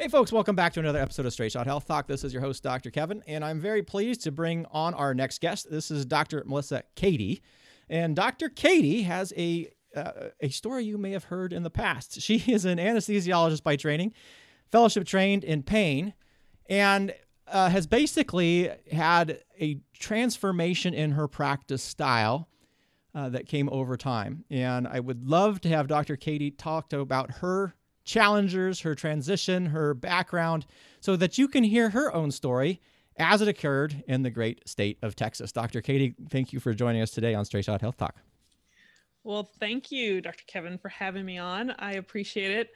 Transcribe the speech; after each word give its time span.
Hey, 0.00 0.08
folks, 0.08 0.32
welcome 0.32 0.56
back 0.56 0.72
to 0.72 0.80
another 0.80 0.98
episode 0.98 1.26
of 1.26 1.32
Straight 1.34 1.52
Shot 1.52 1.66
Health 1.66 1.86
Talk. 1.86 2.06
This 2.06 2.24
is 2.24 2.32
your 2.32 2.40
host, 2.40 2.62
Dr. 2.62 2.90
Kevin, 2.90 3.22
and 3.26 3.44
I'm 3.44 3.60
very 3.60 3.82
pleased 3.82 4.22
to 4.22 4.32
bring 4.32 4.64
on 4.70 4.94
our 4.94 5.12
next 5.12 5.42
guest. 5.42 5.70
This 5.70 5.90
is 5.90 6.06
Dr. 6.06 6.42
Melissa 6.46 6.84
Cady. 6.96 7.42
And 7.90 8.16
Dr. 8.16 8.48
Cady 8.48 9.02
has 9.02 9.34
a, 9.36 9.70
uh, 9.94 10.28
a 10.40 10.48
story 10.48 10.84
you 10.84 10.96
may 10.96 11.10
have 11.10 11.24
heard 11.24 11.52
in 11.52 11.64
the 11.64 11.70
past. 11.70 12.22
She 12.22 12.36
is 12.50 12.64
an 12.64 12.78
anesthesiologist 12.78 13.62
by 13.62 13.76
training, 13.76 14.14
fellowship 14.72 15.06
trained 15.06 15.44
in 15.44 15.62
pain, 15.62 16.14
and 16.70 17.12
uh, 17.46 17.68
has 17.68 17.86
basically 17.86 18.70
had 18.90 19.42
a 19.60 19.80
transformation 19.92 20.94
in 20.94 21.10
her 21.10 21.28
practice 21.28 21.82
style 21.82 22.48
uh, 23.14 23.28
that 23.28 23.46
came 23.46 23.68
over 23.68 23.98
time. 23.98 24.46
And 24.48 24.88
I 24.88 24.98
would 24.98 25.28
love 25.28 25.60
to 25.60 25.68
have 25.68 25.88
Dr. 25.88 26.16
Cady 26.16 26.50
talk 26.50 26.88
to 26.88 27.00
about 27.00 27.30
her 27.42 27.74
challengers, 28.04 28.80
her 28.80 28.94
transition, 28.94 29.66
her 29.66 29.94
background, 29.94 30.66
so 31.00 31.16
that 31.16 31.38
you 31.38 31.48
can 31.48 31.64
hear 31.64 31.90
her 31.90 32.12
own 32.14 32.30
story 32.30 32.80
as 33.18 33.42
it 33.42 33.48
occurred 33.48 34.02
in 34.08 34.22
the 34.22 34.30
great 34.30 34.66
state 34.68 34.98
of 35.02 35.14
Texas. 35.14 35.52
Dr. 35.52 35.80
Cady, 35.80 36.14
thank 36.30 36.52
you 36.52 36.60
for 36.60 36.72
joining 36.72 37.02
us 37.02 37.10
today 37.10 37.34
on 37.34 37.44
Straight 37.44 37.64
Shot 37.64 37.80
Health 37.80 37.96
Talk. 37.96 38.16
Well, 39.22 39.50
thank 39.60 39.92
you, 39.92 40.20
Dr. 40.20 40.44
Kevin, 40.46 40.78
for 40.78 40.88
having 40.88 41.26
me 41.26 41.36
on. 41.36 41.72
I 41.78 41.92
appreciate 41.92 42.52
it. 42.52 42.70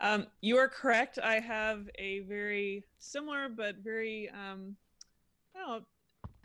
Um, 0.00 0.26
you 0.40 0.56
are 0.56 0.68
correct. 0.68 1.18
I 1.22 1.40
have 1.40 1.90
a 1.98 2.20
very 2.20 2.84
similar 2.98 3.50
but 3.50 3.76
very, 3.76 4.30
um, 4.30 4.76
I, 5.54 5.58
know, 5.58 5.80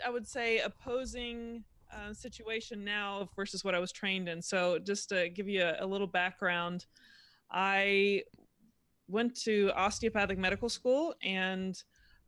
I 0.06 0.10
would 0.10 0.28
say, 0.28 0.60
opposing 0.60 1.64
uh, 1.94 2.14
situation 2.14 2.84
now 2.84 3.30
versus 3.36 3.64
what 3.64 3.74
I 3.74 3.80
was 3.80 3.94
trained 3.94 4.28
in. 4.28 4.42
So, 4.42 4.80
just 4.80 5.08
to 5.10 5.30
give 5.30 5.48
you 5.48 5.64
a, 5.64 5.78
a 5.80 5.86
little 5.86 6.08
background, 6.08 6.86
I 7.56 8.22
went 9.08 9.36
to 9.46 9.72
osteopathic 9.76 10.38
medical 10.38 10.70
school 10.70 11.16
and 11.24 11.82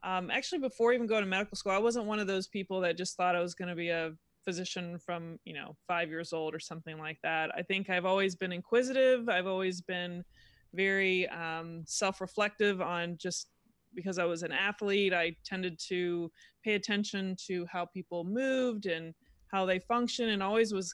um, 0.03 0.31
actually 0.31 0.59
before 0.59 0.93
even 0.93 1.07
going 1.07 1.23
to 1.23 1.29
medical 1.29 1.57
school 1.57 1.71
i 1.71 1.77
wasn't 1.79 2.05
one 2.05 2.19
of 2.19 2.27
those 2.27 2.47
people 2.47 2.79
that 2.79 2.95
just 2.95 3.17
thought 3.17 3.35
i 3.35 3.41
was 3.41 3.55
going 3.55 3.67
to 3.67 3.73
be 3.73 3.89
a 3.89 4.13
physician 4.47 4.97
from 4.97 5.37
you 5.43 5.53
know 5.53 5.75
five 5.89 6.07
years 6.07 6.31
old 6.31 6.55
or 6.55 6.59
something 6.59 6.97
like 6.97 7.17
that. 7.21 7.51
I 7.53 7.61
think 7.63 7.89
i've 7.89 8.05
always 8.05 8.33
been 8.33 8.53
inquisitive. 8.53 9.27
I've 9.27 9.45
always 9.45 9.81
been 9.81 10.23
very 10.73 11.27
um, 11.27 11.83
self-reflective 11.85 12.79
on 12.79 13.17
just 13.17 13.49
because 13.93 14.19
i 14.19 14.25
was 14.25 14.43
an 14.43 14.51
athlete 14.51 15.13
i 15.13 15.33
tended 15.45 15.79
to 15.79 16.29
pay 16.63 16.73
attention 16.73 17.35
to 17.47 17.65
how 17.71 17.85
people 17.85 18.23
moved 18.25 18.85
and 18.85 19.13
how 19.51 19.65
they 19.65 19.79
function 19.79 20.29
and 20.29 20.43
always 20.43 20.73
was 20.73 20.93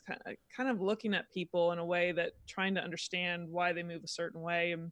kind 0.55 0.69
of 0.69 0.81
looking 0.81 1.13
at 1.13 1.31
people 1.31 1.71
in 1.71 1.79
a 1.79 1.85
way 1.85 2.11
that 2.11 2.33
trying 2.47 2.75
to 2.75 2.83
understand 2.83 3.47
why 3.49 3.73
they 3.73 3.83
move 3.83 4.03
a 4.03 4.07
certain 4.07 4.41
way 4.41 4.71
and 4.71 4.91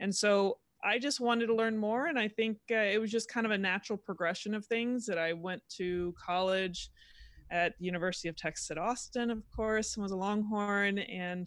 and 0.00 0.14
so 0.14 0.58
I 0.84 0.98
just 0.98 1.18
wanted 1.18 1.46
to 1.46 1.54
learn 1.54 1.76
more 1.76 2.06
and 2.06 2.18
I 2.18 2.28
think 2.28 2.58
uh, 2.70 2.76
it 2.76 3.00
was 3.00 3.10
just 3.10 3.28
kind 3.28 3.46
of 3.46 3.52
a 3.52 3.58
natural 3.58 3.98
progression 3.98 4.54
of 4.54 4.64
things 4.66 5.06
that 5.06 5.18
I 5.18 5.32
went 5.32 5.62
to 5.76 6.14
college 6.24 6.90
at 7.50 7.76
the 7.78 7.86
University 7.86 8.28
of 8.28 8.36
Texas 8.36 8.70
at 8.70 8.78
Austin 8.78 9.30
of 9.30 9.42
course 9.54 9.96
and 9.96 10.02
was 10.02 10.12
a 10.12 10.16
Longhorn 10.16 10.98
and 10.98 11.46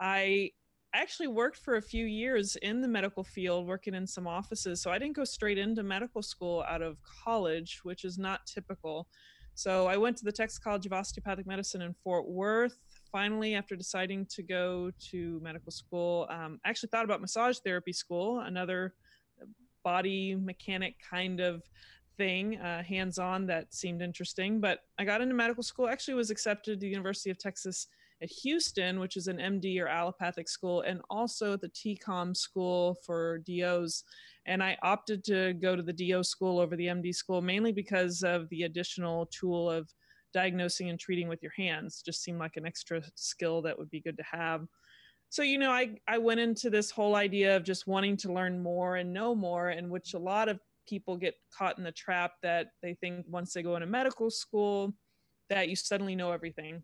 I 0.00 0.50
actually 0.92 1.28
worked 1.28 1.58
for 1.58 1.76
a 1.76 1.82
few 1.82 2.04
years 2.04 2.56
in 2.56 2.80
the 2.80 2.88
medical 2.88 3.22
field 3.22 3.66
working 3.66 3.94
in 3.94 4.06
some 4.06 4.26
offices 4.26 4.82
so 4.82 4.90
I 4.90 4.98
didn't 4.98 5.16
go 5.16 5.24
straight 5.24 5.58
into 5.58 5.82
medical 5.82 6.22
school 6.22 6.64
out 6.68 6.82
of 6.82 6.98
college 7.24 7.80
which 7.82 8.04
is 8.04 8.18
not 8.18 8.46
typical 8.46 9.08
so 9.56 9.86
I 9.86 9.96
went 9.96 10.18
to 10.18 10.24
the 10.24 10.32
Texas 10.32 10.58
College 10.58 10.84
of 10.84 10.92
Osteopathic 10.92 11.46
Medicine 11.46 11.80
in 11.80 11.94
Fort 12.04 12.28
Worth. 12.28 12.76
Finally, 13.10 13.54
after 13.54 13.74
deciding 13.74 14.26
to 14.26 14.42
go 14.42 14.90
to 15.10 15.40
medical 15.42 15.72
school, 15.72 16.26
um, 16.28 16.60
I 16.62 16.68
actually 16.68 16.90
thought 16.90 17.06
about 17.06 17.22
massage 17.22 17.56
therapy 17.60 17.94
school, 17.94 18.40
another 18.40 18.92
body 19.82 20.34
mechanic 20.34 20.96
kind 21.00 21.40
of 21.40 21.62
thing, 22.18 22.58
uh, 22.58 22.82
hands 22.82 23.18
on, 23.18 23.46
that 23.46 23.72
seemed 23.72 24.02
interesting. 24.02 24.60
But 24.60 24.80
I 24.98 25.06
got 25.06 25.22
into 25.22 25.34
medical 25.34 25.62
school, 25.62 25.88
actually 25.88 26.14
was 26.14 26.30
accepted 26.30 26.78
to 26.78 26.86
the 26.86 26.90
University 26.90 27.30
of 27.30 27.38
Texas 27.38 27.86
at 28.20 28.28
Houston, 28.28 29.00
which 29.00 29.16
is 29.16 29.26
an 29.26 29.38
MD 29.38 29.80
or 29.80 29.88
allopathic 29.88 30.50
school, 30.50 30.82
and 30.82 31.00
also 31.08 31.56
the 31.56 31.70
TCOM 31.70 32.36
school 32.36 32.98
for 33.06 33.38
DOs. 33.38 34.04
And 34.46 34.62
I 34.62 34.76
opted 34.82 35.24
to 35.24 35.54
go 35.54 35.74
to 35.74 35.82
the 35.82 35.92
DO 35.92 36.22
school 36.22 36.58
over 36.60 36.76
the 36.76 36.86
MD 36.86 37.14
school 37.14 37.42
mainly 37.42 37.72
because 37.72 38.22
of 38.22 38.48
the 38.50 38.62
additional 38.62 39.26
tool 39.26 39.70
of 39.70 39.88
diagnosing 40.32 40.88
and 40.88 40.98
treating 40.98 41.28
with 41.28 41.42
your 41.42 41.52
hands. 41.56 42.02
Just 42.04 42.22
seemed 42.22 42.38
like 42.38 42.56
an 42.56 42.66
extra 42.66 43.02
skill 43.14 43.62
that 43.62 43.78
would 43.78 43.90
be 43.90 44.00
good 44.00 44.16
to 44.16 44.24
have. 44.30 44.66
So, 45.28 45.42
you 45.42 45.58
know, 45.58 45.72
I, 45.72 45.98
I 46.06 46.18
went 46.18 46.40
into 46.40 46.70
this 46.70 46.90
whole 46.90 47.16
idea 47.16 47.56
of 47.56 47.64
just 47.64 47.86
wanting 47.86 48.16
to 48.18 48.32
learn 48.32 48.62
more 48.62 48.96
and 48.96 49.12
know 49.12 49.34
more, 49.34 49.70
in 49.70 49.90
which 49.90 50.14
a 50.14 50.18
lot 50.18 50.48
of 50.48 50.60
people 50.86 51.16
get 51.16 51.34
caught 51.56 51.78
in 51.78 51.84
the 51.84 51.92
trap 51.92 52.32
that 52.42 52.68
they 52.82 52.94
think 52.94 53.26
once 53.28 53.52
they 53.52 53.62
go 53.62 53.74
into 53.74 53.86
medical 53.86 54.30
school 54.30 54.94
that 55.48 55.68
you 55.68 55.76
suddenly 55.76 56.14
know 56.14 56.32
everything 56.32 56.82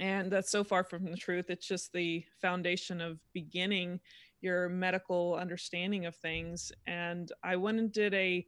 and 0.00 0.30
that's 0.30 0.50
so 0.50 0.64
far 0.64 0.84
from 0.84 1.04
the 1.04 1.16
truth 1.16 1.46
it's 1.48 1.66
just 1.66 1.92
the 1.92 2.24
foundation 2.40 3.00
of 3.00 3.18
beginning 3.32 4.00
your 4.42 4.68
medical 4.68 5.34
understanding 5.34 6.06
of 6.06 6.16
things. 6.16 6.72
And 6.86 7.30
i 7.42 7.56
went 7.56 7.78
and 7.78 7.92
did 7.92 8.14
a 8.14 8.46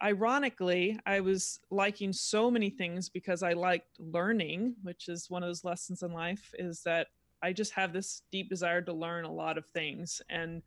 ironically 0.00 0.96
i 1.06 1.18
was 1.18 1.58
liking 1.72 2.12
so 2.12 2.48
many 2.48 2.70
things 2.70 3.08
because 3.08 3.42
i 3.42 3.52
liked 3.52 3.98
learning 3.98 4.72
which 4.84 5.08
is 5.08 5.28
one 5.28 5.42
of 5.42 5.48
those 5.48 5.64
lessons 5.64 6.04
in 6.04 6.12
life 6.12 6.54
is 6.56 6.82
that 6.84 7.08
i 7.42 7.52
just 7.52 7.72
have 7.72 7.92
this 7.92 8.22
deep 8.30 8.48
desire 8.48 8.80
to 8.80 8.92
learn 8.92 9.24
a 9.24 9.32
lot 9.32 9.58
of 9.58 9.66
things 9.66 10.22
and 10.30 10.62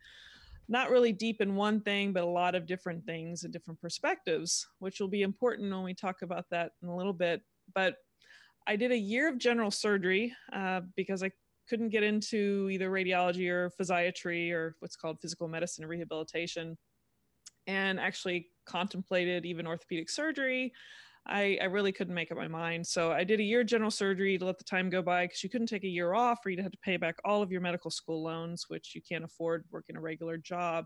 not 0.72 0.90
really 0.90 1.11
deep 1.11 1.41
in 1.41 1.56
one 1.56 1.81
thing 1.81 2.13
but 2.13 2.23
a 2.23 2.25
lot 2.25 2.56
of 2.56 2.66
different 2.66 3.06
things 3.06 3.44
and 3.44 3.51
different 3.51 3.79
perspectives 3.81 4.67
which 4.79 5.00
will 5.00 5.09
be 5.09 5.22
important 5.22 5.69
when 5.69 5.84
we 5.84 5.94
talk 5.94 6.22
about 6.22 6.45
that 6.50 6.72
in 6.81 6.88
a 6.88 6.95
little 6.95 7.13
bit. 7.13 7.41
But 7.75 7.95
I 8.67 8.78
did 8.78 8.91
a 8.91 8.97
year 8.97 9.28
of 9.28 9.38
general 9.38 9.69
surgery 9.69 10.34
uh, 10.53 10.81
because 10.95 11.23
I 11.23 11.31
couldn't 11.69 11.89
get 11.89 12.03
into 12.03 12.69
either 12.72 12.89
radiology 12.89 13.49
or 13.49 13.72
physiatry 13.79 14.51
or 14.51 14.75
what's 14.79 14.95
called 14.95 15.19
physical 15.22 15.47
medicine 15.47 15.83
and 15.83 15.89
rehabilitation, 15.89 16.77
and 17.67 17.99
actually 17.99 18.47
contemplated 18.66 19.45
even 19.45 19.67
orthopedic 19.67 20.09
surgery. 20.09 20.73
I, 21.27 21.59
I 21.61 21.66
really 21.66 21.91
couldn't 21.91 22.16
make 22.16 22.31
up 22.31 22.38
my 22.38 22.47
mind. 22.47 22.85
So 22.88 23.11
I 23.11 23.23
did 23.23 23.39
a 23.39 23.44
year 23.44 23.63
general 23.63 23.91
surgery 23.91 24.38
to 24.39 24.45
let 24.45 24.57
the 24.57 24.63
time 24.63 24.89
go 24.89 25.03
by 25.03 25.25
because 25.25 25.44
you 25.44 25.49
couldn't 25.49 25.67
take 25.67 25.83
a 25.83 25.88
year 25.88 26.13
off 26.13 26.39
or 26.44 26.49
you'd 26.49 26.59
have 26.59 26.72
to 26.72 26.77
pay 26.79 26.97
back 26.97 27.17
all 27.23 27.44
of 27.44 27.51
your 27.51 27.61
medical 27.61 27.91
school 27.91 28.23
loans, 28.23 28.66
which 28.69 28.93
you 28.95 29.01
can't 29.07 29.23
afford 29.23 29.63
working 29.69 29.95
a 29.95 30.01
regular 30.01 30.38
job. 30.38 30.85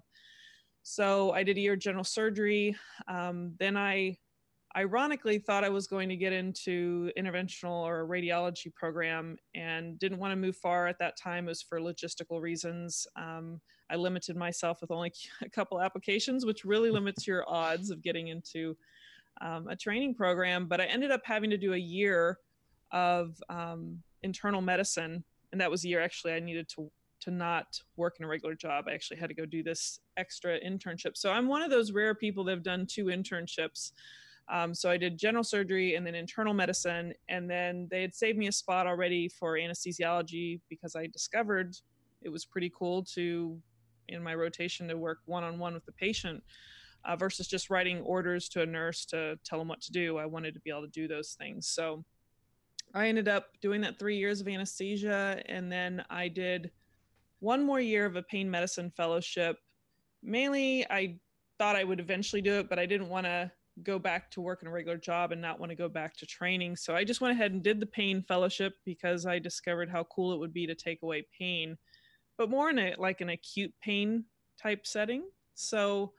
So 0.83 1.31
I 1.31 1.43
did 1.43 1.57
a 1.57 1.61
year 1.61 1.77
general 1.77 2.03
surgery. 2.03 2.75
Um, 3.07 3.53
then 3.59 3.77
I 3.77 4.17
ironically 4.75 5.39
thought 5.39 5.63
I 5.63 5.69
was 5.69 5.87
going 5.87 6.09
to 6.09 6.15
get 6.15 6.33
into 6.33 7.11
interventional 7.17 7.83
or 7.83 8.07
radiology 8.07 8.73
program 8.73 9.37
and 9.53 9.97
didn't 9.99 10.19
want 10.19 10.31
to 10.31 10.35
move 10.35 10.57
far 10.57 10.87
at 10.87 10.99
that 10.99 11.17
time. 11.17 11.45
It 11.45 11.51
was 11.51 11.61
for 11.61 11.79
logistical 11.79 12.41
reasons. 12.41 13.07
Um, 13.15 13.61
I 13.89 13.95
limited 13.95 14.35
myself 14.35 14.81
with 14.81 14.91
only 14.91 15.13
a 15.41 15.49
couple 15.49 15.81
applications, 15.81 16.45
which 16.45 16.65
really 16.65 16.91
limits 16.99 17.25
your 17.25 17.49
odds 17.49 17.89
of 17.89 18.01
getting 18.01 18.27
into 18.27 18.75
um, 19.41 19.67
a 19.67 19.75
training 19.75 20.15
program. 20.15 20.67
But 20.67 20.81
I 20.81 20.85
ended 20.85 21.11
up 21.11 21.21
having 21.23 21.49
to 21.49 21.57
do 21.57 21.73
a 21.73 21.77
year 21.77 22.39
of 22.91 23.41
um, 23.49 24.01
internal 24.23 24.61
medicine, 24.61 25.23
and 25.51 25.61
that 25.61 25.71
was 25.71 25.85
a 25.85 25.87
year 25.87 26.01
actually 26.01 26.33
I 26.33 26.39
needed 26.39 26.67
to 26.75 26.91
to 27.21 27.31
not 27.31 27.79
work 27.95 28.17
in 28.19 28.25
a 28.25 28.27
regular 28.27 28.55
job. 28.55 28.85
I 28.87 28.93
actually 28.93 29.17
had 29.17 29.29
to 29.29 29.35
go 29.35 29.45
do 29.45 29.63
this 29.63 29.99
extra 30.17 30.59
internship. 30.59 31.15
So 31.15 31.31
I'm 31.31 31.47
one 31.47 31.61
of 31.61 31.71
those 31.71 31.91
rare 31.91 32.13
people 32.13 32.43
that 32.43 32.51
have 32.51 32.61
done 32.61 32.85
two 32.85 33.05
internships. 33.05 33.93
Um, 34.47 34.73
so 34.75 34.89
I 34.89 34.97
did 34.97 35.17
general 35.17 35.44
surgery 35.44 35.95
and 35.95 36.06
then 36.06 36.16
internal 36.16 36.53
medicine. 36.53 37.13
And 37.29 37.50
then 37.50 37.88
they 37.89 38.01
had 38.01 38.13
saved 38.13 38.38
me 38.38 38.47
a 38.47 38.51
spot 38.51 38.88
already 38.88 39.28
for 39.28 39.53
anesthesiology 39.53 40.61
because 40.69 40.95
I 40.95 41.07
discovered 41.07 41.75
it 42.22 42.29
was 42.29 42.45
pretty 42.45 42.72
cool 42.78 43.03
to, 43.16 43.59
in 44.07 44.23
my 44.23 44.35
rotation, 44.35 44.88
to 44.88 44.97
work 44.97 45.19
one 45.25 45.44
on 45.44 45.57
one 45.57 45.73
with 45.73 45.85
the 45.85 45.91
patient 45.94 46.44
uh, 47.05 47.16
versus 47.16 47.47
just 47.47 47.69
writing 47.69 48.02
orders 48.02 48.49
to 48.49 48.61
a 48.61 48.66
nurse 48.66 49.05
to 49.05 49.37
tell 49.43 49.59
them 49.59 49.67
what 49.67 49.81
to 49.81 49.91
do. 49.91 50.17
I 50.17 50.25
wanted 50.25 50.53
to 50.53 50.59
be 50.59 50.69
able 50.69 50.81
to 50.81 50.87
do 50.87 51.08
those 51.08 51.35
things. 51.40 51.67
So 51.67 52.03
I 52.93 53.08
ended 53.08 53.28
up 53.28 53.47
doing 53.61 53.81
that 53.81 53.99
three 53.99 54.17
years 54.17 54.41
of 54.41 54.47
anesthesia. 54.47 55.41
And 55.47 55.72
then 55.72 56.03
I 56.09 56.28
did 56.28 56.72
one 57.40 57.64
more 57.64 57.79
year 57.79 58.05
of 58.05 58.16
a 58.16 58.23
pain 58.23 58.49
medicine 58.49 58.91
fellowship. 58.96 59.58
Mainly, 60.23 60.85
I 60.90 61.17
thought 61.58 61.75
I 61.75 61.84
would 61.84 61.99
eventually 61.99 62.41
do 62.41 62.53
it, 62.59 62.69
but 62.69 62.79
I 62.79 62.85
didn't 62.85 63.09
want 63.09 63.25
to 63.25 63.52
go 63.83 63.99
back 63.99 64.31
to 64.31 64.41
work 64.41 64.61
in 64.61 64.67
a 64.67 64.72
regular 64.72 64.97
job 64.97 65.31
and 65.31 65.41
not 65.41 65.59
want 65.59 65.69
to 65.69 65.75
go 65.75 65.89
back 65.89 66.16
to 66.17 66.25
training. 66.25 66.75
So 66.75 66.95
I 66.95 67.03
just 67.03 67.22
went 67.22 67.33
ahead 67.33 67.51
and 67.51 67.61
did 67.61 67.79
the 67.79 67.85
pain 67.85 68.23
fellowship 68.27 68.73
because 68.85 69.25
I 69.25 69.39
discovered 69.39 69.89
how 69.89 70.05
cool 70.05 70.33
it 70.33 70.39
would 70.39 70.53
be 70.53 70.66
to 70.67 70.75
take 70.75 71.01
away 71.03 71.25
pain, 71.37 71.77
but 72.37 72.49
more 72.49 72.69
in 72.69 72.79
a 72.79 72.95
like 72.97 73.22
an 73.22 73.29
acute 73.29 73.73
pain 73.83 74.25
type 74.61 74.87
setting. 74.87 75.23
So 75.55 76.13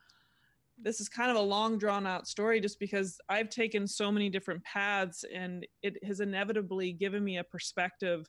this 0.80 1.00
is 1.00 1.08
kind 1.08 1.30
of 1.30 1.36
a 1.38 1.40
long 1.40 1.78
drawn 1.78 2.06
out 2.06 2.28
story 2.28 2.60
just 2.60 2.78
because 2.78 3.18
I've 3.28 3.48
taken 3.48 3.86
so 3.86 4.12
many 4.12 4.28
different 4.28 4.62
paths 4.64 5.24
and 5.32 5.66
it 5.82 5.96
has 6.04 6.20
inevitably 6.20 6.92
given 6.92 7.24
me 7.24 7.38
a 7.38 7.44
perspective, 7.44 8.28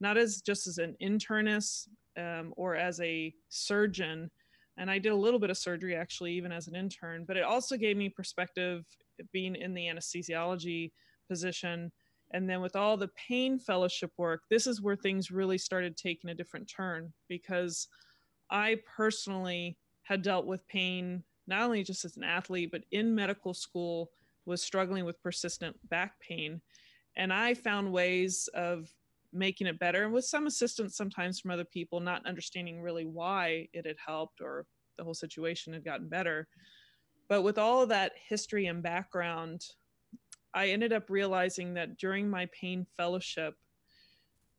not 0.00 0.16
as 0.16 0.40
just 0.40 0.68
as 0.68 0.78
an 0.78 0.94
internist 1.02 1.88
um, 2.16 2.54
or 2.56 2.76
as 2.76 3.00
a 3.00 3.34
surgeon, 3.48 4.30
and 4.78 4.90
I 4.90 4.98
did 4.98 5.12
a 5.12 5.16
little 5.16 5.40
bit 5.40 5.50
of 5.50 5.58
surgery 5.58 5.96
actually, 5.96 6.32
even 6.32 6.52
as 6.52 6.68
an 6.68 6.76
intern, 6.76 7.24
but 7.26 7.36
it 7.36 7.42
also 7.42 7.76
gave 7.76 7.96
me 7.96 8.08
perspective 8.08 8.84
being 9.32 9.56
in 9.56 9.74
the 9.74 9.86
anesthesiology 9.86 10.92
position. 11.28 11.90
And 12.30 12.48
then 12.48 12.60
with 12.60 12.76
all 12.76 12.96
the 12.96 13.10
pain 13.28 13.58
fellowship 13.58 14.12
work, 14.16 14.42
this 14.50 14.66
is 14.66 14.80
where 14.80 14.96
things 14.96 15.30
really 15.30 15.58
started 15.58 15.96
taking 15.96 16.30
a 16.30 16.34
different 16.34 16.70
turn 16.74 17.12
because 17.28 17.88
I 18.50 18.78
personally 18.96 19.76
had 20.02 20.22
dealt 20.22 20.46
with 20.46 20.66
pain 20.68 21.24
not 21.48 21.62
only 21.62 21.82
just 21.82 22.04
as 22.04 22.16
an 22.16 22.24
athlete, 22.24 22.70
but 22.70 22.84
in 22.92 23.14
medical 23.14 23.54
school 23.54 24.10
was 24.46 24.62
struggling 24.62 25.04
with 25.04 25.22
persistent 25.22 25.76
back 25.88 26.20
pain. 26.20 26.60
And 27.16 27.32
I 27.32 27.54
found 27.54 27.90
ways 27.90 28.48
of 28.54 28.88
making 29.32 29.66
it 29.66 29.78
better 29.78 30.04
and 30.04 30.12
with 30.12 30.24
some 30.24 30.46
assistance 30.46 30.96
sometimes 30.96 31.38
from 31.38 31.50
other 31.50 31.64
people 31.64 32.00
not 32.00 32.24
understanding 32.26 32.80
really 32.80 33.04
why 33.04 33.68
it 33.72 33.86
had 33.86 33.96
helped 34.04 34.40
or 34.40 34.64
the 34.96 35.04
whole 35.04 35.14
situation 35.14 35.72
had 35.72 35.84
gotten 35.84 36.08
better. 36.08 36.48
But 37.28 37.42
with 37.42 37.58
all 37.58 37.82
of 37.82 37.90
that 37.90 38.12
history 38.28 38.66
and 38.66 38.82
background 38.82 39.64
i 40.54 40.68
ended 40.68 40.92
up 40.92 41.10
realizing 41.10 41.74
that 41.74 41.98
during 41.98 42.28
my 42.28 42.48
pain 42.58 42.86
fellowship 42.96 43.54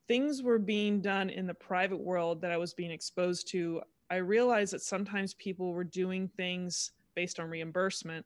things 0.08 0.42
were 0.42 0.58
being 0.58 1.00
done 1.00 1.30
in 1.30 1.46
the 1.46 1.54
private 1.54 2.00
world 2.00 2.40
that 2.40 2.52
i 2.52 2.56
was 2.56 2.74
being 2.74 2.90
exposed 2.90 3.48
to. 3.48 3.80
I 4.08 4.16
realized 4.16 4.72
that 4.72 4.82
sometimes 4.82 5.34
people 5.34 5.72
were 5.72 5.84
doing 5.84 6.28
things 6.36 6.92
based 7.14 7.38
on 7.38 7.50
reimbursement 7.50 8.24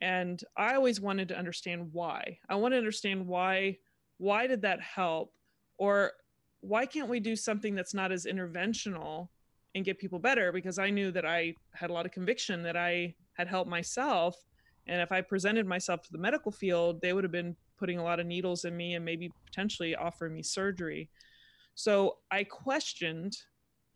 and 0.00 0.42
i 0.56 0.74
always 0.74 1.00
wanted 1.00 1.28
to 1.28 1.38
understand 1.38 1.88
why. 1.92 2.38
I 2.48 2.54
wanted 2.54 2.76
to 2.76 2.80
understand 2.80 3.26
why 3.26 3.78
why 4.18 4.46
did 4.46 4.62
that 4.62 4.80
help 4.80 5.33
or 5.78 6.12
why 6.60 6.86
can't 6.86 7.08
we 7.08 7.20
do 7.20 7.36
something 7.36 7.74
that's 7.74 7.94
not 7.94 8.12
as 8.12 8.24
interventional 8.24 9.28
and 9.74 9.84
get 9.84 9.98
people 9.98 10.18
better? 10.18 10.52
Because 10.52 10.78
i 10.78 10.90
knew 10.90 11.10
that 11.12 11.26
i 11.26 11.54
had 11.72 11.90
a 11.90 11.92
lot 11.92 12.06
of 12.06 12.12
conviction 12.12 12.62
that 12.62 12.76
i 12.76 13.14
had 13.34 13.48
helped 13.48 13.70
myself. 13.70 14.36
And 14.86 15.00
if 15.00 15.12
i 15.12 15.20
presented 15.20 15.66
myself 15.66 16.02
to 16.02 16.12
the 16.12 16.18
medical 16.18 16.52
field 16.52 17.00
they 17.00 17.12
would 17.12 17.24
have 17.24 17.32
been 17.32 17.56
putting 17.78 17.98
a 17.98 18.04
lot 18.04 18.20
of 18.20 18.26
needles 18.26 18.64
in 18.64 18.76
me 18.76 18.94
and 18.94 19.04
maybe 19.04 19.30
potentially 19.46 19.94
offering 19.96 20.34
me 20.34 20.42
surgery. 20.42 21.10
So 21.74 22.18
i 22.30 22.44
questioned 22.44 23.36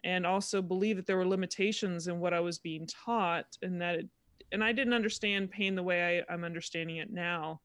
and 0.05 0.27
also 0.27 0.63
believed 0.63 0.99
that 0.99 1.07
there 1.07 1.17
were 1.17 1.27
limitations 1.27 2.07
in 2.07 2.21
what 2.21 2.35
i 2.35 2.41
was 2.41 2.59
being 2.59 2.87
taught 2.87 3.47
and 3.63 3.81
that 3.81 3.97
it, 3.97 4.09
and 4.53 4.63
i 4.63 4.73
didn't 4.73 4.95
understand 4.95 5.51
pain 5.51 5.75
the 5.75 5.83
way 5.83 6.25
I, 6.29 6.33
i'm 6.33 6.45
understanding 6.45 6.97
it 6.97 7.13
now. 7.13 7.61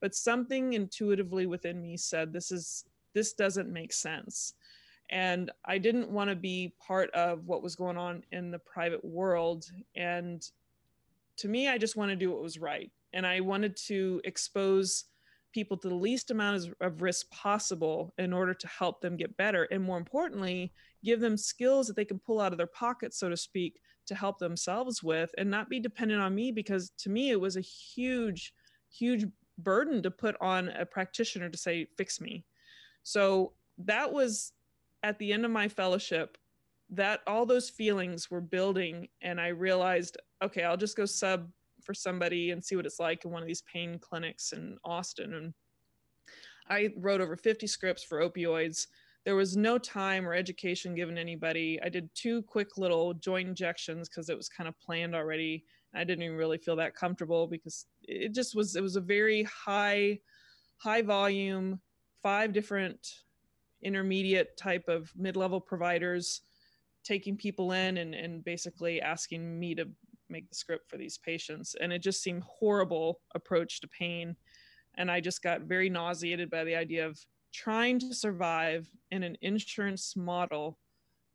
But 0.00 0.14
something 0.14 0.74
intuitively 0.74 1.46
within 1.46 1.80
me 1.80 1.96
said 1.96 2.32
this 2.32 2.50
is 2.52 2.84
this 3.16 3.32
doesn't 3.32 3.72
make 3.72 3.94
sense. 3.94 4.52
And 5.08 5.50
I 5.64 5.78
didn't 5.78 6.10
want 6.10 6.28
to 6.28 6.36
be 6.36 6.74
part 6.86 7.10
of 7.12 7.46
what 7.46 7.62
was 7.62 7.74
going 7.74 7.96
on 7.96 8.22
in 8.30 8.50
the 8.50 8.58
private 8.58 9.02
world. 9.02 9.64
And 9.96 10.46
to 11.38 11.48
me, 11.48 11.66
I 11.66 11.78
just 11.78 11.96
want 11.96 12.10
to 12.10 12.16
do 12.16 12.30
what 12.30 12.42
was 12.42 12.58
right. 12.58 12.90
And 13.14 13.26
I 13.26 13.40
wanted 13.40 13.74
to 13.86 14.20
expose 14.24 15.04
people 15.54 15.78
to 15.78 15.88
the 15.88 15.94
least 15.94 16.30
amount 16.30 16.68
of 16.82 17.00
risk 17.00 17.30
possible 17.30 18.12
in 18.18 18.34
order 18.34 18.52
to 18.52 18.68
help 18.68 19.00
them 19.00 19.16
get 19.16 19.34
better. 19.38 19.62
And 19.70 19.82
more 19.82 19.96
importantly, 19.96 20.74
give 21.02 21.20
them 21.20 21.38
skills 21.38 21.86
that 21.86 21.96
they 21.96 22.04
can 22.04 22.18
pull 22.18 22.38
out 22.38 22.52
of 22.52 22.58
their 22.58 22.66
pockets, 22.66 23.18
so 23.18 23.30
to 23.30 23.36
speak, 23.36 23.80
to 24.08 24.14
help 24.14 24.38
themselves 24.38 25.02
with 25.02 25.30
and 25.38 25.50
not 25.50 25.70
be 25.70 25.80
dependent 25.80 26.20
on 26.20 26.34
me 26.34 26.52
because 26.52 26.90
to 26.98 27.08
me, 27.08 27.30
it 27.30 27.40
was 27.40 27.56
a 27.56 27.62
huge, 27.62 28.52
huge 28.90 29.24
burden 29.56 30.02
to 30.02 30.10
put 30.10 30.36
on 30.42 30.68
a 30.68 30.84
practitioner 30.84 31.48
to 31.48 31.56
say, 31.56 31.86
fix 31.96 32.20
me 32.20 32.44
so 33.06 33.52
that 33.78 34.12
was 34.12 34.50
at 35.04 35.16
the 35.20 35.32
end 35.32 35.44
of 35.44 35.52
my 35.52 35.68
fellowship 35.68 36.36
that 36.90 37.20
all 37.28 37.46
those 37.46 37.70
feelings 37.70 38.32
were 38.32 38.40
building 38.40 39.06
and 39.22 39.40
I 39.40 39.48
realized, 39.48 40.16
okay, 40.42 40.64
I'll 40.64 40.76
just 40.76 40.96
go 40.96 41.06
sub 41.06 41.48
for 41.84 41.94
somebody 41.94 42.50
and 42.50 42.64
see 42.64 42.74
what 42.74 42.84
it's 42.84 42.98
like 42.98 43.24
in 43.24 43.30
one 43.30 43.42
of 43.42 43.46
these 43.46 43.62
pain 43.72 44.00
clinics 44.00 44.50
in 44.50 44.76
Austin 44.84 45.34
and 45.34 45.54
I 46.68 46.88
wrote 46.96 47.20
over 47.20 47.36
50 47.36 47.68
scripts 47.68 48.02
for 48.02 48.28
opioids. 48.28 48.88
There 49.24 49.36
was 49.36 49.56
no 49.56 49.78
time 49.78 50.26
or 50.26 50.34
education 50.34 50.96
given 50.96 51.16
anybody. 51.16 51.78
I 51.84 51.88
did 51.88 52.10
two 52.16 52.42
quick 52.42 52.76
little 52.76 53.14
joint 53.14 53.48
injections 53.48 54.08
because 54.08 54.30
it 54.30 54.36
was 54.36 54.48
kind 54.48 54.66
of 54.66 54.76
planned 54.80 55.14
already. 55.14 55.64
I 55.94 56.02
didn't 56.02 56.24
even 56.24 56.36
really 56.36 56.58
feel 56.58 56.74
that 56.74 56.96
comfortable 56.96 57.46
because 57.46 57.86
it 58.02 58.34
just 58.34 58.56
was 58.56 58.74
it 58.74 58.82
was 58.82 58.96
a 58.96 59.00
very 59.00 59.44
high 59.44 60.18
high 60.78 61.02
volume 61.02 61.80
five 62.26 62.52
different 62.52 63.22
intermediate 63.84 64.56
type 64.56 64.88
of 64.88 65.12
mid-level 65.16 65.60
providers 65.60 66.40
taking 67.04 67.36
people 67.36 67.70
in 67.70 67.98
and, 67.98 68.16
and 68.16 68.44
basically 68.44 69.00
asking 69.00 69.60
me 69.60 69.76
to 69.76 69.88
make 70.28 70.48
the 70.48 70.54
script 70.56 70.90
for 70.90 70.96
these 70.96 71.18
patients. 71.18 71.76
And 71.80 71.92
it 71.92 72.02
just 72.02 72.24
seemed 72.24 72.42
horrible 72.42 73.20
approach 73.36 73.80
to 73.80 73.86
pain. 73.86 74.34
And 74.98 75.08
i 75.08 75.20
just 75.20 75.40
got 75.40 75.60
very 75.60 75.88
nauseated 75.88 76.50
by 76.50 76.64
the 76.64 76.74
idea 76.74 77.06
of 77.06 77.16
trying 77.54 78.00
to 78.00 78.12
survive 78.12 78.90
in 79.12 79.22
an 79.22 79.36
insurance 79.40 80.16
model 80.16 80.80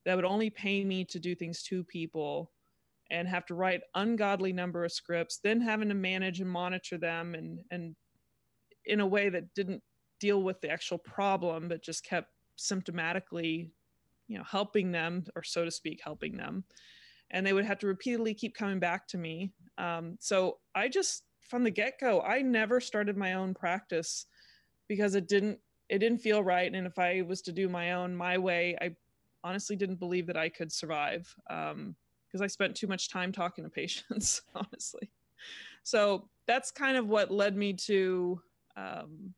that 0.04 0.18
would 0.18 0.26
only 0.26 0.50
pay 0.50 0.84
me 0.84 1.06
to 1.06 1.20
do 1.22 1.36
things 1.36 1.64
to 1.64 1.86
people 1.86 2.52
and 3.12 3.30
have 3.30 3.46
to 3.46 3.56
write 3.56 3.80
ungodly 3.96 4.52
number 4.52 4.84
of 4.84 4.92
scripts 4.92 5.40
then 5.42 5.62
having 5.62 5.88
to 5.88 5.96
manage 5.96 6.42
and 6.42 6.50
monitor 6.50 6.98
them 6.98 7.34
and 7.34 7.60
and 7.72 7.96
in 8.86 9.00
a 9.00 9.08
way 9.08 9.30
that 9.30 9.54
didn't 9.54 9.82
deal 10.22 10.42
with 10.42 10.62
the 10.62 10.70
actual 10.70 11.00
problem, 11.00 11.68
but 11.68 11.84
just 11.84 12.06
kept 12.06 12.30
symptomatically, 12.58 13.70
you 14.28 14.38
know, 14.38 14.44
helping 14.50 14.92
them, 14.92 15.26
or 15.36 15.44
so 15.44 15.66
to 15.66 15.72
speak, 15.72 16.00
helping 16.04 16.38
them. 16.38 16.64
And 17.32 17.46
they 17.46 17.54
would 17.54 17.66
have 17.66 17.80
to 17.80 17.88
repeatedly 17.88 18.34
keep 18.34 18.56
coming 18.56 18.80
back 18.80 19.08
to 19.10 19.18
me. 19.18 19.52
Um, 19.78 20.18
so 20.20 20.60
I 20.76 20.88
just, 20.88 21.24
from 21.42 21.64
the 21.64 21.72
get 21.72 22.00
go, 22.00 22.22
I 22.22 22.42
never 22.42 22.80
started 22.80 23.18
my 23.18 23.34
own 23.34 23.54
practice 23.54 24.28
because 24.88 25.16
it 25.16 25.28
didn't 25.28 25.60
it 25.90 26.00
didn't 26.00 26.20
feel 26.20 26.42
right. 26.42 26.74
And 26.74 26.88
if 26.88 26.98
I 26.98 27.22
was 27.22 27.42
to 27.42 27.52
do 27.52 27.68
my 27.68 27.92
own 27.92 28.16
my 28.16 28.38
way, 28.38 28.78
I 28.82 28.96
honestly 29.44 29.76
didn't 29.76 30.00
believe 30.00 30.26
that 30.28 30.38
I 30.38 30.48
could 30.48 30.72
survive 30.72 31.34
because 31.48 31.72
um, 31.74 32.42
I 32.42 32.48
spent 32.48 32.76
too 32.76 32.88
much 32.88 33.10
time 33.10 33.34
talking 33.34 33.66
to 33.66 33.70
patients, 33.70 34.42
honestly. 34.56 35.10
So 35.84 36.30
that's 36.46 36.72
kind 36.72 36.96
of 36.96 37.08
what 37.08 37.30
led 37.30 37.58
me 37.58 37.74
to 37.74 38.42
um, 38.78 39.34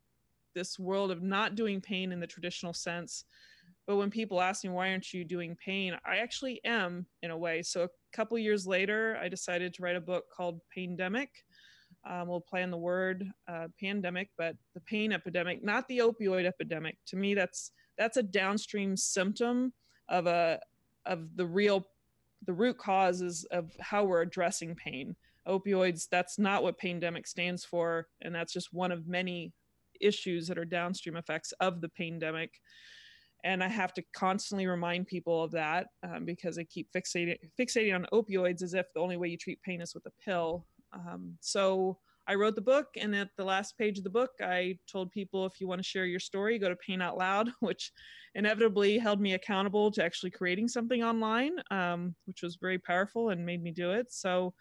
this 0.54 0.80
world 0.80 1.12
of 1.12 1.22
not 1.22 1.56
doing 1.56 1.82
pain 1.82 2.12
in 2.12 2.20
the 2.20 2.28
traditional 2.28 2.74
sense. 2.74 3.26
But 3.86 3.98
when 3.98 4.10
people 4.10 4.42
ask 4.42 4.64
me, 4.64 4.70
why 4.70 4.90
aren't 4.90 5.14
you 5.14 5.26
doing 5.26 5.58
pain? 5.64 5.98
I 6.06 6.18
actually 6.18 6.62
am 6.64 7.06
in 7.22 7.32
a 7.32 7.38
way. 7.38 7.62
So 7.62 7.84
a 7.84 7.90
couple 8.14 8.38
years 8.38 8.66
later, 8.66 9.18
I 9.22 9.28
decided 9.28 9.74
to 9.74 9.84
write 9.84 9.96
a 9.96 10.02
book 10.02 10.26
called 10.36 10.62
Paindemic. 10.76 11.28
Um, 12.10 12.28
we'll 12.28 12.42
play 12.42 12.64
on 12.64 12.72
the 12.72 12.78
word 12.78 13.30
uh, 13.48 13.68
pandemic, 13.80 14.30
but 14.38 14.56
the 14.74 14.82
pain 14.82 15.12
epidemic, 15.12 15.64
not 15.64 15.88
the 15.88 16.00
opioid 16.00 16.46
epidemic. 16.46 16.98
To 17.08 17.16
me, 17.16 17.34
that's 17.34 17.72
that's 17.98 18.18
a 18.18 18.24
downstream 18.24 18.98
symptom 18.98 19.74
of 20.10 20.28
a 20.28 20.60
of 21.06 21.36
the 21.36 21.46
real 21.46 21.86
the 22.46 22.54
root 22.54 22.78
causes 22.78 23.46
of 23.52 23.72
how 23.80 24.04
we're 24.04 24.22
addressing 24.22 24.76
pain. 24.76 25.16
Opioids, 25.48 26.08
that's 26.10 26.40
not 26.40 26.64
what 26.64 26.80
Paindemic 26.80 27.28
stands 27.28 27.64
for, 27.64 28.08
and 28.22 28.34
that's 28.34 28.54
just 28.54 28.74
one 28.74 28.92
of 28.92 29.08
many 29.08 29.54
issues 30.04 30.48
that 30.48 30.58
are 30.58 30.66
downstream 30.66 31.16
effects 31.16 31.54
of 31.60 31.82
the 31.82 31.90
Paindemic. 32.00 32.50
And 33.46 33.62
i 33.62 33.68
have 33.68 33.94
to 33.96 34.04
constantly 34.16 34.68
remind 34.68 35.08
people 35.08 35.44
of 35.44 35.52
that 35.52 35.88
um, 36.08 36.24
because 36.24 36.58
i 36.58 36.64
keep 36.64 36.88
fixating 36.96 37.36
fixating 37.60 37.94
on 37.94 38.08
opioids 38.14 38.62
as 38.62 38.74
if 38.74 38.86
the 38.94 39.02
only 39.02 39.18
way 39.18 39.28
you 39.28 39.38
treat 39.38 39.62
pain 39.64 39.82
is 39.82 39.94
with 39.94 40.06
a 40.06 40.12
pill. 40.24 40.66
Um, 40.94 41.38
so 41.42 41.98
i 42.26 42.36
wrote 42.36 42.56
the 42.56 42.62
book 42.62 42.88
and 42.96 43.14
at 43.14 43.30
the 43.36 43.44
last 43.44 43.78
page 43.78 43.98
of 43.98 44.06
the 44.06 44.10
book 44.10 44.32
i 44.42 44.78
told 44.90 45.12
people 45.12 45.46
if 45.46 45.60
you 45.60 45.68
want 45.68 45.80
to 45.80 45.88
share 45.88 46.06
your 46.06 46.22
story 46.22 46.58
go 46.58 46.70
to 46.70 46.76
pain 46.78 47.02
out 47.02 47.18
loud 47.18 47.52
which 47.60 47.92
inevitably 48.36 48.98
held 48.98 49.20
me 49.20 49.34
accountable 49.34 49.92
to 49.92 50.04
actually 50.04 50.32
creating 50.32 50.68
something 50.68 51.04
online 51.04 51.52
um, 51.72 52.16
which 52.26 52.42
was 52.42 52.58
very 52.62 52.80
powerful 52.80 53.30
and 53.30 53.46
made 53.46 53.62
me 53.62 53.72
do 53.72 53.92
it. 53.92 54.12
So 54.12 54.54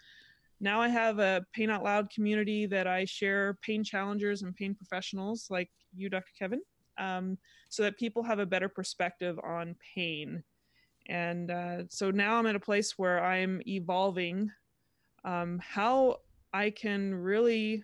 now 0.62 0.80
I 0.80 0.88
have 0.88 1.18
a 1.18 1.44
Pain 1.52 1.70
Out 1.70 1.82
Loud 1.82 2.08
community 2.08 2.66
that 2.66 2.86
I 2.86 3.04
share 3.04 3.58
pain 3.62 3.82
challengers 3.82 4.42
and 4.42 4.54
pain 4.54 4.76
professionals 4.76 5.48
like 5.50 5.68
you, 5.92 6.08
Dr. 6.08 6.30
Kevin, 6.38 6.62
um, 6.98 7.36
so 7.68 7.82
that 7.82 7.98
people 7.98 8.22
have 8.22 8.38
a 8.38 8.46
better 8.46 8.68
perspective 8.68 9.40
on 9.42 9.74
pain. 9.94 10.40
And 11.08 11.50
uh, 11.50 11.88
so 11.88 12.12
now 12.12 12.36
I'm 12.36 12.46
at 12.46 12.54
a 12.54 12.60
place 12.60 12.96
where 12.96 13.24
I'm 13.24 13.60
evolving 13.66 14.52
um, 15.24 15.60
how 15.60 16.20
I 16.52 16.70
can 16.70 17.12
really 17.12 17.82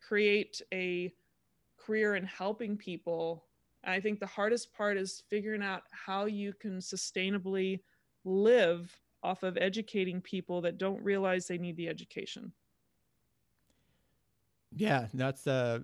create 0.00 0.60
a 0.74 1.14
career 1.78 2.16
in 2.16 2.24
helping 2.24 2.76
people. 2.76 3.44
I 3.84 4.00
think 4.00 4.18
the 4.18 4.26
hardest 4.26 4.74
part 4.74 4.96
is 4.96 5.22
figuring 5.30 5.62
out 5.62 5.84
how 5.92 6.24
you 6.24 6.54
can 6.60 6.78
sustainably 6.78 7.80
live 8.24 8.92
off 9.22 9.42
of 9.42 9.56
educating 9.56 10.20
people 10.20 10.62
that 10.62 10.78
don't 10.78 11.02
realize 11.02 11.46
they 11.46 11.58
need 11.58 11.76
the 11.76 11.88
education. 11.88 12.52
Yeah, 14.74 15.08
that's 15.12 15.46
uh, 15.46 15.80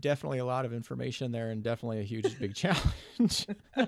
definitely 0.00 0.38
a 0.38 0.44
lot 0.44 0.64
of 0.64 0.72
information 0.72 1.30
there 1.30 1.50
and 1.50 1.62
definitely 1.62 2.00
a 2.00 2.04
huge 2.04 2.38
big 2.38 2.54
challenge. 2.54 3.46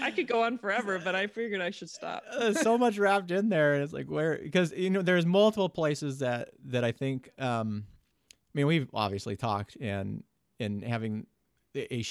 I 0.00 0.10
could 0.10 0.26
go 0.26 0.42
on 0.42 0.58
forever, 0.58 0.98
but 0.98 1.14
I 1.14 1.26
figured 1.26 1.60
I 1.60 1.70
should 1.70 1.90
stop. 1.90 2.22
There's 2.38 2.60
so 2.60 2.78
much 2.78 2.98
wrapped 2.98 3.30
in 3.30 3.50
there, 3.50 3.74
and 3.74 3.82
it's 3.82 3.92
like 3.92 4.10
where 4.10 4.38
because 4.42 4.72
you 4.72 4.90
know 4.90 5.02
there's 5.02 5.26
multiple 5.26 5.68
places 5.68 6.20
that 6.20 6.50
that 6.66 6.82
I 6.82 6.92
think. 6.92 7.30
Um, 7.38 7.84
I 7.88 8.58
mean, 8.58 8.66
we've 8.66 8.88
obviously 8.94 9.36
talked 9.36 9.76
and 9.76 10.24
and 10.58 10.82
having 10.82 11.26
a, 11.76 12.04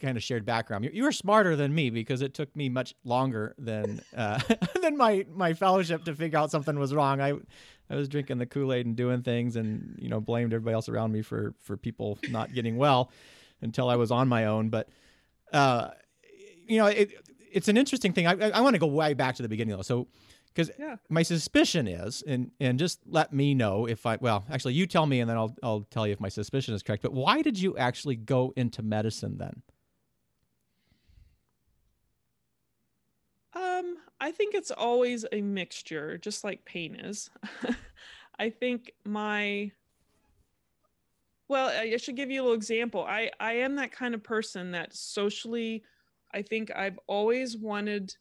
kind 0.00 0.16
of 0.16 0.22
shared 0.22 0.44
background. 0.44 0.84
You, 0.84 0.90
you, 0.92 1.02
were 1.04 1.12
smarter 1.12 1.56
than 1.56 1.74
me 1.74 1.90
because 1.90 2.22
it 2.22 2.34
took 2.34 2.54
me 2.54 2.68
much 2.68 2.94
longer 3.04 3.54
than 3.58 4.00
uh, 4.16 4.40
than 4.82 4.96
my 4.96 5.26
my 5.34 5.54
fellowship 5.54 6.04
to 6.04 6.14
figure 6.14 6.38
out 6.38 6.50
something 6.50 6.78
was 6.78 6.94
wrong. 6.94 7.20
I 7.20 7.34
I 7.90 7.96
was 7.96 8.08
drinking 8.08 8.38
the 8.38 8.46
Kool 8.46 8.72
Aid 8.72 8.86
and 8.86 8.96
doing 8.96 9.22
things, 9.22 9.56
and 9.56 9.96
you 9.98 10.08
know 10.08 10.20
blamed 10.20 10.52
everybody 10.52 10.74
else 10.74 10.88
around 10.88 11.12
me 11.12 11.22
for 11.22 11.54
for 11.60 11.76
people 11.76 12.18
not 12.30 12.52
getting 12.52 12.76
well 12.76 13.10
until 13.62 13.88
I 13.88 13.96
was 13.96 14.10
on 14.10 14.28
my 14.28 14.46
own. 14.46 14.68
But 14.68 14.88
uh, 15.52 15.90
you 16.66 16.78
know, 16.78 16.86
it, 16.86 17.10
it's 17.52 17.68
an 17.68 17.76
interesting 17.76 18.12
thing. 18.12 18.26
I, 18.26 18.32
I, 18.32 18.50
I 18.50 18.60
want 18.60 18.74
to 18.74 18.78
go 18.78 18.86
way 18.86 19.14
back 19.14 19.34
to 19.36 19.42
the 19.42 19.48
beginning 19.48 19.76
though. 19.76 19.82
So, 19.82 20.06
because 20.54 20.70
yeah. 20.78 20.96
my 21.08 21.22
suspicion 21.22 21.86
is, 21.86 22.22
and 22.26 22.50
and 22.60 22.78
just 22.78 23.00
let 23.06 23.32
me 23.32 23.54
know 23.54 23.86
if 23.86 24.06
I 24.06 24.16
well, 24.20 24.44
actually, 24.50 24.74
you 24.74 24.86
tell 24.86 25.06
me, 25.06 25.20
and 25.20 25.28
then 25.28 25.36
I'll 25.36 25.54
I'll 25.62 25.86
tell 25.90 26.06
you 26.06 26.12
if 26.12 26.20
my 26.20 26.28
suspicion 26.28 26.74
is 26.74 26.82
correct. 26.82 27.02
But 27.02 27.12
why 27.12 27.42
did 27.42 27.58
you 27.58 27.76
actually 27.76 28.16
go 28.16 28.52
into 28.56 28.82
medicine 28.82 29.38
then? 29.38 29.62
Um, 33.52 33.96
I 34.20 34.32
think 34.32 34.54
it's 34.54 34.70
always 34.70 35.24
a 35.32 35.40
mixture, 35.40 36.18
just 36.18 36.44
like 36.44 36.64
pain 36.64 36.94
is. 36.94 37.30
I 38.38 38.50
think 38.50 38.92
my 39.04 39.72
well, 41.48 41.68
I 41.68 41.96
should 41.96 42.14
give 42.14 42.30
you 42.30 42.40
a 42.40 42.42
little 42.42 42.56
example. 42.56 43.04
I 43.04 43.30
I 43.40 43.54
am 43.54 43.76
that 43.76 43.92
kind 43.92 44.14
of 44.14 44.22
person 44.22 44.70
that 44.72 44.94
socially 44.94 45.82
I 46.32 46.42
think 46.42 46.70
I've 46.74 46.98
always 47.06 47.56
wanted 47.56 48.14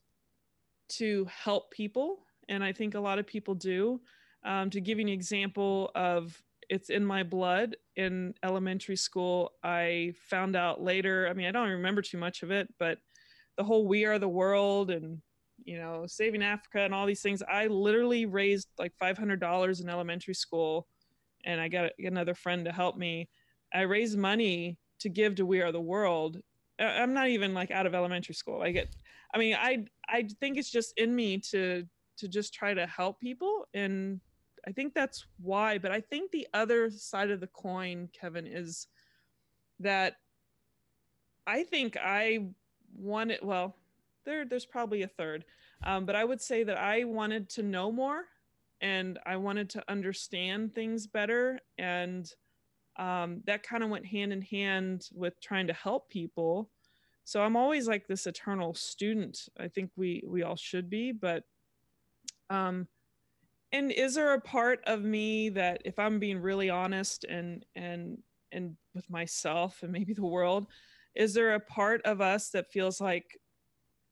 to 0.90 1.26
help 1.26 1.72
people, 1.72 2.26
and 2.48 2.64
I 2.64 2.72
think 2.72 2.96
a 2.96 3.00
lot 3.00 3.20
of 3.20 3.28
people 3.28 3.54
do. 3.54 4.02
Um, 4.44 4.70
to 4.70 4.82
give 4.82 4.98
you 5.00 5.06
an 5.06 5.10
example 5.10 5.92
of 5.96 6.42
it's 6.70 6.90
in 6.90 7.06
my 7.06 7.24
blood 7.24 7.76
in 7.96 8.34
elementary 8.42 8.96
school, 8.96 9.54
I 9.64 10.14
found 10.30 10.56
out 10.56 10.82
later. 10.82 11.28
I 11.30 11.34
mean, 11.34 11.48
I 11.48 11.52
don't 11.52 11.70
remember 11.70 12.02
too 12.02 12.18
much 12.18 12.42
of 12.42 12.52
it, 12.52 12.74
but 12.80 13.00
the 13.58 13.64
whole 13.64 13.88
"We 13.88 14.06
Are 14.06 14.18
the 14.18 14.30
World" 14.30 14.90
and 14.90 15.22
you 15.66 15.78
know, 15.78 16.06
saving 16.08 16.44
Africa 16.44 16.82
and 16.82 16.94
all 16.94 17.06
these 17.06 17.22
things. 17.22 17.42
I 17.42 17.68
literally 17.68 18.26
raised 18.26 18.68
like 18.78 18.94
$500 19.02 19.82
in 19.82 19.90
elementary 19.90 20.34
school, 20.34 20.88
and 21.46 21.60
I 21.62 21.68
got 21.68 21.92
another 22.00 22.36
friend 22.36 22.66
to 22.66 22.72
help 22.72 22.98
me. 22.98 23.30
I 23.74 23.82
raised 23.82 24.18
money 24.18 24.78
to 25.00 25.10
give 25.10 25.36
to 25.36 25.46
We 25.46 25.62
Are 25.62 25.72
the 25.72 25.80
World, 25.80 26.42
I'm 26.80 27.14
not 27.14 27.28
even 27.28 27.54
like 27.54 27.72
out 27.72 27.86
of 27.86 27.94
elementary 27.94 28.36
school. 28.36 28.62
I 28.62 28.72
get, 28.72 28.90
I 29.34 29.38
mean, 29.38 29.56
I 29.56 29.86
I 30.08 30.28
think 30.40 30.58
it's 30.58 30.72
just 30.72 30.98
in 30.98 31.16
me 31.16 31.38
to 31.52 31.86
to 32.18 32.28
just 32.28 32.54
try 32.54 32.74
to 32.74 32.86
help 32.88 33.20
people, 33.20 33.68
and 33.74 34.20
I 34.68 34.72
think 34.72 34.94
that's 34.94 35.26
why. 35.42 35.78
But 35.78 35.92
I 35.92 36.02
think 36.02 36.32
the 36.32 36.48
other 36.54 36.90
side 36.90 37.32
of 37.32 37.40
the 37.40 37.48
coin, 37.48 38.10
Kevin, 38.14 38.48
is 38.48 38.88
that 39.80 40.16
I 41.46 41.64
think 41.64 41.98
I 41.98 42.48
wanted. 42.96 43.40
Well, 43.42 43.76
there 44.30 44.46
there's 44.46 44.66
probably 44.66 45.02
a 45.02 45.08
third, 45.08 45.46
um, 45.84 46.06
but 46.06 46.16
I 46.16 46.24
would 46.24 46.42
say 46.42 46.64
that 46.64 46.78
I 46.78 47.04
wanted 47.04 47.50
to 47.52 47.64
know 47.64 47.92
more, 47.92 48.24
and 48.80 49.20
I 49.26 49.36
wanted 49.38 49.70
to 49.72 49.84
understand 49.90 50.74
things 50.74 51.08
better, 51.08 51.60
and 51.78 52.32
um, 52.98 53.42
that 53.46 53.64
kind 53.64 53.84
of 53.84 53.90
went 53.90 54.06
hand 54.06 54.32
in 54.32 54.42
hand 54.42 55.10
with 55.14 55.42
trying 55.42 55.68
to 55.68 55.74
help 55.74 56.10
people. 56.10 56.70
So 57.30 57.44
i'm 57.44 57.56
always 57.56 57.88
like 57.88 58.08
this 58.08 58.26
eternal 58.26 58.74
student 58.74 59.50
i 59.60 59.68
think 59.68 59.92
we 59.96 60.24
we 60.26 60.42
all 60.42 60.56
should 60.56 60.90
be 60.90 61.12
but 61.12 61.44
um 62.50 62.88
and 63.72 63.92
is 63.92 64.16
there 64.16 64.34
a 64.34 64.42
part 64.42 64.80
of 64.88 65.04
me 65.04 65.50
that 65.50 65.84
if 65.86 66.00
i'm 66.00 66.18
being 66.18 66.40
really 66.40 66.72
honest 66.72 67.26
and 67.26 67.66
and 67.76 68.18
and 68.52 68.76
with 68.96 69.08
myself 69.12 69.84
and 69.84 69.92
maybe 69.92 70.14
the 70.14 70.26
world 70.26 70.66
is 71.14 71.36
there 71.36 71.54
a 71.54 71.60
part 71.60 72.02
of 72.04 72.20
us 72.20 72.50
that 72.50 72.72
feels 72.72 73.00
like 73.00 73.38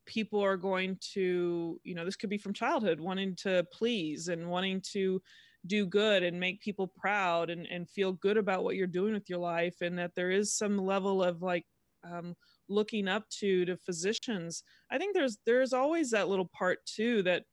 people 0.07 0.43
are 0.43 0.57
going 0.57 0.97
to 1.13 1.79
you 1.83 1.93
know 1.93 2.03
this 2.03 2.15
could 2.15 2.29
be 2.29 2.37
from 2.37 2.53
childhood 2.53 2.99
wanting 2.99 3.35
to 3.35 3.63
please 3.71 4.29
and 4.29 4.49
wanting 4.49 4.81
to 4.81 5.21
do 5.67 5.85
good 5.85 6.23
and 6.23 6.39
make 6.39 6.61
people 6.61 6.87
proud 6.87 7.49
and, 7.49 7.67
and 7.67 7.89
feel 7.89 8.13
good 8.13 8.37
about 8.37 8.63
what 8.63 8.75
you're 8.75 8.87
doing 8.87 9.13
with 9.13 9.29
your 9.29 9.39
life 9.39 9.81
and 9.81 9.99
that 9.99 10.15
there 10.15 10.31
is 10.31 10.53
some 10.53 10.77
level 10.77 11.21
of 11.21 11.41
like 11.41 11.65
um, 12.09 12.35
looking 12.69 13.07
up 13.07 13.27
to 13.29 13.65
to 13.65 13.77
physicians. 13.77 14.63
I 14.89 14.97
think 14.97 15.13
there's 15.13 15.37
there's 15.45 15.73
always 15.73 16.11
that 16.11 16.29
little 16.29 16.49
part 16.53 16.79
too 16.85 17.21
that 17.23 17.43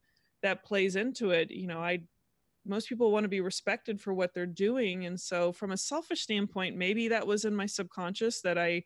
that 0.43 0.65
plays 0.65 0.97
into 0.97 1.31
it. 1.31 1.51
You 1.51 1.67
know 1.67 1.81
i 1.81 2.01
most 2.67 2.89
people 2.89 3.13
want 3.13 3.25
to 3.25 3.29
be 3.29 3.43
respected 3.43 4.01
for 4.01 4.15
what 4.15 4.33
they're 4.33 4.47
doing. 4.47 5.05
And 5.05 5.21
so 5.21 5.53
from 5.53 5.73
a 5.73 5.77
selfish 5.77 6.23
standpoint 6.23 6.77
maybe 6.77 7.09
that 7.09 7.27
was 7.27 7.45
in 7.45 7.55
my 7.55 7.67
subconscious 7.67 8.41
that 8.43 8.59
i 8.59 8.83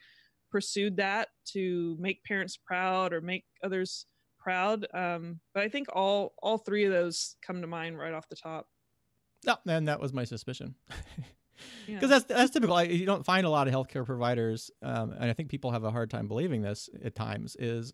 pursued 0.50 0.96
that 0.96 1.28
to 1.44 1.96
make 2.00 2.24
parents 2.24 2.56
proud 2.56 3.12
or 3.12 3.20
make 3.20 3.44
others 3.62 4.06
proud 4.38 4.86
um, 4.94 5.40
but 5.54 5.62
i 5.62 5.68
think 5.68 5.86
all 5.92 6.34
all 6.42 6.58
three 6.58 6.84
of 6.84 6.92
those 6.92 7.36
come 7.46 7.60
to 7.60 7.66
mind 7.66 7.98
right 7.98 8.14
off 8.14 8.28
the 8.28 8.36
top 8.36 8.68
no, 9.44 9.56
and 9.66 9.88
that 9.88 10.00
was 10.00 10.12
my 10.12 10.24
suspicion. 10.24 10.74
Because 11.86 12.02
yeah. 12.02 12.18
that's 12.18 12.24
that's 12.26 12.50
typical. 12.52 12.76
I, 12.76 12.84
you 12.84 13.04
don't 13.04 13.24
find 13.24 13.44
a 13.44 13.50
lot 13.50 13.66
of 13.66 13.74
healthcare 13.74 14.06
providers, 14.06 14.70
um, 14.80 15.10
and 15.10 15.28
I 15.28 15.32
think 15.32 15.48
people 15.48 15.72
have 15.72 15.82
a 15.82 15.90
hard 15.90 16.08
time 16.08 16.28
believing 16.28 16.62
this 16.62 16.88
at 17.04 17.16
times. 17.16 17.56
Is 17.58 17.92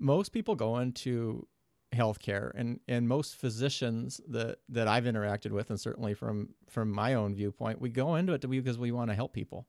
most 0.00 0.32
people 0.32 0.56
go 0.56 0.78
into 0.78 1.46
healthcare, 1.94 2.50
and 2.56 2.80
and 2.88 3.06
most 3.06 3.36
physicians 3.36 4.20
that 4.30 4.58
that 4.70 4.88
I've 4.88 5.04
interacted 5.04 5.52
with, 5.52 5.70
and 5.70 5.78
certainly 5.78 6.12
from 6.12 6.48
from 6.68 6.90
my 6.90 7.14
own 7.14 7.36
viewpoint, 7.36 7.80
we 7.80 7.88
go 7.88 8.16
into 8.16 8.32
it 8.32 8.40
because 8.40 8.78
we 8.78 8.90
want 8.90 9.10
to 9.10 9.14
help 9.14 9.32
people. 9.32 9.68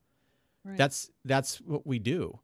That's 0.66 1.10
that's 1.26 1.58
what 1.62 1.86
we 1.86 2.00
do. 2.00 2.40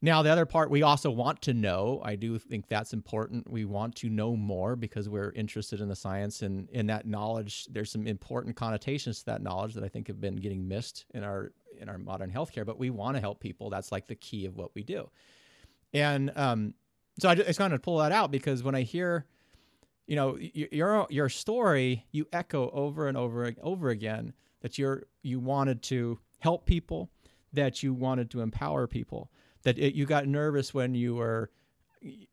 Now, 0.00 0.22
the 0.22 0.30
other 0.30 0.46
part 0.46 0.70
we 0.70 0.82
also 0.82 1.10
want 1.10 1.42
to 1.42 1.54
know, 1.54 2.00
I 2.04 2.14
do 2.14 2.38
think 2.38 2.68
that's 2.68 2.92
important. 2.92 3.50
We 3.50 3.64
want 3.64 3.96
to 3.96 4.08
know 4.08 4.36
more 4.36 4.76
because 4.76 5.08
we're 5.08 5.32
interested 5.32 5.80
in 5.80 5.88
the 5.88 5.96
science 5.96 6.42
and 6.42 6.70
in 6.70 6.86
that 6.86 7.04
knowledge. 7.04 7.66
There's 7.66 7.90
some 7.90 8.06
important 8.06 8.54
connotations 8.54 9.18
to 9.20 9.26
that 9.26 9.42
knowledge 9.42 9.74
that 9.74 9.82
I 9.82 9.88
think 9.88 10.06
have 10.06 10.20
been 10.20 10.36
getting 10.36 10.68
missed 10.68 11.04
in 11.14 11.24
our 11.24 11.50
in 11.80 11.88
our 11.88 11.98
modern 11.98 12.30
healthcare. 12.30 12.64
But 12.64 12.78
we 12.78 12.90
want 12.90 13.16
to 13.16 13.20
help 13.20 13.40
people. 13.40 13.70
That's 13.70 13.90
like 13.90 14.06
the 14.06 14.14
key 14.14 14.46
of 14.46 14.56
what 14.56 14.72
we 14.74 14.84
do. 14.84 15.10
And 15.92 16.30
um, 16.36 16.74
so 17.18 17.28
I 17.28 17.34
just 17.34 17.58
kind 17.58 17.72
of 17.72 17.82
pull 17.82 17.98
that 17.98 18.12
out 18.12 18.30
because 18.30 18.62
when 18.62 18.76
I 18.76 18.82
hear, 18.82 19.26
you 20.06 20.14
know, 20.14 20.38
your 20.38 21.08
your 21.10 21.28
story, 21.28 22.06
you 22.12 22.26
echo 22.32 22.70
over 22.70 23.08
and 23.08 23.16
over 23.16 23.44
and 23.44 23.58
over 23.62 23.90
again 23.90 24.32
that 24.60 24.78
you're 24.78 25.04
you 25.22 25.40
wanted 25.40 25.82
to 25.84 26.20
help 26.38 26.66
people, 26.66 27.10
that 27.52 27.82
you 27.82 27.94
wanted 27.94 28.30
to 28.30 28.40
empower 28.40 28.86
people 28.86 29.30
that 29.62 29.78
it, 29.78 29.94
you 29.94 30.06
got 30.06 30.26
nervous 30.26 30.72
when 30.72 30.94
you 30.94 31.14
were 31.14 31.50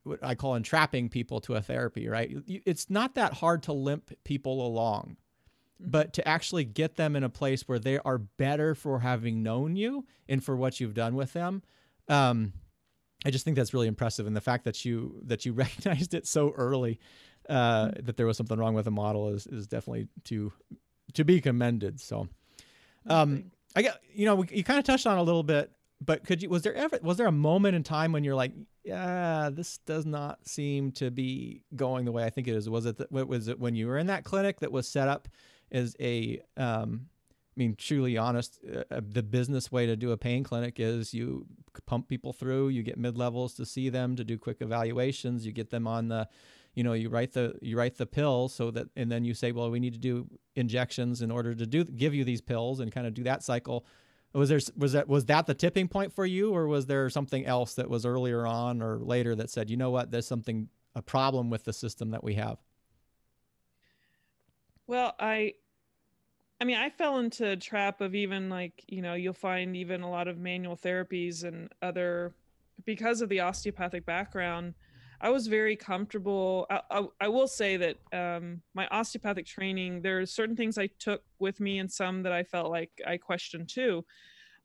what 0.04 0.24
I 0.24 0.36
call 0.36 0.56
entrapping 0.56 1.10
people 1.10 1.42
to 1.42 1.56
a 1.56 1.62
therapy, 1.62 2.08
right? 2.08 2.32
It's 2.48 2.90
not 2.90 3.16
that 3.16 3.34
hard 3.34 3.64
to 3.64 3.74
limp 3.74 4.12
people 4.24 4.66
along, 4.66 5.18
mm-hmm. 5.82 5.92
but 5.92 6.14
to 6.14 6.28
actually 6.28 6.66
get 6.66 6.96
them 6.96 7.16
in 7.16 7.24
a 7.24 7.30
place 7.30 7.68
where 7.68 7.80
they 7.80 7.98
are 8.00 8.20
better 8.20 8.76
for 8.76 9.00
having 9.00 9.42
known 9.42 9.76
you 9.76 10.06
and 10.30 10.44
for 10.44 10.56
what 10.56 10.80
you've 10.80 10.94
done 10.94 11.16
with 11.16 11.34
them. 11.34 11.64
Um, 12.08 12.54
I 13.26 13.32
just 13.32 13.44
think 13.44 13.58
that's 13.58 13.74
really 13.74 13.88
impressive, 13.88 14.28
and 14.28 14.36
the 14.36 14.42
fact 14.42 14.66
that 14.66 14.86
you 14.86 15.20
that 15.26 15.46
you 15.46 15.54
recognized 15.54 16.14
it 16.14 16.28
so 16.28 16.52
early 16.52 17.00
uh, 17.50 17.88
mm-hmm. 17.88 18.06
that 18.06 18.18
there 18.18 18.28
was 18.28 18.38
something 18.38 18.58
wrong 18.60 18.76
with 18.76 18.86
the 18.86 18.92
model 18.92 19.30
is 19.30 19.48
is 19.48 19.68
definitely 19.68 20.08
to 20.26 20.54
to 21.16 21.26
be 21.26 21.42
commended. 21.42 22.00
So, 22.00 22.28
um, 23.08 23.52
I 23.76 23.82
get 23.82 24.02
you 24.14 24.26
know 24.26 24.44
you 24.50 24.64
kind 24.64 24.80
of 24.80 24.86
touched 24.86 25.08
on 25.08 25.18
a 25.18 25.24
little 25.24 25.44
bit 25.44 25.72
but 26.02 26.26
could 26.26 26.42
you 26.42 26.50
was 26.50 26.62
there 26.62 26.74
ever 26.74 27.00
was 27.02 27.18
there 27.18 27.28
a 27.28 27.32
moment 27.32 27.76
in 27.76 27.84
time 27.84 28.12
when 28.12 28.24
you're 28.24 28.36
like 28.36 28.52
yeah 28.84 29.50
this 29.52 29.80
does 29.80 30.06
not 30.06 30.48
seem 30.48 30.92
to 30.94 31.10
be 31.10 31.64
going 31.76 32.06
the 32.06 32.12
way 32.12 32.24
i 32.24 32.30
think 32.30 32.48
it 32.48 32.56
is. 32.56 32.70
Was 32.70 32.86
it 32.86 33.00
what 33.10 33.28
was 33.28 33.48
it 33.48 33.60
when 33.60 33.76
you 33.76 33.88
were 33.88 33.98
in 33.98 34.08
that 34.08 34.24
clinic 34.24 34.60
that 34.60 34.72
was 34.72 34.88
set 34.88 35.08
up 35.08 35.28
as 35.72 35.96
a 36.00 36.42
um, 36.58 37.08
I 37.56 37.60
mean, 37.60 37.76
truly 37.78 38.18
honest, 38.18 38.60
uh, 38.70 38.84
uh, 38.92 39.02
the 39.08 39.24
business 39.24 39.72
way 39.72 39.86
to 39.86 39.96
do 39.96 40.12
a 40.12 40.18
pain 40.18 40.44
clinic 40.44 40.76
is 40.78 41.14
you 41.14 41.46
pump 41.86 42.10
people 42.10 42.34
through, 42.34 42.70
you 42.70 42.84
get 42.84 42.98
mid 42.98 43.18
levels 43.18 43.54
to 43.56 43.66
see 43.66 43.88
them 43.88 44.18
to 44.18 44.26
do 44.26 44.38
quick 44.38 44.58
evaluations, 44.60 45.46
you 45.46 45.54
get 45.54 45.70
them 45.70 45.88
on 45.88 46.10
the, 46.10 46.28
you 46.76 46.84
know, 46.84 46.94
you 46.94 47.10
write 47.10 47.34
the 47.34 47.56
you 47.62 47.78
write 47.78 47.96
the 47.98 48.06
pill 48.06 48.50
so 48.50 48.70
that, 48.72 48.88
and 48.96 49.12
then 49.12 49.26
you 49.26 49.34
say, 49.34 49.52
well, 49.52 49.72
we 49.72 49.80
need 49.80 49.94
to 49.94 50.00
do 50.00 50.28
injections 50.56 51.22
in 51.22 51.32
order 51.32 51.56
to 51.56 51.66
do 51.66 51.84
give 51.84 52.14
you 52.14 52.24
these 52.24 52.42
pills 52.42 52.80
and 52.80 52.92
kind 52.92 53.08
of 53.08 53.14
do 53.14 53.24
that 53.24 53.44
cycle. 53.44 53.86
Was 54.34 54.50
there 54.50 54.60
was 54.76 54.92
that 54.92 55.08
was 55.08 55.26
that 55.26 55.48
the 55.48 55.54
tipping 55.54 55.88
point 55.88 56.12
for 56.12 56.26
you 56.26 56.54
or 56.54 56.68
was 56.68 56.86
there 56.86 57.10
something 57.10 57.46
else 57.46 57.76
that 57.76 57.90
was 57.90 58.06
earlier 58.06 58.46
on 58.46 58.82
or 58.82 59.00
later 59.00 59.34
that 59.36 59.50
said 59.50 59.70
you 59.70 59.78
know 59.78 59.92
what? 59.92 60.12
There's 60.12 60.28
something 60.28 60.68
a 60.96 61.02
problem 61.02 61.50
with 61.50 61.66
the 61.66 61.74
system 61.74 62.12
that 62.12 62.24
we 62.24 62.36
have 62.36 62.58
well 64.88 65.14
i 65.20 65.54
i 66.62 66.64
mean 66.64 66.78
i 66.78 66.90
fell 66.90 67.20
into 67.20 67.50
a 67.50 67.56
trap 67.56 68.02
of 68.02 68.16
even 68.16 68.50
like 68.50 68.84
you 68.88 69.02
know 69.02 69.14
you'll 69.14 69.34
find 69.34 69.76
even 69.76 70.02
a 70.02 70.10
lot 70.10 70.28
of 70.28 70.38
manual 70.38 70.78
therapies 70.78 71.44
and 71.44 71.70
other 71.82 72.34
because 72.86 73.22
of 73.22 73.30
the 73.30 73.42
osteopathic 73.42 74.06
background 74.06 74.74
I 75.22 75.30
was 75.30 75.48
very 75.48 75.76
comfortable. 75.76 76.68
I, 76.70 76.82
I, 76.92 77.06
I 77.22 77.28
will 77.28 77.48
say 77.48 77.78
that 77.78 77.98
um, 78.14 78.62
my 78.74 78.88
osteopathic 78.88 79.46
training, 79.46 80.02
there 80.02 80.20
are 80.20 80.26
certain 80.26 80.56
things 80.56 80.78
I 80.78 80.88
took 81.00 81.24
with 81.40 81.60
me 81.60 81.80
and 81.80 81.92
some 81.92 82.24
that 82.24 82.34
I 82.34 82.44
felt 82.44 82.72
like 82.72 82.92
I 83.08 83.18
questioned 83.18 83.70
too. 83.70 84.06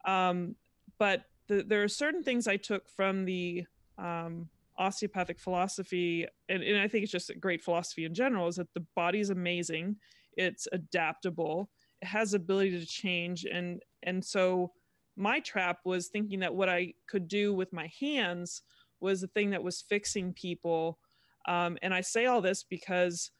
Um, 0.05 0.57
but 0.99 1.25
the, 1.49 1.63
there 1.63 1.83
are 1.83 1.89
certain 1.89 2.23
things 2.23 2.47
I 2.47 2.57
took 2.57 2.89
from 2.89 3.25
the 3.25 3.65
um, 3.99 4.49
osteopathic 4.79 5.39
philosophy, 5.39 6.27
and, 6.49 6.63
and 6.63 6.79
I 6.79 6.89
think 6.89 7.03
it's 7.03 7.13
just 7.13 7.31
a 7.31 7.35
great 7.35 7.63
philosophy 7.63 8.05
in 8.05 8.15
general, 8.15 8.49
is 8.49 8.57
that 8.57 8.73
the 8.75 8.85
body 8.97 9.21
is 9.21 9.31
amazing, 9.31 9.97
it's 10.37 10.67
adaptable, 10.73 11.71
it 12.01 12.07
has 12.07 12.35
ability 12.35 12.79
to 12.79 12.87
change, 12.87 13.45
and 13.45 13.83
and 14.05 14.25
so 14.25 14.73
my 15.17 15.41
trap 15.41 15.81
was 15.85 16.09
thinking 16.09 16.41
that 16.41 16.55
what 16.55 16.71
I 16.71 16.95
could 17.07 17.29
do 17.29 17.53
with 17.53 17.73
my 17.73 17.91
hands 18.01 18.63
was 19.01 19.21
the 19.21 19.27
thing 19.29 19.51
that 19.51 19.63
was 19.63 19.83
fixing 19.83 20.33
people. 20.33 20.99
Um, 21.47 21.79
and 21.83 21.95
I 21.95 22.01
say 22.01 22.27
all 22.27 22.41
this 22.41 22.63
because 22.63 23.31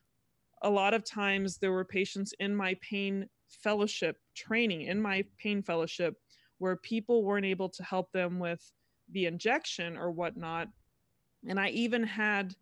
a 0.63 0.71
lot 0.71 0.95
of 0.95 1.05
times 1.05 1.59
there 1.59 1.73
were 1.73 1.85
patients 1.85 2.35
in 2.39 2.55
my 2.55 2.77
pain 2.81 3.29
fellowship 3.49 4.17
training, 4.35 4.83
in 4.83 5.01
my 5.01 5.25
pain 5.39 5.63
fellowship, 5.63 6.17
where 6.59 6.77
people 6.77 7.25
weren't 7.25 7.47
able 7.47 7.69
to 7.69 7.83
help 7.83 8.13
them 8.13 8.39
with 8.39 8.73
the 9.13 9.27
injection 9.27 9.97
or 9.97 10.11
whatnot. 10.11 10.69
And 11.49 11.59
I 11.59 11.71
even 11.71 12.03
had 12.03 12.55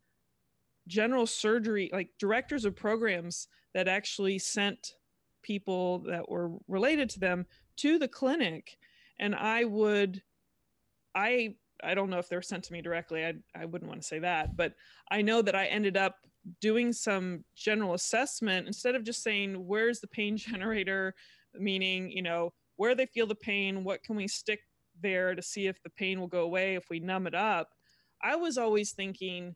general 0.86 1.26
surgery, 1.26 1.90
like 1.92 2.10
directors 2.18 2.64
of 2.64 2.76
programs 2.76 3.48
that 3.74 3.88
actually 3.88 4.38
sent 4.38 4.94
people 5.42 6.00
that 6.00 6.28
were 6.28 6.50
related 6.68 7.10
to 7.10 7.20
them 7.20 7.46
to 7.76 7.98
the 7.98 8.08
clinic. 8.08 8.76
And 9.18 9.34
I 9.34 9.64
would, 9.64 10.22
I, 11.14 11.56
I 11.82 11.94
don't 11.94 12.10
know 12.10 12.18
if 12.18 12.28
they're 12.28 12.42
sent 12.42 12.64
to 12.64 12.72
me 12.72 12.82
directly. 12.82 13.24
I, 13.24 13.34
I 13.54 13.64
wouldn't 13.64 13.88
want 13.88 14.02
to 14.02 14.06
say 14.06 14.18
that, 14.20 14.56
but 14.56 14.74
I 15.10 15.22
know 15.22 15.42
that 15.42 15.54
I 15.54 15.66
ended 15.66 15.96
up 15.96 16.16
doing 16.60 16.92
some 16.92 17.44
general 17.54 17.94
assessment 17.94 18.66
instead 18.66 18.94
of 18.94 19.04
just 19.04 19.22
saying, 19.22 19.54
where's 19.54 20.00
the 20.00 20.08
pain 20.08 20.36
generator? 20.36 21.14
Meaning, 21.54 22.10
you 22.10 22.22
know, 22.22 22.52
where 22.76 22.94
they 22.94 23.06
feel 23.06 23.26
the 23.26 23.34
pain, 23.34 23.84
what 23.84 24.02
can 24.02 24.16
we 24.16 24.28
stick 24.28 24.60
there 25.02 25.34
to 25.34 25.42
see 25.42 25.66
if 25.66 25.82
the 25.82 25.90
pain 25.90 26.20
will 26.20 26.28
go 26.28 26.42
away 26.42 26.74
if 26.74 26.88
we 26.90 27.00
numb 27.00 27.26
it 27.26 27.34
up. 27.34 27.70
I 28.22 28.36
was 28.36 28.58
always 28.58 28.92
thinking, 28.92 29.54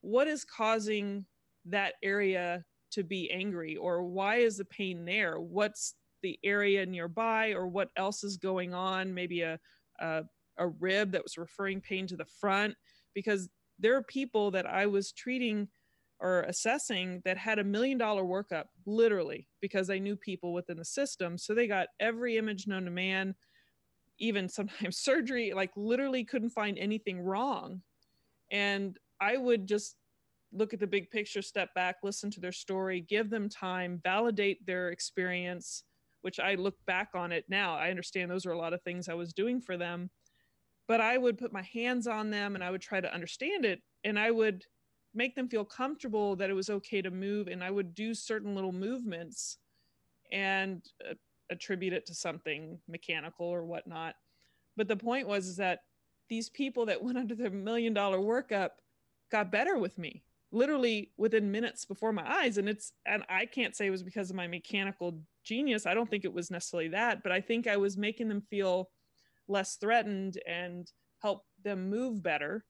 what 0.00 0.28
is 0.28 0.44
causing 0.44 1.26
that 1.66 1.94
area 2.02 2.64
to 2.92 3.02
be 3.02 3.30
angry 3.30 3.76
or 3.76 4.04
why 4.04 4.36
is 4.36 4.56
the 4.56 4.64
pain 4.66 5.04
there? 5.04 5.40
What's 5.40 5.94
the 6.22 6.38
area 6.44 6.86
nearby 6.86 7.52
or 7.52 7.66
what 7.66 7.90
else 7.96 8.22
is 8.22 8.36
going 8.36 8.74
on? 8.74 9.14
Maybe 9.14 9.42
a, 9.42 9.58
a, 9.98 10.22
a 10.58 10.68
rib 10.68 11.12
that 11.12 11.22
was 11.22 11.38
referring 11.38 11.80
pain 11.80 12.06
to 12.06 12.16
the 12.16 12.24
front 12.24 12.74
because 13.14 13.48
there 13.78 13.96
are 13.96 14.02
people 14.02 14.50
that 14.52 14.66
I 14.66 14.86
was 14.86 15.12
treating 15.12 15.68
or 16.20 16.42
assessing 16.42 17.20
that 17.24 17.36
had 17.36 17.58
a 17.58 17.64
million 17.64 17.98
dollar 17.98 18.22
workup 18.22 18.64
literally 18.86 19.48
because 19.60 19.90
I 19.90 19.98
knew 19.98 20.16
people 20.16 20.52
within 20.52 20.78
the 20.78 20.84
system. 20.84 21.36
So 21.36 21.54
they 21.54 21.66
got 21.66 21.88
every 22.00 22.36
image 22.36 22.66
known 22.66 22.84
to 22.84 22.90
man 22.90 23.34
even 24.18 24.48
sometimes 24.48 24.98
surgery 25.02 25.52
like 25.54 25.70
literally 25.76 26.24
couldn't 26.24 26.50
find 26.50 26.78
anything 26.78 27.20
wrong. 27.20 27.82
And 28.50 28.98
i 29.20 29.36
would 29.36 29.66
just 29.66 29.96
look 30.52 30.72
at 30.74 30.80
the 30.80 30.86
big 30.86 31.10
picture 31.10 31.42
step 31.42 31.72
back 31.74 31.96
listen 32.02 32.30
to 32.30 32.40
their 32.40 32.52
story 32.52 33.00
give 33.00 33.30
them 33.30 33.48
time 33.48 34.00
validate 34.02 34.64
their 34.66 34.90
experience 34.90 35.84
which 36.22 36.40
i 36.40 36.54
look 36.54 36.74
back 36.86 37.10
on 37.14 37.32
it 37.32 37.44
now. 37.48 37.76
I 37.76 37.90
understand 37.90 38.30
those 38.30 38.46
are 38.46 38.52
a 38.52 38.58
lot 38.58 38.72
of 38.72 38.82
things 38.82 39.08
i 39.08 39.14
was 39.14 39.32
doing 39.32 39.60
for 39.60 39.76
them 39.76 40.10
but 40.88 41.00
i 41.00 41.16
would 41.16 41.38
put 41.38 41.52
my 41.52 41.62
hands 41.62 42.06
on 42.06 42.30
them 42.30 42.54
and 42.54 42.64
i 42.64 42.70
would 42.70 42.82
try 42.82 43.00
to 43.00 43.12
understand 43.12 43.64
it 43.64 43.80
and 44.04 44.18
i 44.18 44.30
would 44.30 44.64
make 45.14 45.34
them 45.34 45.48
feel 45.48 45.64
comfortable 45.64 46.34
that 46.36 46.50
it 46.50 46.54
was 46.54 46.70
okay 46.70 47.00
to 47.00 47.10
move 47.10 47.48
and 47.48 47.62
i 47.62 47.70
would 47.70 47.94
do 47.94 48.14
certain 48.14 48.54
little 48.54 48.72
movements 48.72 49.58
and 50.32 50.82
uh, 51.08 51.14
attribute 51.50 51.92
it 51.92 52.06
to 52.06 52.14
something 52.14 52.78
mechanical 52.88 53.46
or 53.46 53.64
whatnot. 53.64 54.14
But 54.76 54.88
the 54.88 54.96
point 54.96 55.28
was 55.28 55.46
is 55.46 55.56
that 55.56 55.80
these 56.28 56.48
people 56.50 56.86
that 56.86 57.02
went 57.02 57.18
under 57.18 57.34
the 57.34 57.50
million 57.50 57.94
dollar 57.94 58.18
workup 58.18 58.70
got 59.30 59.52
better 59.52 59.78
with 59.78 59.98
me 59.98 60.24
literally 60.52 61.10
within 61.16 61.50
minutes 61.50 61.84
before 61.84 62.12
my 62.12 62.24
eyes 62.40 62.58
and 62.58 62.68
it's 62.68 62.92
and 63.06 63.24
i 63.28 63.44
can't 63.44 63.74
say 63.74 63.86
it 63.86 63.90
was 63.90 64.04
because 64.04 64.30
of 64.30 64.36
my 64.36 64.46
mechanical 64.46 65.18
genius 65.42 65.84
i 65.84 65.92
don't 65.94 66.08
think 66.08 66.24
it 66.24 66.32
was 66.32 66.48
necessarily 66.48 66.88
that 66.88 67.24
but 67.24 67.32
i 67.32 67.40
think 67.40 67.66
i 67.66 67.76
was 67.76 67.96
making 67.96 68.28
them 68.28 68.40
feel 68.40 68.88
less 69.48 69.76
threatened 69.76 70.38
and 70.46 70.90
help 71.20 71.44
them 71.62 71.88
move 71.88 72.22
better 72.22 72.64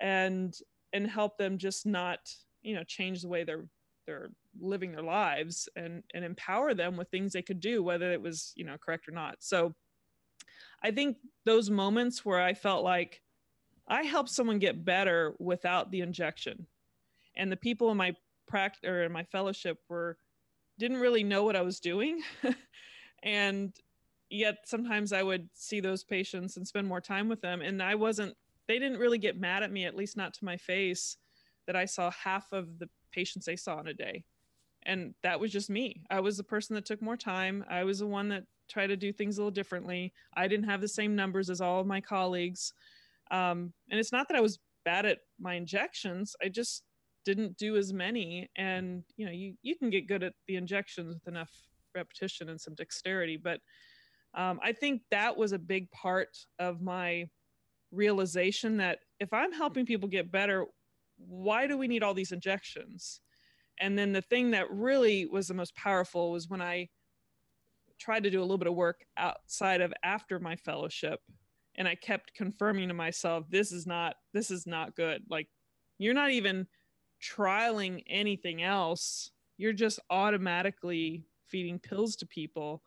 and 0.00 0.54
and 0.92 1.06
help 1.06 1.36
them 1.38 1.58
just 1.58 1.86
not 1.86 2.18
you 2.62 2.74
know 2.74 2.84
change 2.84 3.22
the 3.22 3.28
way 3.28 3.44
they're 3.44 3.66
they're 4.06 4.30
living 4.60 4.92
their 4.92 5.02
lives 5.02 5.68
and 5.76 6.02
and 6.14 6.24
empower 6.24 6.74
them 6.74 6.96
with 6.96 7.08
things 7.08 7.32
they 7.32 7.42
could 7.42 7.60
do 7.60 7.82
whether 7.82 8.12
it 8.12 8.20
was 8.20 8.52
you 8.56 8.64
know 8.64 8.76
correct 8.78 9.08
or 9.08 9.12
not. 9.12 9.36
So 9.40 9.74
i 10.82 10.90
think 10.90 11.18
those 11.44 11.70
moments 11.70 12.24
where 12.24 12.40
i 12.40 12.54
felt 12.54 12.82
like 12.82 13.20
i 13.86 14.02
helped 14.02 14.30
someone 14.30 14.58
get 14.58 14.84
better 14.84 15.34
without 15.38 15.90
the 15.90 16.00
injection 16.00 16.66
and 17.36 17.52
the 17.52 17.56
people 17.56 17.90
in 17.90 17.96
my 17.96 18.14
practice 18.48 18.88
or 18.88 19.04
in 19.04 19.12
my 19.12 19.24
fellowship 19.24 19.78
were 19.88 20.16
didn't 20.78 20.96
really 21.00 21.22
know 21.22 21.44
what 21.44 21.56
i 21.56 21.62
was 21.62 21.80
doing. 21.80 22.22
And 23.22 23.74
yet 24.30 24.58
sometimes 24.64 25.12
i 25.12 25.22
would 25.22 25.48
see 25.54 25.80
those 25.80 26.04
patients 26.04 26.56
and 26.56 26.66
spend 26.66 26.86
more 26.86 27.00
time 27.00 27.28
with 27.28 27.40
them. 27.40 27.60
And 27.60 27.82
i 27.82 27.94
wasn't 27.94 28.34
they 28.68 28.78
didn't 28.78 28.98
really 28.98 29.18
get 29.18 29.40
mad 29.40 29.62
at 29.62 29.72
me 29.72 29.84
at 29.84 29.96
least 29.96 30.16
not 30.16 30.32
to 30.34 30.44
my 30.44 30.56
face 30.56 31.16
that 31.66 31.76
i 31.76 31.84
saw 31.84 32.10
half 32.10 32.52
of 32.52 32.78
the 32.78 32.88
patients 33.12 33.46
they 33.46 33.56
saw 33.56 33.80
in 33.80 33.88
a 33.88 33.94
day. 33.94 34.24
And 34.84 35.14
that 35.22 35.38
was 35.38 35.52
just 35.52 35.68
me. 35.68 36.02
I 36.10 36.20
was 36.20 36.36
the 36.36 36.44
person 36.44 36.74
that 36.74 36.86
took 36.86 37.02
more 37.02 37.16
time. 37.16 37.64
I 37.68 37.84
was 37.84 37.98
the 37.98 38.06
one 38.06 38.28
that 38.28 38.44
tried 38.68 38.86
to 38.86 38.96
do 38.96 39.12
things 39.12 39.36
a 39.36 39.40
little 39.40 39.50
differently. 39.50 40.12
I 40.34 40.48
didn't 40.48 40.68
have 40.68 40.80
the 40.80 40.88
same 40.88 41.14
numbers 41.14 41.50
as 41.50 41.60
all 41.60 41.80
of 41.80 41.86
my 41.86 42.00
colleagues. 42.00 42.72
Um, 43.30 43.72
and 43.90 44.00
it's 44.00 44.12
not 44.12 44.28
that 44.28 44.36
i 44.36 44.40
was 44.40 44.58
bad 44.84 45.04
at 45.04 45.18
my 45.38 45.54
injections. 45.54 46.34
I 46.42 46.48
just 46.48 46.82
didn't 47.24 47.58
do 47.58 47.76
as 47.76 47.92
many. 47.92 48.48
And 48.56 49.04
you 49.16 49.26
know 49.26 49.32
you, 49.32 49.54
you 49.62 49.76
can 49.76 49.90
get 49.90 50.08
good 50.08 50.22
at 50.22 50.32
the 50.46 50.56
injections 50.56 51.14
with 51.14 51.28
enough 51.28 51.50
repetition 51.94 52.48
and 52.48 52.60
some 52.60 52.74
dexterity 52.74 53.36
but 53.36 53.60
um, 54.34 54.58
i 54.62 54.72
think 54.72 55.02
that 55.10 55.36
was 55.36 55.52
a 55.52 55.58
big 55.58 55.90
part 55.90 56.36
of 56.58 56.80
my 56.80 57.28
realization 57.92 58.76
that 58.76 58.98
if 59.18 59.32
i'm 59.32 59.52
helping 59.52 59.84
people 59.84 60.08
get 60.08 60.30
better 60.30 60.66
why 61.16 61.66
do 61.66 61.76
we 61.76 61.88
need 61.88 62.02
all 62.02 62.14
these 62.14 62.32
injections 62.32 63.20
and 63.80 63.98
then 63.98 64.12
the 64.12 64.22
thing 64.22 64.50
that 64.50 64.70
really 64.70 65.26
was 65.26 65.48
the 65.48 65.54
most 65.54 65.74
powerful 65.74 66.30
was 66.32 66.48
when 66.48 66.60
I 66.60 66.88
tried 67.98 68.24
to 68.24 68.30
do 68.30 68.40
a 68.40 68.42
little 68.42 68.58
bit 68.58 68.68
of 68.68 68.74
work 68.74 69.04
outside 69.16 69.80
of 69.80 69.92
after 70.04 70.38
my 70.38 70.56
fellowship 70.56 71.20
and 71.76 71.88
I 71.88 71.94
kept 71.94 72.34
confirming 72.34 72.88
to 72.88 72.94
myself 72.94 73.46
this 73.48 73.72
is 73.72 73.86
not 73.86 74.16
this 74.34 74.50
is 74.50 74.66
not 74.66 74.94
good. 74.94 75.22
Like 75.28 75.48
you're 75.98 76.14
not 76.14 76.30
even 76.30 76.66
trialing 77.22 78.04
anything 78.06 78.62
else. 78.62 79.30
You're 79.56 79.72
just 79.72 79.98
automatically 80.10 81.24
feeding 81.48 81.78
pills 81.78 82.16
to 82.16 82.26
people. 82.26 82.82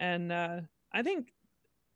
And 0.00 0.32
uh, 0.32 0.60
I 0.92 1.02
think 1.02 1.32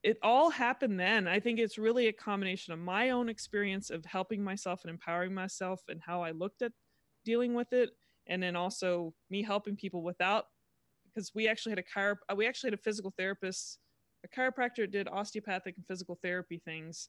it 0.05 0.19
all 0.23 0.51
happened 0.51 1.01
then. 1.01 1.27
I 1.27 1.41
think 1.41 1.59
it's 1.59 1.79
really 1.79 2.07
a 2.07 2.13
combination 2.13 2.73
of 2.73 2.79
my 2.79 3.11
own 3.11 3.29
experience 3.29 3.91
of 3.91 4.05
helping 4.05 4.45
myself 4.45 4.83
and 4.85 4.91
empowering 4.91 5.35
myself 5.35 5.81
and 5.89 6.01
how 6.01 6.23
I 6.23 6.31
looked 6.31 6.63
at 6.63 6.73
dealing 7.25 7.55
with 7.55 7.73
it 7.73 7.91
and 8.27 8.43
then 8.43 8.55
also 8.55 9.15
me 9.31 9.43
helping 9.43 9.77
people 9.77 10.03
without 10.03 10.47
because 11.07 11.35
we 11.35 11.49
actually 11.49 11.71
had 11.71 11.79
a 11.79 11.83
chiro 11.83 12.17
uh, 12.31 12.35
we 12.35 12.47
actually 12.47 12.69
had 12.69 12.79
a 12.79 12.83
physical 12.83 13.13
therapist 13.17 13.79
a 14.25 14.29
chiropractor 14.29 14.91
did 14.91 15.09
osteopathic 15.09 15.75
and 15.77 15.87
physical 15.87 16.19
therapy 16.23 16.61
things 16.65 17.09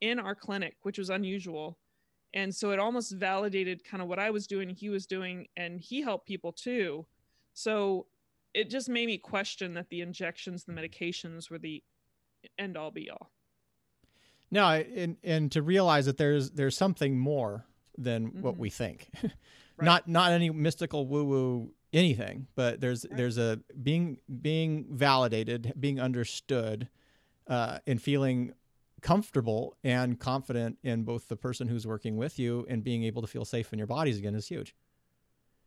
in 0.00 0.18
our 0.18 0.34
clinic 0.34 0.76
which 0.82 0.98
was 0.98 1.10
unusual 1.10 1.78
and 2.34 2.54
so 2.54 2.70
it 2.70 2.78
almost 2.78 3.12
validated 3.12 3.84
kind 3.84 4.02
of 4.02 4.08
what 4.08 4.18
i 4.18 4.30
was 4.30 4.46
doing 4.46 4.68
he 4.70 4.88
was 4.88 5.06
doing 5.06 5.46
and 5.56 5.80
he 5.80 6.02
helped 6.02 6.26
people 6.26 6.52
too 6.52 7.06
so 7.54 8.06
it 8.54 8.70
just 8.70 8.88
made 8.88 9.06
me 9.06 9.18
question 9.18 9.74
that 9.74 9.88
the 9.90 10.00
injections 10.00 10.64
the 10.64 10.72
medications 10.72 11.50
were 11.50 11.58
the 11.58 11.82
end 12.58 12.76
all 12.76 12.90
be 12.90 13.10
all 13.10 13.30
no 14.50 14.66
and 14.66 15.16
and 15.22 15.52
to 15.52 15.62
realize 15.62 16.06
that 16.06 16.16
there's 16.16 16.50
there's 16.52 16.76
something 16.76 17.18
more 17.18 17.66
than 17.98 18.28
mm-hmm. 18.28 18.42
what 18.42 18.56
we 18.56 18.70
think 18.70 19.10
Right. 19.76 19.84
Not 19.84 20.08
not 20.08 20.32
any 20.32 20.48
mystical 20.50 21.06
woo 21.06 21.24
woo 21.24 21.74
anything, 21.92 22.46
but 22.54 22.80
there's 22.80 23.04
right. 23.04 23.16
there's 23.16 23.36
a 23.36 23.60
being 23.82 24.18
being 24.40 24.86
validated, 24.90 25.74
being 25.78 26.00
understood, 26.00 26.88
uh, 27.46 27.78
and 27.86 28.00
feeling 28.00 28.54
comfortable 29.02 29.76
and 29.84 30.18
confident 30.18 30.78
in 30.82 31.04
both 31.04 31.28
the 31.28 31.36
person 31.36 31.68
who's 31.68 31.86
working 31.86 32.16
with 32.16 32.38
you 32.38 32.66
and 32.70 32.82
being 32.82 33.04
able 33.04 33.20
to 33.20 33.28
feel 33.28 33.44
safe 33.44 33.70
in 33.72 33.78
your 33.78 33.86
bodies 33.86 34.18
again 34.18 34.34
is 34.34 34.48
huge. 34.48 34.74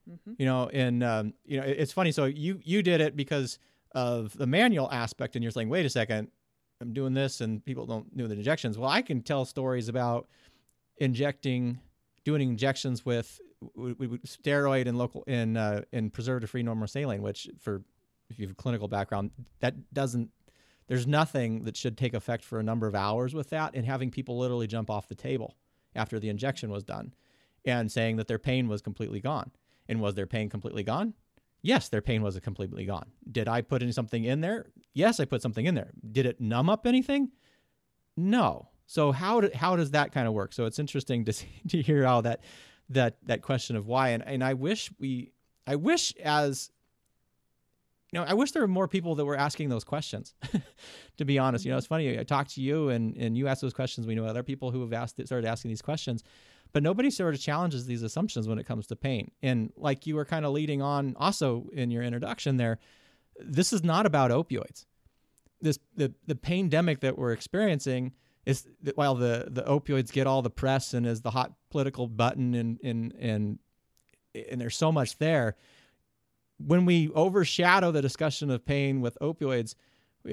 Mm-hmm. 0.10 0.34
You 0.38 0.46
know, 0.46 0.70
and 0.70 1.04
um, 1.04 1.34
you 1.46 1.60
know 1.60 1.66
it's 1.66 1.92
funny. 1.92 2.12
So 2.12 2.26
you 2.26 2.60
you 2.64 2.82
did 2.82 3.02
it 3.02 3.16
because 3.16 3.60
of 3.94 4.38
the 4.38 4.48
manual 4.48 4.92
aspect, 4.92 5.36
and 5.36 5.44
you're 5.44 5.52
saying, 5.52 5.70
wait 5.70 5.86
a 5.86 5.90
second, 5.90 6.30
I'm 6.82 6.94
doing 6.94 7.14
this, 7.14 7.42
and 7.42 7.64
people 7.64 7.86
don't 7.86 8.16
know 8.16 8.28
the 8.28 8.36
injections. 8.36 8.78
Well, 8.78 8.90
I 8.90 9.02
can 9.02 9.22
tell 9.22 9.46
stories 9.46 9.90
about 9.90 10.28
injecting 10.98 11.80
doing 12.26 12.50
injections 12.50 13.06
with, 13.06 13.40
steroid 14.26 14.88
and 14.88 14.98
local 14.98 15.24
in 15.24 15.58
uh, 15.58 15.82
in 15.92 16.10
preservative 16.10 16.50
free 16.50 16.64
normal 16.64 16.88
saline, 16.88 17.22
which 17.22 17.50
for 17.60 17.82
if 18.30 18.40
you 18.40 18.46
have 18.46 18.52
a 18.52 18.56
clinical 18.56 18.88
background, 18.88 19.32
that 19.60 19.94
doesn't 19.94 20.30
there's 20.88 21.06
nothing 21.06 21.64
that 21.66 21.78
should 21.78 21.98
take 21.98 22.14
effect 22.14 22.44
for 22.44 22.60
a 22.60 22.64
number 22.64 22.88
of 22.88 22.96
hours 22.96 23.34
with 23.34 23.50
that, 23.50 23.76
and 23.76 23.86
having 23.86 24.10
people 24.10 24.38
literally 24.38 24.68
jump 24.68 24.90
off 24.90 25.08
the 25.08 25.16
table 25.16 25.56
after 25.96 26.20
the 26.20 26.30
injection 26.30 26.70
was 26.72 26.84
done, 26.84 27.14
and 27.66 27.92
saying 27.92 28.16
that 28.16 28.28
their 28.28 28.40
pain 28.40 28.68
was 28.68 28.82
completely 28.82 29.20
gone. 29.20 29.52
And 29.90 30.00
was 30.00 30.16
their 30.16 30.28
pain 30.28 30.50
completely 30.50 30.84
gone? 30.84 31.14
Yes, 31.62 31.90
their 31.90 32.02
pain 32.02 32.22
was 32.22 32.40
completely 32.40 32.86
gone. 32.86 33.08
Did 33.30 33.50
I 33.50 33.62
put 33.62 33.84
in 33.84 33.92
something 33.92 34.24
in 34.24 34.40
there? 34.40 34.68
Yes, 34.94 35.20
I 35.20 35.26
put 35.26 35.42
something 35.42 35.66
in 35.66 35.76
there. 35.76 35.92
Did 36.10 36.26
it 36.26 36.40
numb 36.40 36.70
up 36.70 36.88
anything? 36.88 37.32
No. 38.16 38.70
So 38.86 39.12
how 39.12 39.42
do, 39.42 39.50
how 39.54 39.76
does 39.76 39.92
that 39.92 40.12
kind 40.14 40.28
of 40.28 40.34
work? 40.34 40.54
So 40.54 40.66
it's 40.66 40.80
interesting 40.80 41.26
to 41.26 41.34
see, 41.34 41.50
to 41.68 41.82
hear 41.82 42.06
how 42.06 42.22
that 42.22 42.44
that 42.90 43.18
that 43.26 43.42
question 43.42 43.76
of 43.76 43.86
why 43.86 44.10
and 44.10 44.24
and 44.26 44.44
I 44.44 44.54
wish 44.56 44.90
we 45.00 45.32
I 45.68 45.76
wish 45.76 46.16
as 46.24 46.72
you 48.12 48.20
know, 48.20 48.26
I 48.28 48.34
wish 48.34 48.52
there 48.52 48.64
were 48.64 48.68
more 48.68 48.88
people 48.88 49.14
that 49.16 49.26
were 49.26 49.36
asking 49.36 49.70
those 49.70 49.84
questions. 49.84 50.34
to 51.18 51.26
be 51.26 51.38
honest, 51.38 51.64
you 51.64 51.72
know, 51.72 51.78
it's 51.78 51.86
funny. 51.86 52.18
I 52.18 52.24
talked 52.24 52.56
to 52.56 52.62
you 52.62 52.90
and 52.90 53.16
and 53.18 53.38
you 53.38 53.48
asked 53.48 53.62
those 53.62 53.74
questions. 53.74 54.08
We 54.08 54.16
know 54.16 54.26
other 54.26 54.44
people 54.44 54.72
who 54.72 54.82
have 54.82 54.94
asked 54.94 55.24
started 55.26 55.48
asking 55.48 55.70
these 55.70 55.82
questions, 55.82 56.24
but 56.74 56.84
nobody 56.84 57.10
sort 57.10 57.34
of 57.34 57.42
challenges 57.42 57.86
these 57.86 58.04
assumptions 58.04 58.48
when 58.48 58.60
it 58.60 58.66
comes 58.66 58.88
to 58.88 58.96
pain. 58.96 59.32
And 59.42 59.72
like 59.76 60.06
you 60.06 60.16
were 60.16 60.26
kind 60.26 60.46
of 60.46 60.52
leading 60.52 60.82
on 60.82 61.16
also 61.18 61.70
in 61.74 61.92
your 61.92 62.04
introduction 62.04 62.58
there, 62.58 62.80
this 63.40 63.74
is 63.74 63.84
not 63.84 64.06
about 64.06 64.32
opioids. 64.32 64.86
This 65.62 65.80
the 65.96 66.14
the 66.26 66.36
Paindemic 66.36 67.02
that 67.02 67.18
we're 67.18 67.34
experiencing 67.34 68.14
is 68.46 68.68
while 68.96 69.16
the 69.16 69.48
the 69.50 69.64
opioids 69.64 70.12
get 70.12 70.28
all 70.28 70.42
the 70.42 70.50
press 70.50 70.94
and 70.94 71.06
is 71.06 71.22
the 71.22 71.32
hot 71.32 71.54
political 71.70 72.08
button 72.08 72.54
and 72.54 72.80
and 72.84 73.14
and 73.20 73.60
and 74.50 74.62
there's 74.62 74.78
so 74.78 74.92
much 74.92 75.18
there 75.18 75.56
when 76.60 76.86
we 76.86 77.10
overshadow 77.10 77.92
the 77.92 78.02
discussion 78.02 78.52
of 78.52 78.66
pain 78.66 79.02
with 79.02 79.18
opioids, 79.22 79.76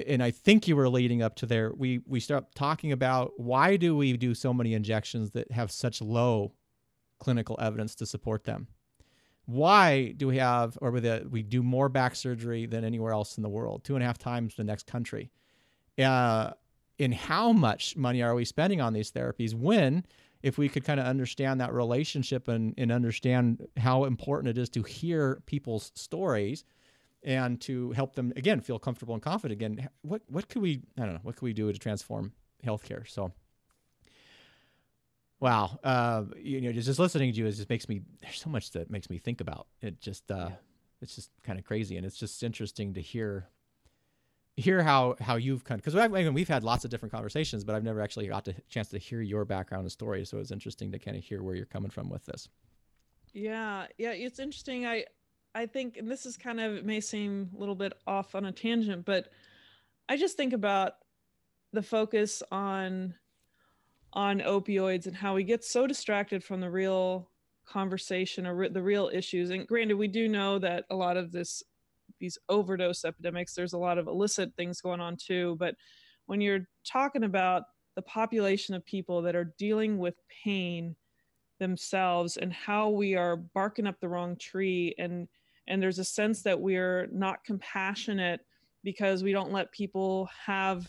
and 0.07 0.23
I 0.23 0.31
think 0.31 0.67
you 0.67 0.77
were 0.77 0.89
leading 0.89 1.23
up 1.23 1.37
to 1.37 1.47
there, 1.47 1.73
we 1.75 2.01
we 2.07 2.21
start 2.21 2.55
talking 2.55 2.93
about 2.93 3.33
why 3.37 3.77
do 3.77 3.97
we 3.97 4.17
do 4.17 4.35
so 4.35 4.53
many 4.53 4.75
injections 4.75 5.31
that 5.31 5.51
have 5.53 5.71
such 5.71 6.01
low 6.01 6.53
clinical 7.19 7.59
evidence 7.61 7.95
to 7.97 8.07
support 8.07 8.45
them? 8.45 8.69
Why 9.47 10.13
do 10.17 10.27
we 10.27 10.39
have, 10.39 10.77
or 10.81 10.91
we 10.91 11.43
do 11.43 11.63
more 11.63 11.89
back 11.89 12.17
surgery 12.17 12.67
than 12.67 12.85
anywhere 12.85 13.13
else 13.13 13.37
in 13.37 13.45
the 13.45 13.49
world, 13.49 13.85
two 13.85 13.95
and 13.95 14.03
a 14.03 14.07
half 14.07 14.19
times 14.19 14.57
the 14.57 14.65
next 14.65 14.87
country? 14.87 15.31
Uh, 15.97 16.51
in 16.99 17.13
how 17.13 17.53
much 17.53 17.97
money 17.97 18.23
are 18.23 18.35
we 18.35 18.45
spending 18.45 18.81
on 18.81 18.93
these 18.93 19.13
therapies 19.13 19.55
when 19.55 20.05
if 20.43 20.59
we 20.59 20.69
could 20.69 20.85
kind 20.85 21.01
of 21.01 21.07
understand 21.07 21.61
that 21.61 21.73
relationship 21.73 22.49
and, 22.49 22.75
and 22.79 22.93
understand 22.93 23.67
how 23.77 24.05
important 24.05 24.49
it 24.49 24.61
is 24.61 24.69
to 24.71 24.83
hear 24.83 25.43
people's 25.47 25.93
stories 25.95 26.65
and 27.27 27.61
to 27.61 27.91
help 27.91 28.15
them 28.15 28.33
again 28.37 28.61
feel 28.61 28.79
comfortable 28.79 29.13
and 29.13 29.23
confident 29.23 29.61
again 29.61 29.89
what 30.03 30.23
what 30.29 30.49
could 30.49 30.63
we 30.63 30.81
i 30.99 31.03
don't 31.03 31.15
know 31.15 31.21
what 31.23 31.37
could 31.37 31.45
we 31.45 31.53
do 31.53 31.71
to 31.71 31.79
transform 31.79 32.33
healthcare 32.65 33.07
so 33.07 33.33
wow 35.41 35.79
uh, 35.85 36.23
you 36.39 36.61
know 36.63 36.73
just 36.73 36.99
listening 36.99 37.33
to 37.33 37.39
you 37.39 37.47
is 37.47 37.57
just 37.57 37.69
makes 37.69 37.89
me 37.89 38.01
there's 38.23 38.41
so 38.41 38.49
much 38.49 38.71
that 38.71 38.91
makes 38.91 39.11
me 39.11 39.19
think 39.19 39.41
about 39.43 39.67
it 39.83 40.01
just 40.01 40.31
uh, 40.31 40.47
yeah. 40.49 40.55
it's 41.03 41.15
just 41.15 41.31
kind 41.43 41.59
of 41.59 41.65
crazy 41.65 41.97
and 41.97 42.07
it's 42.07 42.17
just 42.17 42.43
interesting 42.43 42.95
to 42.95 43.03
hear 43.03 43.49
hear 44.57 44.83
how 44.83 45.17
how 45.21 45.37
you've 45.37 45.65
kind 45.65 45.79
of 45.79 45.85
because 45.85 45.95
I 45.97 46.09
mean, 46.09 46.33
we've 46.33 46.49
had 46.49 46.65
lots 46.65 46.85
of 46.85 46.91
different 46.91 47.13
conversations, 47.13 47.63
but 47.63 47.75
I've 47.75 47.85
never 47.85 48.01
actually 48.01 48.27
got 48.29 48.45
the 48.45 48.55
chance 48.69 48.89
to 48.89 48.99
hear 48.99 49.21
your 49.21 49.45
background 49.45 49.83
and 49.83 49.93
story. 49.93 50.25
So 50.25 50.39
it's 50.39 50.51
interesting 50.51 50.91
to 50.93 50.99
kind 50.99 51.17
of 51.17 51.23
hear 51.23 51.43
where 51.43 51.55
you're 51.55 51.67
coming 51.67 51.91
from 51.91 52.09
with 52.09 52.25
this. 52.25 52.49
Yeah, 53.35 53.87
yeah, 53.99 54.13
it's 54.13 54.39
interesting. 54.39 54.87
I 54.87 55.05
I 55.57 55.65
think, 55.65 55.97
and 55.97 56.11
this 56.11 56.27
is 56.27 56.37
kind 56.37 56.61
of 56.61 56.75
it 56.75 56.85
may 56.85 57.01
seem 57.01 57.49
a 57.57 57.59
little 57.59 57.75
bit 57.75 57.95
off 58.07 58.35
on 58.35 58.45
a 58.45 58.53
tangent, 58.53 59.07
but 59.07 59.31
I 60.07 60.19
just 60.19 60.37
think 60.37 60.53
about 60.53 60.97
the 61.73 61.83
focus 61.83 62.43
on 62.53 63.15
on 64.13 64.41
opioids 64.41 65.07
and 65.07 65.17
how 65.17 65.35
we 65.35 65.45
get 65.45 65.65
so 65.65 65.87
distracted 65.87 66.45
from 66.45 66.61
the 66.61 66.71
real 66.71 67.31
conversation 67.67 68.47
or 68.47 68.55
re- 68.55 68.69
the 68.69 68.83
real 68.83 69.11
issues. 69.13 69.49
And 69.49 69.67
granted, 69.67 69.95
we 69.95 70.09
do 70.09 70.29
know 70.29 70.59
that 70.59 70.85
a 70.91 70.95
lot 70.95 71.17
of 71.17 71.33
this 71.33 71.63
these 72.21 72.37
overdose 72.51 73.07
epidemics. 73.07 73.55
There's 73.55 73.73
a 73.73 73.79
lot 73.79 73.97
of 73.97 74.09
illicit 74.09 74.55
things 74.57 74.83
going 74.83 75.01
on 75.01 75.17
too. 75.17 75.57
But 75.59 75.75
when 76.27 76.43
you're 76.43 76.69
talking 76.85 77.25
about 77.25 77.63
the 77.95 78.03
population 78.03 78.75
of 78.75 78.85
people 78.85 79.23
that 79.23 79.35
are 79.35 79.55
dealing 79.57 79.97
with 79.97 80.17
pain 80.45 80.97
themselves 81.59 82.37
and 82.37 82.53
how 82.53 82.91
we 82.91 83.15
are 83.15 83.37
barking 83.37 83.87
up 83.87 83.99
the 84.01 84.09
wrong 84.09 84.37
tree 84.37 84.95
and 84.99 85.29
and 85.69 85.83
there's 85.83 85.99
a 85.99 86.05
sense 86.05 86.43
that 86.43 86.61
we're 86.61 87.09
not 87.13 87.45
compassionate 87.45 88.41
because 88.85 89.23
we 89.23 89.33
don't 89.33 89.53
let 89.53 89.73
people 89.73 90.29
have 90.47 90.87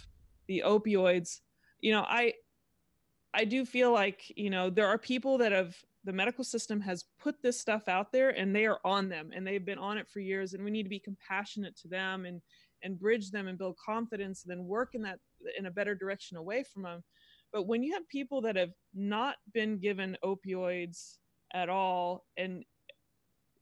the 0.48 0.64
opioids. 0.66 1.40
You 1.82 1.92
know 1.94 2.06
i 2.08 2.34
i 3.34 3.44
do 3.46 3.66
feel 3.66 3.92
like 3.92 4.22
you 4.36 4.50
know 4.50 4.70
there 4.70 4.88
are 4.88 4.98
people 4.98 5.38
that 5.38 5.52
have 5.52 5.76
the 6.06 6.14
medical 6.14 6.44
system 6.44 6.80
has 6.80 7.04
put 7.20 7.42
this 7.42 7.60
stuff 7.60 7.88
out 7.88 8.12
there 8.12 8.30
and 8.30 8.56
they 8.56 8.66
are 8.66 8.80
on 8.86 9.10
them 9.10 9.30
and 9.36 9.46
they've 9.46 9.66
been 9.66 9.78
on 9.78 9.98
it 9.98 10.08
for 10.10 10.22
years 10.22 10.54
and 10.54 10.64
we 10.64 10.72
need 10.72 10.84
to 10.84 10.90
be 10.90 11.00
compassionate 11.00 11.76
to 11.76 11.88
them 11.88 12.26
and 12.26 12.42
and 12.84 13.00
bridge 13.00 13.32
them 13.32 13.48
and 13.48 13.58
build 13.58 13.76
confidence 13.84 14.44
and 14.44 14.52
then 14.52 14.66
work 14.66 14.96
in 14.96 15.02
that 15.02 15.20
in 15.58 15.66
a 15.66 15.72
better 15.72 15.96
direction 15.96 16.38
away 16.38 16.64
from 16.64 16.84
them. 16.84 17.04
But 17.52 17.68
when 17.68 17.84
you 17.84 17.94
have 17.94 18.08
people 18.10 18.42
that 18.42 18.56
have 18.56 18.74
not 18.94 19.36
been 19.54 19.80
given 19.80 20.18
opioids 20.24 21.18
at 21.54 21.70
all 21.70 22.26
and 22.38 22.64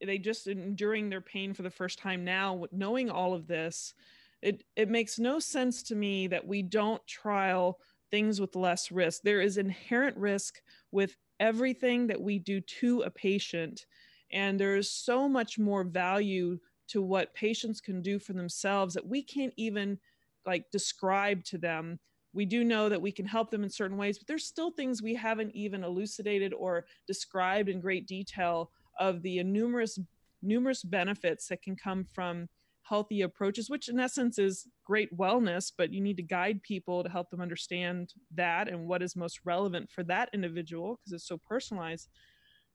they 0.05 0.17
just 0.17 0.47
enduring 0.47 1.10
their 1.10 1.21
pain 1.21 1.53
for 1.53 1.63
the 1.63 1.69
first 1.69 1.99
time 1.99 2.23
now 2.23 2.65
knowing 2.71 3.10
all 3.10 3.34
of 3.34 3.47
this 3.47 3.93
it 4.41 4.63
it 4.75 4.89
makes 4.89 5.19
no 5.19 5.39
sense 5.39 5.84
to 5.84 5.95
me 5.95 6.27
that 6.27 6.45
we 6.45 6.62
don't 6.62 7.05
trial 7.08 7.79
things 8.12 8.39
with 8.39 8.55
less 8.55 8.91
risk 8.91 9.21
there 9.23 9.41
is 9.41 9.58
inherent 9.58 10.15
risk 10.17 10.62
with 10.91 11.15
everything 11.39 12.08
that 12.08 12.21
we 12.21 12.39
do 12.39 12.62
to 12.62 13.01
a 13.01 13.10
patient. 13.10 13.86
And 14.31 14.60
there's 14.60 14.89
so 14.89 15.27
much 15.27 15.60
more 15.60 15.84
value 15.84 16.60
to 16.89 17.01
what 17.01 17.34
patients 17.34 17.81
can 17.81 18.01
do 18.01 18.19
for 18.19 18.34
themselves 18.34 18.93
that 18.93 19.08
we 19.08 19.23
can't 19.23 19.53
even 19.58 19.99
like 20.45 20.65
describe 20.71 21.43
to 21.45 21.58
them. 21.58 21.99
We 22.34 22.45
do 22.45 22.63
know 22.63 22.89
that 22.89 23.01
we 23.01 23.12
can 23.12 23.25
help 23.25 23.49
them 23.49 23.63
in 23.63 23.69
certain 23.69 23.97
ways, 23.97 24.17
but 24.17 24.27
there's 24.27 24.45
still 24.45 24.71
things 24.71 25.01
we 25.01 25.15
haven't 25.15 25.55
even 25.55 25.84
elucidated 25.84 26.53
or 26.53 26.86
described 27.08 27.69
in 27.69 27.79
great 27.79 28.08
detail 28.08 28.71
of 28.99 29.21
the 29.21 29.43
numerous 29.43 29.99
numerous 30.41 30.84
benefits 30.84 31.47
that 31.47 31.62
can 31.62 31.75
come 31.75 32.05
from 32.13 32.47
healthy 32.84 33.21
approaches, 33.21 33.69
which 33.69 33.89
in 33.89 33.99
essence 33.99 34.38
is 34.38 34.67
great 34.84 35.15
wellness, 35.17 35.71
but 35.75 35.91
you 35.91 36.01
need 36.01 36.17
to 36.17 36.23
guide 36.23 36.62
people 36.62 37.03
to 37.03 37.10
help 37.10 37.29
them 37.31 37.41
understand 37.41 38.13
that 38.36 38.67
and 38.67 38.88
what 38.88 39.01
is 39.01 39.15
most 39.15 39.39
relevant 39.43 39.89
for 39.91 40.03
that 40.03 40.29
individual 40.34 40.99
because 40.99 41.13
it's 41.13 41.27
so 41.27 41.38
personalized. 41.38 42.10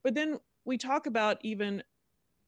But 0.03 0.13
then 0.13 0.37
we 0.65 0.77
talk 0.77 1.05
about 1.07 1.37
even, 1.43 1.81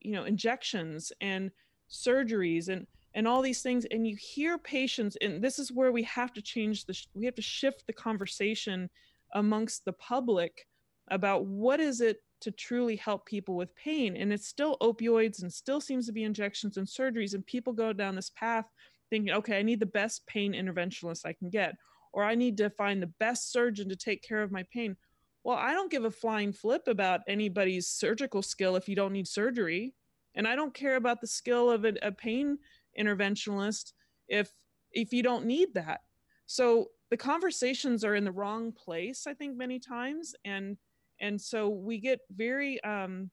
you 0.00 0.12
know, 0.12 0.24
injections 0.24 1.10
and 1.20 1.50
surgeries 1.90 2.68
and 2.68 2.86
and 3.16 3.28
all 3.28 3.42
these 3.42 3.62
things 3.62 3.84
and 3.92 4.06
you 4.06 4.16
hear 4.18 4.58
patients 4.58 5.16
and 5.20 5.42
this 5.42 5.58
is 5.60 5.70
where 5.70 5.92
we 5.92 6.02
have 6.02 6.32
to 6.32 6.42
change 6.42 6.84
the 6.84 6.98
we 7.14 7.26
have 7.26 7.34
to 7.34 7.42
shift 7.42 7.86
the 7.86 7.92
conversation 7.92 8.90
amongst 9.34 9.84
the 9.84 9.92
public 9.92 10.66
about 11.10 11.44
what 11.44 11.78
is 11.78 12.00
it 12.00 12.22
to 12.44 12.50
truly 12.50 12.96
help 12.96 13.26
people 13.26 13.56
with 13.56 13.74
pain. 13.74 14.16
And 14.16 14.32
it's 14.32 14.46
still 14.46 14.76
opioids 14.80 15.42
and 15.42 15.52
still 15.52 15.80
seems 15.80 16.06
to 16.06 16.12
be 16.12 16.24
injections 16.24 16.76
and 16.76 16.86
surgeries. 16.86 17.34
And 17.34 17.44
people 17.44 17.72
go 17.72 17.92
down 17.92 18.14
this 18.14 18.30
path 18.30 18.66
thinking, 19.10 19.34
okay, 19.34 19.58
I 19.58 19.62
need 19.62 19.80
the 19.80 19.86
best 19.86 20.26
pain 20.26 20.54
interventionist 20.54 21.26
I 21.26 21.32
can 21.32 21.50
get, 21.50 21.74
or 22.12 22.24
I 22.24 22.34
need 22.34 22.56
to 22.58 22.70
find 22.70 23.02
the 23.02 23.12
best 23.18 23.52
surgeon 23.52 23.88
to 23.88 23.96
take 23.96 24.22
care 24.22 24.42
of 24.42 24.52
my 24.52 24.64
pain. 24.72 24.96
Well, 25.42 25.58
I 25.58 25.72
don't 25.72 25.90
give 25.90 26.04
a 26.04 26.10
flying 26.10 26.52
flip 26.52 26.88
about 26.88 27.20
anybody's 27.28 27.88
surgical 27.88 28.42
skill 28.42 28.76
if 28.76 28.88
you 28.88 28.96
don't 28.96 29.12
need 29.12 29.28
surgery. 29.28 29.94
And 30.34 30.48
I 30.48 30.56
don't 30.56 30.74
care 30.74 30.96
about 30.96 31.20
the 31.20 31.26
skill 31.26 31.70
of 31.70 31.84
a, 31.84 31.94
a 32.02 32.12
pain 32.12 32.58
interventionalist 32.98 33.92
if 34.28 34.52
if 34.92 35.12
you 35.12 35.22
don't 35.22 35.44
need 35.44 35.74
that. 35.74 36.00
So 36.46 36.88
the 37.10 37.16
conversations 37.16 38.04
are 38.04 38.14
in 38.14 38.24
the 38.24 38.32
wrong 38.32 38.72
place, 38.72 39.26
I 39.26 39.34
think, 39.34 39.56
many 39.56 39.78
times. 39.78 40.34
And 40.44 40.76
and 41.20 41.40
so 41.40 41.68
we 41.68 41.98
get 41.98 42.20
very 42.30 42.82
um, 42.84 43.30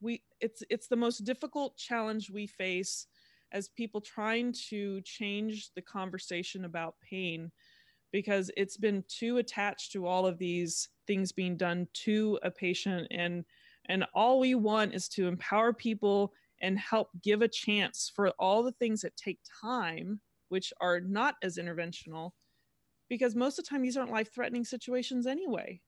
we 0.00 0.22
it's 0.40 0.62
it's 0.70 0.88
the 0.88 0.96
most 0.96 1.24
difficult 1.24 1.76
challenge 1.76 2.30
we 2.30 2.46
face 2.46 3.06
as 3.52 3.68
people 3.68 4.00
trying 4.00 4.52
to 4.70 5.00
change 5.02 5.70
the 5.74 5.82
conversation 5.82 6.64
about 6.64 6.94
pain 7.08 7.50
because 8.12 8.50
it's 8.56 8.76
been 8.76 9.02
too 9.08 9.38
attached 9.38 9.92
to 9.92 10.06
all 10.06 10.26
of 10.26 10.38
these 10.38 10.88
things 11.06 11.32
being 11.32 11.56
done 11.56 11.88
to 11.92 12.38
a 12.42 12.50
patient. 12.50 13.06
And 13.10 13.44
and 13.86 14.04
all 14.14 14.38
we 14.38 14.54
want 14.54 14.94
is 14.94 15.08
to 15.10 15.26
empower 15.26 15.72
people 15.72 16.32
and 16.60 16.78
help 16.78 17.08
give 17.22 17.42
a 17.42 17.48
chance 17.48 18.12
for 18.14 18.28
all 18.38 18.62
the 18.62 18.72
things 18.72 19.00
that 19.00 19.16
take 19.16 19.40
time 19.60 20.20
which 20.50 20.72
are 20.80 21.00
not 21.00 21.34
as 21.42 21.56
interventional 21.56 22.32
because 23.08 23.34
most 23.34 23.58
of 23.58 23.64
the 23.64 23.68
time 23.68 23.82
these 23.82 23.96
aren't 23.96 24.12
life 24.12 24.32
threatening 24.32 24.64
situations 24.64 25.26
anyway 25.26 25.80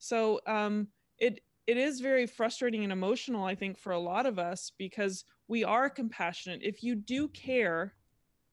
so 0.00 0.40
um, 0.48 0.88
it 1.18 1.40
it 1.68 1.76
is 1.76 2.00
very 2.00 2.26
frustrating 2.26 2.82
and 2.82 2.92
emotional 2.92 3.44
i 3.44 3.54
think 3.54 3.78
for 3.78 3.92
a 3.92 3.98
lot 3.98 4.26
of 4.26 4.38
us 4.38 4.72
because 4.76 5.24
we 5.50 5.64
are 5.64 5.90
compassionate. 5.90 6.60
If 6.62 6.84
you 6.84 6.94
do 6.94 7.26
care 7.26 7.94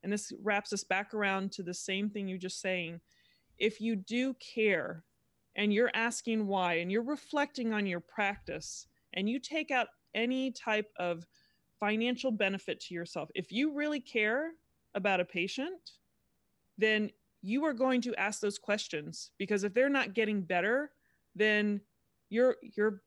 and 0.02 0.12
this 0.12 0.34
wraps 0.42 0.74
us 0.74 0.84
back 0.84 1.14
around 1.14 1.52
to 1.52 1.64
the 1.64 1.74
same 1.74 2.10
thing 2.10 2.28
you're 2.28 2.40
just 2.40 2.60
saying 2.60 3.00
if 3.60 3.80
you 3.80 3.96
do 3.96 4.34
care 4.36 5.04
and 5.56 5.72
you're 5.72 5.92
asking 5.94 6.48
why 6.48 6.76
and 6.76 6.92
you're 6.92 7.04
reflecting 7.04 7.72
on 7.72 7.86
your 7.86 8.00
practice 8.00 8.88
and 9.14 9.30
you 9.30 9.40
take 9.40 9.70
out 9.70 9.88
any 10.16 10.52
type 10.52 10.90
of 10.98 11.28
financial 11.80 12.32
benefit 12.32 12.80
to 12.80 12.96
yourself 12.96 13.30
if 13.36 13.52
you 13.52 13.76
really 13.76 14.00
care 14.00 14.52
about 14.96 15.20
a 15.20 15.26
patient 15.26 15.92
then 16.80 17.12
you 17.44 17.64
are 17.64 17.74
going 17.74 18.02
to 18.02 18.16
ask 18.16 18.40
those 18.40 18.58
questions 18.58 19.30
because 19.38 19.64
if 19.64 19.74
they're 19.76 19.88
not 19.88 20.16
getting 20.16 20.42
better 20.42 20.92
then 21.38 21.82
you're 22.30 22.56
you're 22.62 23.02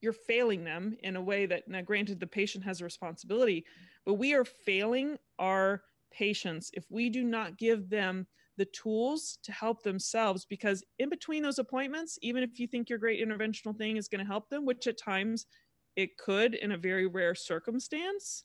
you're 0.00 0.12
failing 0.12 0.64
them 0.64 0.96
in 1.02 1.16
a 1.16 1.20
way 1.20 1.46
that 1.46 1.68
now 1.68 1.82
granted 1.82 2.20
the 2.20 2.26
patient 2.26 2.64
has 2.64 2.80
a 2.80 2.84
responsibility 2.84 3.64
but 4.06 4.14
we 4.14 4.34
are 4.34 4.44
failing 4.44 5.16
our 5.38 5.82
patients 6.12 6.70
if 6.74 6.84
we 6.90 7.08
do 7.08 7.22
not 7.22 7.58
give 7.58 7.88
them 7.90 8.26
the 8.56 8.64
tools 8.66 9.38
to 9.42 9.52
help 9.52 9.82
themselves 9.82 10.44
because 10.48 10.84
in 10.98 11.08
between 11.08 11.42
those 11.42 11.58
appointments 11.58 12.18
even 12.22 12.42
if 12.42 12.58
you 12.58 12.66
think 12.66 12.88
your 12.88 12.98
great 12.98 13.26
interventional 13.26 13.76
thing 13.76 13.96
is 13.96 14.08
going 14.08 14.18
to 14.24 14.30
help 14.30 14.48
them 14.48 14.66
which 14.66 14.86
at 14.86 14.98
times 14.98 15.46
it 15.96 16.16
could 16.18 16.54
in 16.54 16.72
a 16.72 16.78
very 16.78 17.06
rare 17.06 17.34
circumstance 17.34 18.44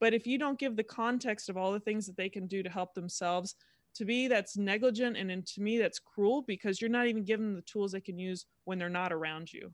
but 0.00 0.14
if 0.14 0.26
you 0.26 0.38
don't 0.38 0.58
give 0.58 0.76
the 0.76 0.82
context 0.82 1.48
of 1.48 1.56
all 1.56 1.72
the 1.72 1.80
things 1.80 2.06
that 2.06 2.16
they 2.16 2.28
can 2.28 2.46
do 2.46 2.62
to 2.62 2.70
help 2.70 2.94
themselves 2.94 3.54
to 3.94 4.04
me 4.04 4.28
that's 4.28 4.56
negligent 4.56 5.16
and, 5.16 5.30
and 5.30 5.46
to 5.46 5.60
me 5.60 5.78
that's 5.78 5.98
cruel 5.98 6.42
because 6.42 6.80
you're 6.80 6.90
not 6.90 7.06
even 7.06 7.24
giving 7.24 7.46
them 7.46 7.54
the 7.54 7.62
tools 7.62 7.92
they 7.92 8.00
can 8.00 8.18
use 8.18 8.46
when 8.64 8.78
they're 8.78 8.88
not 8.88 9.12
around 9.12 9.52
you. 9.52 9.72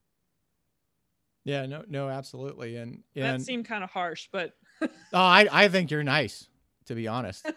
Yeah 1.44 1.66
no 1.66 1.84
no 1.88 2.08
absolutely. 2.08 2.76
And, 2.76 3.02
and 3.14 3.40
that 3.40 3.44
seemed 3.44 3.64
kind 3.66 3.84
of 3.84 3.90
harsh 3.90 4.28
but 4.30 4.52
oh 4.82 4.88
i 5.12 5.48
i 5.50 5.68
think 5.68 5.90
you're 5.90 6.04
nice 6.04 6.48
to 6.86 6.94
be 6.94 7.08
honest. 7.08 7.46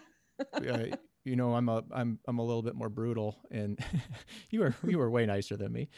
Uh, 0.54 0.86
you 1.24 1.36
know 1.36 1.54
i'm 1.54 1.68
a 1.68 1.84
i'm 1.92 2.18
i'm 2.26 2.40
a 2.40 2.42
little 2.42 2.62
bit 2.62 2.74
more 2.74 2.88
brutal 2.88 3.38
and 3.52 3.78
you 4.50 4.58
were 4.58 4.74
you 4.84 4.98
were 4.98 5.08
way 5.08 5.24
nicer 5.24 5.56
than 5.56 5.72
me. 5.72 5.88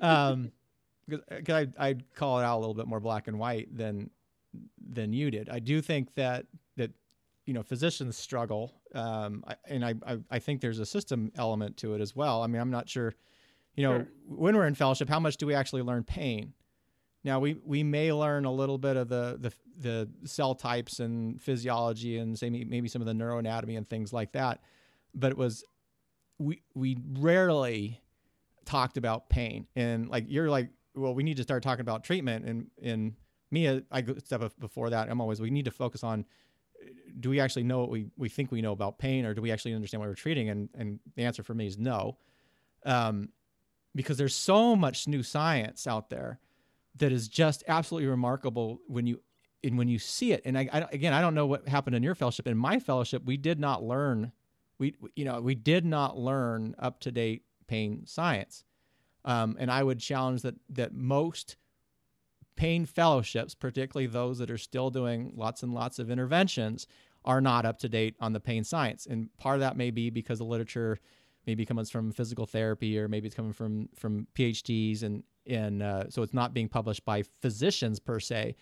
Um 0.00 0.52
because 1.08 1.66
I, 1.78 1.88
I'd 1.88 2.14
call 2.14 2.38
it 2.38 2.44
out 2.44 2.56
a 2.56 2.60
little 2.60 2.74
bit 2.74 2.86
more 2.86 3.00
black 3.00 3.28
and 3.28 3.38
white 3.38 3.76
than 3.76 4.08
than 4.80 5.12
you 5.12 5.30
did. 5.30 5.48
I 5.48 5.58
do 5.58 5.80
think 5.80 6.14
that 6.14 6.46
you 7.46 7.54
know 7.54 7.62
physicians 7.62 8.16
struggle, 8.16 8.72
um, 8.94 9.44
and 9.66 9.84
I, 9.84 9.94
I, 10.06 10.18
I 10.30 10.38
think 10.38 10.60
there's 10.60 10.78
a 10.78 10.86
system 10.86 11.32
element 11.36 11.76
to 11.78 11.94
it 11.94 12.00
as 12.00 12.14
well. 12.14 12.42
I 12.42 12.46
mean, 12.46 12.60
I'm 12.60 12.70
not 12.70 12.88
sure, 12.88 13.14
you 13.74 13.84
know, 13.84 13.98
sure. 13.98 14.08
when 14.26 14.56
we're 14.56 14.66
in 14.66 14.74
fellowship, 14.74 15.08
how 15.08 15.20
much 15.20 15.36
do 15.36 15.46
we 15.46 15.54
actually 15.54 15.82
learn 15.82 16.04
pain? 16.04 16.52
Now 17.24 17.40
we 17.40 17.56
we 17.64 17.82
may 17.82 18.12
learn 18.12 18.44
a 18.44 18.52
little 18.52 18.78
bit 18.78 18.96
of 18.96 19.08
the 19.08 19.38
the 19.40 19.52
the 19.78 20.28
cell 20.28 20.54
types 20.54 21.00
and 21.00 21.40
physiology 21.40 22.18
and 22.18 22.38
say 22.38 22.50
maybe 22.50 22.88
some 22.88 23.02
of 23.02 23.06
the 23.06 23.12
neuroanatomy 23.12 23.76
and 23.76 23.88
things 23.88 24.12
like 24.12 24.32
that, 24.32 24.60
but 25.14 25.30
it 25.30 25.38
was 25.38 25.64
we 26.38 26.62
we 26.74 26.96
rarely 27.18 28.00
talked 28.64 28.96
about 28.96 29.28
pain 29.28 29.66
and 29.74 30.08
like 30.08 30.24
you're 30.28 30.48
like 30.48 30.68
well 30.94 31.14
we 31.14 31.22
need 31.22 31.36
to 31.36 31.42
start 31.42 31.62
talking 31.62 31.80
about 31.80 32.04
treatment 32.04 32.44
and 32.44 32.66
and 32.82 33.14
me 33.50 33.82
I 33.90 34.00
go 34.00 34.14
step 34.18 34.42
before 34.58 34.90
that 34.90 35.10
I'm 35.10 35.20
always 35.20 35.40
we 35.40 35.50
need 35.50 35.64
to 35.64 35.70
focus 35.70 36.04
on 36.04 36.24
do 37.20 37.30
we 37.30 37.40
actually 37.40 37.64
know 37.64 37.80
what 37.80 37.90
we, 37.90 38.06
we 38.16 38.28
think 38.28 38.50
we 38.50 38.62
know 38.62 38.72
about 38.72 38.98
pain 38.98 39.24
or 39.24 39.34
do 39.34 39.42
we 39.42 39.50
actually 39.50 39.74
understand 39.74 40.00
what 40.00 40.08
we're 40.08 40.14
treating? 40.14 40.48
And 40.48 40.68
and 40.74 41.00
the 41.16 41.24
answer 41.24 41.42
for 41.42 41.54
me 41.54 41.66
is 41.66 41.78
no. 41.78 42.16
Um, 42.84 43.28
because 43.94 44.16
there's 44.16 44.34
so 44.34 44.74
much 44.74 45.06
new 45.06 45.22
science 45.22 45.86
out 45.86 46.10
there 46.10 46.40
that 46.96 47.12
is 47.12 47.28
just 47.28 47.62
absolutely 47.68 48.08
remarkable 48.08 48.80
when 48.86 49.06
you 49.06 49.20
and 49.64 49.78
when 49.78 49.88
you 49.88 49.98
see 49.98 50.32
it. 50.32 50.42
And 50.44 50.58
I, 50.58 50.68
I 50.72 50.78
again 50.92 51.12
I 51.12 51.20
don't 51.20 51.34
know 51.34 51.46
what 51.46 51.68
happened 51.68 51.96
in 51.96 52.02
your 52.02 52.14
fellowship. 52.14 52.46
In 52.46 52.56
my 52.56 52.78
fellowship 52.78 53.24
we 53.24 53.36
did 53.36 53.60
not 53.60 53.82
learn 53.82 54.32
we 54.78 54.94
you 55.14 55.24
know 55.24 55.40
we 55.40 55.54
did 55.54 55.84
not 55.84 56.18
learn 56.18 56.74
up 56.78 57.00
to 57.00 57.12
date 57.12 57.42
pain 57.66 58.06
science. 58.06 58.64
Um, 59.24 59.56
and 59.60 59.70
I 59.70 59.82
would 59.82 60.00
challenge 60.00 60.42
that 60.42 60.56
that 60.70 60.94
most 60.94 61.56
pain 62.56 62.86
fellowships, 62.86 63.54
particularly 63.54 64.06
those 64.06 64.38
that 64.38 64.50
are 64.50 64.58
still 64.58 64.90
doing 64.90 65.32
lots 65.36 65.62
and 65.62 65.72
lots 65.74 65.98
of 65.98 66.10
interventions, 66.10 66.86
are 67.24 67.40
not 67.40 67.64
up 67.64 67.78
to 67.78 67.88
date 67.88 68.16
on 68.20 68.32
the 68.32 68.40
pain 68.40 68.64
science. 68.64 69.06
And 69.06 69.28
part 69.36 69.54
of 69.54 69.60
that 69.60 69.76
may 69.76 69.90
be 69.90 70.10
because 70.10 70.38
the 70.38 70.44
literature 70.44 70.98
maybe 71.46 71.64
comes 71.64 71.90
from 71.90 72.12
physical 72.12 72.46
therapy 72.46 72.98
or 72.98 73.08
maybe 73.08 73.26
it's 73.26 73.36
coming 73.36 73.52
from 73.52 73.88
from 73.94 74.26
PhDs 74.34 75.02
and 75.02 75.22
and 75.46 75.82
uh, 75.82 76.08
so 76.08 76.22
it's 76.22 76.34
not 76.34 76.54
being 76.54 76.68
published 76.68 77.04
by 77.04 77.24
physicians 77.40 77.98
per 77.98 78.20
se. 78.20 78.54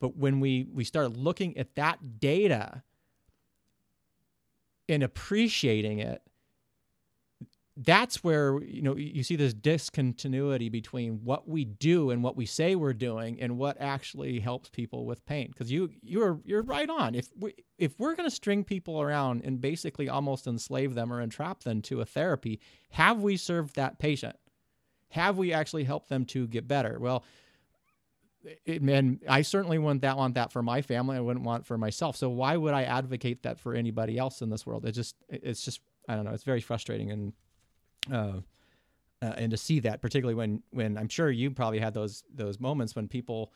But 0.00 0.16
when 0.16 0.40
we 0.40 0.66
we 0.72 0.84
start 0.84 1.16
looking 1.16 1.56
at 1.56 1.74
that 1.76 2.20
data 2.20 2.82
and 4.88 5.02
appreciating 5.02 6.00
it, 6.00 6.22
that's 7.82 8.22
where 8.22 8.62
you 8.62 8.82
know 8.82 8.94
you 8.96 9.22
see 9.22 9.36
this 9.36 9.54
discontinuity 9.54 10.68
between 10.68 11.24
what 11.24 11.48
we 11.48 11.64
do 11.64 12.10
and 12.10 12.22
what 12.22 12.36
we 12.36 12.44
say 12.44 12.74
we're 12.74 12.92
doing 12.92 13.40
and 13.40 13.56
what 13.56 13.76
actually 13.80 14.38
helps 14.38 14.68
people 14.68 15.06
with 15.06 15.24
pain 15.24 15.48
because 15.48 15.72
you 15.72 15.90
you're 16.02 16.40
you're 16.44 16.62
right 16.62 16.90
on 16.90 17.14
if 17.14 17.28
we 17.38 17.54
if 17.78 17.98
we're 17.98 18.14
going 18.14 18.28
to 18.28 18.34
string 18.34 18.64
people 18.64 19.00
around 19.00 19.42
and 19.44 19.60
basically 19.60 20.08
almost 20.08 20.46
enslave 20.46 20.94
them 20.94 21.12
or 21.12 21.20
entrap 21.20 21.62
them 21.62 21.80
to 21.80 22.00
a 22.00 22.04
therapy 22.04 22.60
have 22.90 23.22
we 23.22 23.36
served 23.36 23.74
that 23.76 23.98
patient 23.98 24.36
have 25.10 25.38
we 25.38 25.52
actually 25.52 25.84
helped 25.84 26.08
them 26.08 26.24
to 26.24 26.46
get 26.46 26.68
better 26.68 26.98
well 27.00 27.24
it, 28.64 29.20
I 29.28 29.42
certainly 29.42 29.78
wouldn't 29.78 30.00
that 30.00 30.16
want 30.16 30.34
that 30.36 30.50
for 30.50 30.62
my 30.62 30.80
family. 30.80 31.18
I 31.18 31.20
wouldn't 31.20 31.44
want 31.44 31.66
for 31.66 31.76
myself. 31.76 32.16
So 32.16 32.30
why 32.30 32.56
would 32.56 32.72
I 32.72 32.84
advocate 32.84 33.42
that 33.42 33.60
for 33.60 33.74
anybody 33.74 34.16
else 34.16 34.40
in 34.40 34.48
this 34.48 34.64
world? 34.64 34.86
It 34.86 34.92
just, 34.92 35.14
it's 35.28 35.62
just, 35.62 35.82
I 36.08 36.14
don't 36.14 36.24
know. 36.24 36.30
It's 36.30 36.42
very 36.42 36.62
frustrating 36.62 37.10
and 37.10 37.34
uh, 38.10 38.40
uh, 39.22 39.34
and 39.36 39.50
to 39.50 39.56
see 39.56 39.80
that, 39.80 40.00
particularly 40.00 40.34
when 40.34 40.62
when 40.70 40.96
I'm 40.96 41.08
sure 41.08 41.30
you 41.30 41.50
probably 41.50 41.78
had 41.78 41.94
those 41.94 42.24
those 42.32 42.58
moments 42.58 42.96
when 42.96 43.08
people 43.08 43.52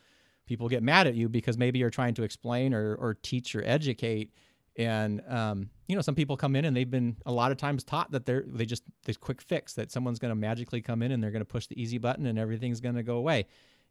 people 0.46 0.68
get 0.68 0.82
mad 0.82 1.06
at 1.06 1.14
you 1.14 1.28
because 1.28 1.56
maybe 1.56 1.78
you're 1.78 1.90
trying 1.90 2.14
to 2.14 2.22
explain 2.22 2.74
or 2.74 2.94
or 2.96 3.14
teach 3.14 3.54
or 3.54 3.62
educate, 3.64 4.30
and 4.76 5.22
um, 5.26 5.70
you 5.88 5.96
know 5.96 6.02
some 6.02 6.14
people 6.14 6.36
come 6.36 6.54
in 6.54 6.66
and 6.66 6.76
they've 6.76 6.90
been 6.90 7.16
a 7.24 7.32
lot 7.32 7.50
of 7.50 7.56
times 7.56 7.82
taught 7.82 8.10
that 8.10 8.26
they're 8.26 8.44
they 8.46 8.66
just 8.66 8.82
this 9.04 9.16
quick 9.16 9.40
fix 9.40 9.72
that 9.74 9.90
someone's 9.90 10.18
going 10.18 10.30
to 10.30 10.36
magically 10.36 10.82
come 10.82 11.02
in 11.02 11.12
and 11.12 11.22
they're 11.22 11.30
going 11.30 11.40
to 11.40 11.46
push 11.46 11.66
the 11.66 11.80
easy 11.80 11.98
button 11.98 12.26
and 12.26 12.38
everything's 12.38 12.80
going 12.80 12.96
to 12.96 13.02
go 13.02 13.16
away. 13.16 13.46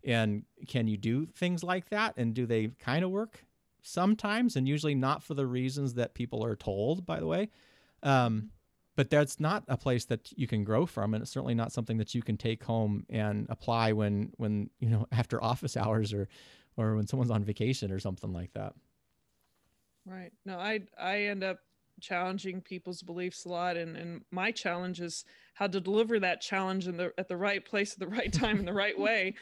And 0.05 0.43
can 0.67 0.87
you 0.87 0.97
do 0.97 1.25
things 1.25 1.63
like 1.63 1.89
that? 1.89 2.15
And 2.17 2.33
do 2.33 2.45
they 2.45 2.67
kind 2.79 3.05
of 3.05 3.09
work 3.09 3.45
sometimes? 3.81 4.57
And 4.57 4.67
usually 4.67 4.95
not 4.95 5.23
for 5.23 5.33
the 5.33 5.47
reasons 5.47 5.93
that 5.93 6.13
people 6.13 6.43
are 6.45 6.55
told. 6.55 7.05
By 7.05 7.19
the 7.19 7.27
way. 7.27 7.49
Um, 8.03 8.49
but 8.95 9.09
that's 9.09 9.39
not 9.39 9.63
a 9.67 9.77
place 9.77 10.05
that 10.05 10.31
you 10.37 10.47
can 10.47 10.63
grow 10.63 10.85
from 10.85 11.13
and 11.13 11.21
it's 11.23 11.31
certainly 11.31 11.55
not 11.55 11.71
something 11.71 11.97
that 11.97 12.13
you 12.13 12.21
can 12.21 12.37
take 12.37 12.63
home 12.63 13.05
and 13.09 13.47
apply 13.49 13.91
when 13.91 14.31
when 14.37 14.69
you 14.79 14.89
know 14.89 15.07
after 15.11 15.43
office 15.43 15.77
hours 15.77 16.13
or 16.13 16.27
or 16.77 16.95
when 16.95 17.07
someone's 17.07 17.31
on 17.31 17.43
vacation 17.43 17.91
or 17.91 17.99
something 17.99 18.33
like 18.33 18.51
that. 18.53 18.73
Right. 20.05 20.31
No 20.45 20.57
i 20.57 20.81
i 20.99 21.23
end 21.23 21.43
up 21.43 21.59
challenging 21.99 22.59
people's 22.59 23.01
beliefs 23.01 23.45
a 23.45 23.49
lot 23.49 23.77
and 23.77 23.95
and 23.95 24.21
my 24.31 24.51
challenge 24.51 24.99
is 24.99 25.25
how 25.53 25.67
to 25.67 25.79
deliver 25.79 26.19
that 26.19 26.41
challenge 26.41 26.87
in 26.87 26.97
the 26.97 27.13
at 27.17 27.27
the 27.27 27.37
right 27.37 27.63
place 27.63 27.93
at 27.93 27.99
the 27.99 28.07
right 28.07 28.33
time 28.41 28.59
in 28.59 28.65
the 28.65 28.73
right 28.73 28.97
way. 28.97 29.35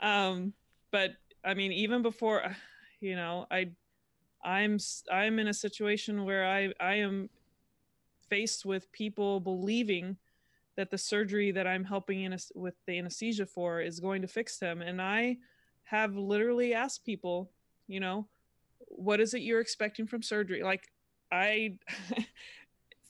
Um 0.00 0.52
but 0.90 1.12
i 1.44 1.54
mean 1.54 1.72
even 1.72 2.02
before 2.02 2.42
you 3.00 3.16
know 3.16 3.46
i 3.50 3.66
i'm 4.44 4.78
i'm 5.12 5.38
in 5.38 5.48
a 5.48 5.54
situation 5.54 6.24
where 6.24 6.46
i 6.46 6.72
i 6.80 6.94
am 6.94 7.28
faced 8.28 8.64
with 8.64 8.90
people 8.92 9.40
believing 9.40 10.16
that 10.76 10.90
the 10.90 10.98
surgery 10.98 11.50
that 11.52 11.66
I'm 11.66 11.84
helping 11.84 12.22
in 12.22 12.36
with 12.54 12.74
the 12.86 12.98
anesthesia 12.98 13.46
for 13.46 13.80
is 13.80 13.98
going 13.98 14.22
to 14.22 14.28
fix 14.28 14.58
them. 14.58 14.82
And 14.82 15.00
I 15.00 15.38
have 15.84 16.16
literally 16.16 16.74
asked 16.74 17.04
people, 17.04 17.50
you 17.88 18.00
know, 18.00 18.28
what 18.88 19.20
is 19.20 19.34
it 19.34 19.40
you're 19.40 19.60
expecting 19.60 20.06
from 20.06 20.22
surgery? 20.22 20.62
Like, 20.62 20.88
I, 21.32 21.78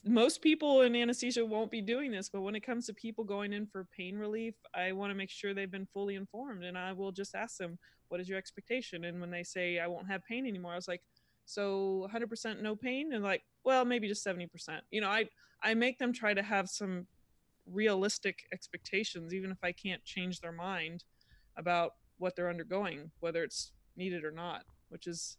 most 0.05 0.41
people 0.41 0.81
in 0.81 0.95
anesthesia 0.95 1.45
won't 1.45 1.71
be 1.71 1.81
doing 1.81 2.11
this, 2.11 2.29
but 2.29 2.41
when 2.41 2.55
it 2.55 2.61
comes 2.61 2.85
to 2.85 2.93
people 2.93 3.23
going 3.23 3.51
in 3.51 3.67
for 3.67 3.85
pain 3.95 4.17
relief, 4.17 4.55
I 4.73 4.93
want 4.93 5.11
to 5.11 5.15
make 5.15 5.29
sure 5.29 5.53
they've 5.53 5.69
been 5.69 5.87
fully 5.93 6.15
informed. 6.15 6.63
And 6.63 6.77
I 6.77 6.93
will 6.93 7.11
just 7.11 7.35
ask 7.35 7.57
them, 7.57 7.77
what 8.07 8.21
is 8.21 8.29
your 8.29 8.37
expectation? 8.37 9.03
And 9.03 9.19
when 9.19 9.31
they 9.31 9.43
say, 9.43 9.79
I 9.79 9.87
won't 9.87 10.07
have 10.07 10.23
pain 10.25 10.47
anymore, 10.47 10.71
I 10.71 10.75
was 10.75 10.87
like, 10.87 11.01
so 11.47 12.07
100% 12.13 12.61
no 12.61 12.75
pain 12.75 13.13
and 13.13 13.23
like 13.23 13.43
well 13.63 13.85
maybe 13.85 14.07
just 14.07 14.25
70% 14.25 14.47
you 14.91 15.01
know 15.01 15.09
i 15.09 15.25
i 15.63 15.73
make 15.73 15.97
them 15.97 16.13
try 16.13 16.33
to 16.33 16.43
have 16.43 16.69
some 16.69 17.07
realistic 17.65 18.43
expectations 18.53 19.33
even 19.33 19.51
if 19.51 19.57
i 19.63 19.71
can't 19.71 20.03
change 20.03 20.39
their 20.39 20.51
mind 20.51 21.03
about 21.57 21.93
what 22.17 22.35
they're 22.35 22.49
undergoing 22.49 23.11
whether 23.19 23.43
it's 23.43 23.71
needed 23.95 24.23
or 24.23 24.31
not 24.31 24.63
which 24.89 25.07
is 25.07 25.37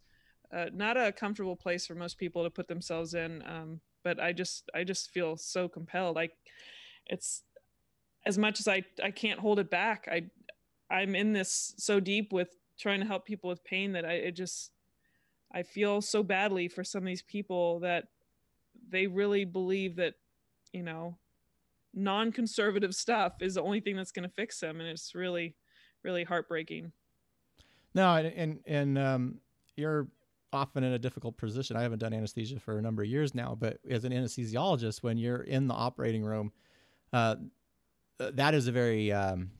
uh, 0.51 0.65
not 0.73 0.97
a 0.97 1.11
comfortable 1.11 1.55
place 1.55 1.85
for 1.85 1.93
most 1.93 2.17
people 2.17 2.43
to 2.43 2.49
put 2.49 2.67
themselves 2.67 3.13
in 3.13 3.43
um, 3.45 3.79
but 4.03 4.19
i 4.19 4.33
just 4.33 4.69
i 4.73 4.83
just 4.83 5.11
feel 5.11 5.37
so 5.37 5.67
compelled. 5.67 6.17
I 6.17 6.29
it's 7.05 7.43
as 8.25 8.37
much 8.37 8.59
as 8.59 8.67
i 8.67 8.83
i 9.03 9.11
can't 9.11 9.39
hold 9.39 9.59
it 9.59 9.69
back 9.69 10.07
i 10.11 10.23
I'm 10.89 11.15
in 11.15 11.33
this 11.33 11.73
so 11.77 11.99
deep 11.99 12.33
with 12.33 12.49
trying 12.79 12.99
to 12.99 13.05
help 13.05 13.25
people 13.25 13.49
with 13.49 13.63
pain 13.63 13.91
that 13.93 14.05
I 14.05 14.13
it 14.13 14.31
just 14.31 14.71
I 15.51 15.63
feel 15.63 16.01
so 16.01 16.23
badly 16.23 16.67
for 16.67 16.83
some 16.83 17.03
of 17.03 17.07
these 17.07 17.21
people 17.21 17.79
that 17.79 18.05
they 18.89 19.07
really 19.07 19.45
believe 19.45 19.95
that, 19.95 20.15
you 20.71 20.83
know, 20.83 21.17
non-conservative 21.93 22.93
stuff 22.93 23.41
is 23.41 23.55
the 23.55 23.61
only 23.61 23.79
thing 23.79 23.95
that's 23.95 24.11
going 24.11 24.27
to 24.27 24.35
fix 24.35 24.59
them, 24.59 24.79
and 24.79 24.87
it's 24.87 25.15
really, 25.15 25.55
really 26.03 26.23
heartbreaking. 26.23 26.91
No, 27.95 28.15
and 28.15 28.59
and, 28.67 28.97
um, 28.97 29.39
you're 29.75 30.07
often 30.51 30.83
in 30.83 30.93
a 30.93 30.99
difficult 30.99 31.37
position. 31.37 31.75
I 31.77 31.81
haven't 31.81 31.99
done 31.99 32.13
anesthesia 32.13 32.59
for 32.59 32.77
a 32.77 32.81
number 32.81 33.03
of 33.03 33.09
years 33.09 33.33
now, 33.33 33.55
but 33.59 33.79
as 33.89 34.03
an 34.03 34.11
anesthesiologist, 34.11 35.03
when 35.03 35.17
you're 35.17 35.41
in 35.41 35.67
the 35.67 35.73
operating 35.73 36.23
room, 36.23 36.51
uh, 37.13 37.35
that 38.17 38.53
is 38.53 38.67
a 38.67 38.71
very 38.71 39.11
um, 39.11 39.51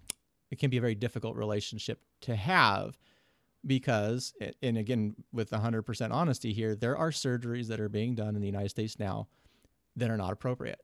it 0.51 0.59
can 0.59 0.69
be 0.69 0.77
a 0.77 0.81
very 0.81 0.95
difficult 0.95 1.35
relationship 1.35 2.01
to 2.21 2.35
have 2.35 2.97
because 3.65 4.33
and 4.61 4.77
again 4.77 5.15
with 5.33 5.49
100% 5.49 6.11
honesty 6.11 6.53
here 6.53 6.75
there 6.75 6.95
are 6.97 7.11
surgeries 7.11 7.67
that 7.67 7.79
are 7.79 7.89
being 7.89 8.15
done 8.15 8.35
in 8.35 8.41
the 8.41 8.47
united 8.47 8.69
states 8.69 8.97
now 8.99 9.27
that 9.99 10.09
are 10.09 10.17
not 10.17 10.31
appropriate. 10.31 10.79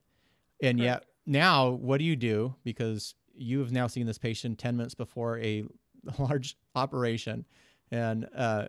And 0.62 0.80
yet 0.80 1.06
now 1.26 1.70
what 1.70 1.98
do 1.98 2.04
you 2.06 2.16
do? 2.16 2.56
Because 2.64 3.16
you 3.34 3.60
have 3.60 3.72
now 3.72 3.88
seen 3.88 4.06
this 4.06 4.18
patient 4.18 4.60
10 4.60 4.78
minutes 4.78 4.96
before 4.96 5.40
a 5.40 5.64
large 6.20 6.58
operation 6.76 7.46
and 7.92 8.28
uh, 8.36 8.68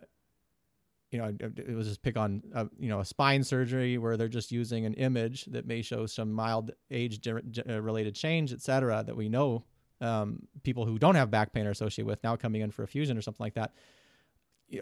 you 1.11 1.19
know 1.19 1.33
it 1.39 1.75
was 1.75 1.87
just 1.87 2.01
pick 2.01 2.17
on 2.17 2.43
a, 2.53 2.59
uh, 2.59 2.65
you 2.77 2.89
know 2.89 2.99
a 2.99 3.05
spine 3.05 3.43
surgery 3.43 3.97
where 3.97 4.17
they're 4.17 4.27
just 4.27 4.51
using 4.51 4.85
an 4.85 4.93
image 4.95 5.45
that 5.45 5.65
may 5.65 5.81
show 5.81 6.05
some 6.05 6.31
mild 6.31 6.71
age 6.91 7.25
uh, 7.27 7.81
related 7.81 8.13
change 8.15 8.51
et 8.51 8.61
cetera 8.61 9.03
that 9.05 9.15
we 9.15 9.29
know 9.29 9.63
um, 10.01 10.39
people 10.63 10.85
who 10.85 10.99
don't 10.99 11.15
have 11.15 11.31
back 11.31 11.53
pain 11.53 11.65
are 11.65 11.71
associated 11.71 12.07
with 12.07 12.23
now 12.23 12.35
coming 12.35 12.61
in 12.61 12.71
for 12.71 12.83
a 12.83 12.87
fusion 12.87 13.17
or 13.17 13.21
something 13.21 13.43
like 13.43 13.53
that 13.53 13.73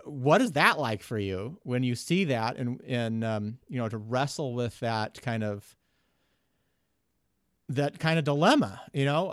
what 0.04 0.42
is 0.42 0.54
that 0.54 0.80
like 0.80 1.04
for 1.04 1.18
you 1.18 1.60
when 1.64 1.84
you 1.84 1.96
see 1.96 2.26
that 2.26 2.58
and 2.58 2.82
and 2.88 3.24
um, 3.24 3.58
you 3.68 3.78
know 3.78 3.88
to 3.88 3.98
wrestle 3.98 4.54
with 4.54 4.80
that 4.80 5.22
kind 5.22 5.44
of 5.44 5.76
that 7.70 8.00
kind 8.00 8.18
of 8.18 8.26
dilemma 8.26 8.82
you 8.94 9.06
know 9.06 9.28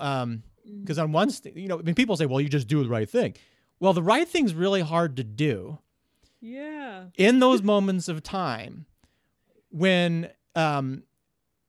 because 0.81 0.99
um, 0.99 1.05
mm. 1.07 1.09
on 1.09 1.13
one 1.13 1.31
st- 1.31 1.57
you 1.57 1.69
know 1.69 1.79
I 1.79 1.83
mean 1.83 1.95
people 1.95 2.17
say 2.17 2.27
well 2.27 2.41
you 2.41 2.49
just 2.49 2.69
do 2.69 2.83
the 2.83 2.89
right 2.89 3.09
thing 3.09 3.35
well 3.81 3.93
the 3.93 4.03
right 4.03 4.29
thing's 4.29 4.55
really 4.55 4.83
hard 4.83 5.17
to 5.17 5.25
do 5.25 5.79
yeah 6.41 7.05
in 7.17 7.39
those 7.41 7.63
moments 7.63 8.09
of 8.09 8.23
time 8.23 8.87
when 9.71 10.31
um 10.55 11.03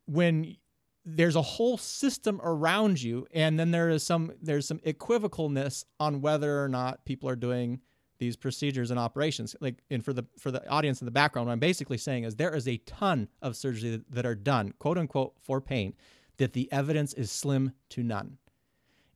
when 0.05 0.57
there's 1.05 1.35
a 1.35 1.41
whole 1.41 1.77
system 1.77 2.39
around 2.43 3.01
you 3.01 3.27
and 3.33 3.59
then 3.59 3.71
there 3.71 3.89
is 3.89 4.03
some 4.03 4.31
there's 4.41 4.67
some 4.67 4.79
equivocalness 4.79 5.85
on 5.99 6.21
whether 6.21 6.61
or 6.63 6.67
not 6.67 7.05
people 7.05 7.29
are 7.29 7.35
doing 7.35 7.79
these 8.23 8.35
procedures 8.37 8.89
and 8.89 8.99
operations. 8.99 9.55
Like, 9.59 9.83
and 9.89 10.03
for 10.03 10.13
the 10.13 10.25
for 10.39 10.49
the 10.49 10.67
audience 10.69 11.01
in 11.01 11.05
the 11.05 11.11
background, 11.11 11.47
what 11.47 11.53
I'm 11.53 11.59
basically 11.59 11.97
saying 11.97 12.23
is 12.23 12.35
there 12.35 12.55
is 12.55 12.67
a 12.67 12.77
ton 12.77 13.27
of 13.41 13.55
surgery 13.55 14.01
that 14.09 14.25
are 14.25 14.35
done, 14.35 14.73
quote 14.79 14.97
unquote, 14.97 15.33
for 15.41 15.59
pain, 15.59 15.93
that 16.37 16.53
the 16.53 16.71
evidence 16.71 17.13
is 17.13 17.31
slim 17.31 17.73
to 17.89 18.03
none. 18.03 18.37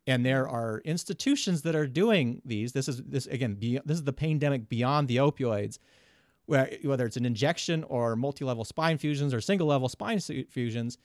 And 0.05 0.25
there 0.25 0.47
are 0.47 0.81
institutions 0.85 1.61
that 1.63 1.75
are 1.75 1.87
doing 1.87 2.41
these. 2.45 2.71
This 2.71 2.87
is 2.87 3.01
this 3.03 3.27
again. 3.27 3.55
Be, 3.55 3.79
this 3.85 3.97
is 3.97 4.03
the 4.03 4.13
paindemic 4.13 4.69
beyond 4.69 5.07
the 5.07 5.17
opioids, 5.17 5.79
where 6.45 6.69
whether 6.83 7.05
it's 7.05 7.17
an 7.17 7.25
injection 7.25 7.83
or 7.85 8.15
multi-level 8.15 8.65
spine 8.65 8.97
fusions 8.97 9.33
or 9.33 9.41
single-level 9.41 9.89
spine 9.89 10.19
fusions. 10.19 10.97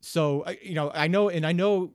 So 0.00 0.44
you 0.62 0.74
know, 0.74 0.90
I 0.94 1.06
know, 1.08 1.28
and 1.28 1.46
I 1.46 1.52
know 1.52 1.94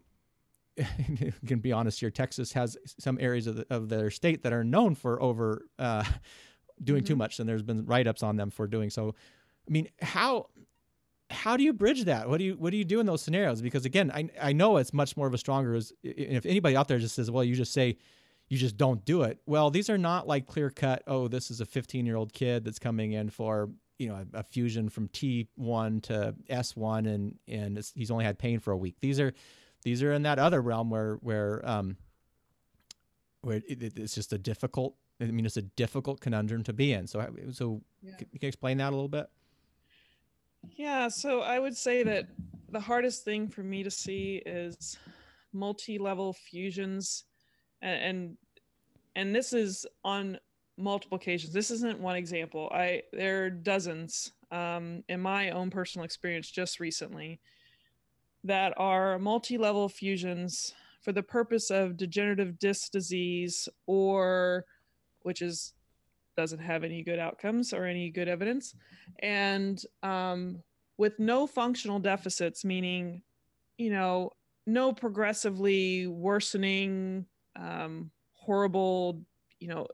can 1.47 1.59
be 1.59 1.71
honest 1.71 1.99
here, 1.99 2.11
Texas 2.11 2.53
has 2.53 2.77
some 2.99 3.17
areas 3.19 3.47
of, 3.47 3.55
the, 3.55 3.67
of 3.69 3.89
their 3.89 4.09
state 4.09 4.43
that 4.43 4.53
are 4.53 4.63
known 4.63 4.95
for 4.95 5.21
over 5.21 5.65
uh, 5.79 6.03
doing 6.83 7.01
mm-hmm. 7.01 7.07
too 7.07 7.15
much, 7.15 7.39
and 7.39 7.47
there's 7.47 7.63
been 7.63 7.85
write-ups 7.85 8.23
on 8.23 8.35
them 8.35 8.49
for 8.49 8.67
doing 8.67 8.89
so. 8.89 9.15
I 9.67 9.71
mean, 9.71 9.89
how 10.01 10.47
how 11.29 11.57
do 11.57 11.63
you 11.63 11.73
bridge 11.73 12.05
that? 12.05 12.29
What 12.29 12.37
do 12.37 12.45
you 12.45 12.53
what 12.53 12.71
do 12.71 12.77
you 12.77 12.85
do 12.85 12.99
in 12.99 13.05
those 13.05 13.21
scenarios? 13.21 13.61
Because 13.61 13.85
again, 13.85 14.11
I 14.13 14.29
I 14.41 14.53
know 14.53 14.77
it's 14.77 14.93
much 14.93 15.17
more 15.17 15.27
of 15.27 15.33
a 15.33 15.37
stronger. 15.37 15.75
As 15.75 15.91
if 16.03 16.45
anybody 16.45 16.75
out 16.75 16.87
there 16.87 16.99
just 16.99 17.15
says, 17.15 17.29
well, 17.29 17.43
you 17.43 17.55
just 17.55 17.73
say 17.73 17.97
you 18.49 18.57
just 18.57 18.77
don't 18.77 19.03
do 19.03 19.23
it. 19.23 19.39
Well, 19.45 19.69
these 19.69 19.89
are 19.89 19.97
not 19.97 20.27
like 20.27 20.47
clear 20.47 20.69
cut. 20.69 21.03
Oh, 21.05 21.27
this 21.27 21.51
is 21.51 21.59
a 21.59 21.65
15 21.65 22.05
year 22.05 22.15
old 22.15 22.31
kid 22.33 22.63
that's 22.63 22.79
coming 22.79 23.11
in 23.11 23.29
for 23.29 23.69
you 23.97 24.07
know 24.07 24.15
a, 24.33 24.39
a 24.39 24.43
fusion 24.43 24.89
from 24.89 25.09
T1 25.09 26.03
to 26.03 26.35
S1, 26.49 27.07
and 27.07 27.35
and 27.47 27.91
he's 27.95 28.11
only 28.11 28.25
had 28.25 28.39
pain 28.39 28.59
for 28.59 28.71
a 28.71 28.77
week. 28.77 28.95
These 29.01 29.19
are 29.19 29.33
these 29.87 30.03
are 30.03 30.11
in 30.11 30.23
that 30.23 30.37
other 30.37 30.61
realm 30.61 30.89
where 30.89 31.15
where 31.21 31.61
um 31.63 31.95
where 33.41 33.61
it, 33.65 33.81
it's 33.97 34.13
just 34.13 34.33
a 34.33 34.37
difficult. 34.37 34.95
I 35.21 35.25
mean, 35.25 35.45
it's 35.45 35.55
a 35.55 35.61
difficult 35.61 36.19
conundrum 36.19 36.63
to 36.63 36.73
be 36.73 36.91
in. 36.91 37.07
So 37.07 37.25
so 37.53 37.81
yeah. 38.03 38.17
can 38.17 38.27
you 38.33 38.47
explain 38.49 38.79
that 38.79 38.89
a 38.89 38.95
little 38.95 39.07
bit? 39.07 39.27
Yeah, 40.75 41.07
so 41.07 41.39
I 41.39 41.57
would 41.57 41.77
say 41.77 42.03
that 42.03 42.27
the 42.69 42.81
hardest 42.81 43.23
thing 43.23 43.47
for 43.47 43.63
me 43.63 43.81
to 43.83 43.89
see 43.89 44.43
is 44.45 44.97
multi-level 45.53 46.33
fusions 46.33 47.23
and, 47.81 48.03
and 48.03 48.37
and 49.15 49.33
this 49.33 49.53
is 49.53 49.85
on 50.03 50.37
multiple 50.77 51.15
occasions 51.15 51.53
this 51.53 51.71
isn't 51.71 51.97
one 51.99 52.17
example 52.17 52.69
i 52.73 53.01
there 53.13 53.45
are 53.45 53.49
dozens 53.49 54.33
um, 54.51 55.03
in 55.07 55.19
my 55.19 55.51
own 55.51 55.69
personal 55.69 56.03
experience 56.03 56.51
just 56.51 56.79
recently 56.81 57.39
that 58.47 58.73
are 58.77 59.19
multi-level 59.19 59.89
fusions 59.89 60.73
for 61.01 61.11
the 61.11 61.23
purpose 61.23 61.69
of 61.69 61.97
degenerative 61.97 62.59
disc 62.59 62.91
disease 62.91 63.69
or 63.85 64.65
which 65.21 65.41
is 65.41 65.73
doesn't 66.35 66.59
have 66.59 66.83
any 66.83 67.01
good 67.01 67.17
outcomes 67.17 67.73
or 67.73 67.85
any 67.85 68.09
good 68.11 68.27
evidence. 68.27 68.75
And 69.19 69.81
um, 70.03 70.61
with 70.97 71.17
no 71.19 71.47
functional 71.47 71.99
deficits 71.99 72.65
meaning 72.65 73.21
you 73.77 73.91
know 73.91 74.31
no 74.65 74.91
progressively 74.91 76.07
worsening 76.07 77.25
um, 77.55 78.11
horrible 78.33 79.21
you 79.59 79.67
know 79.67 79.87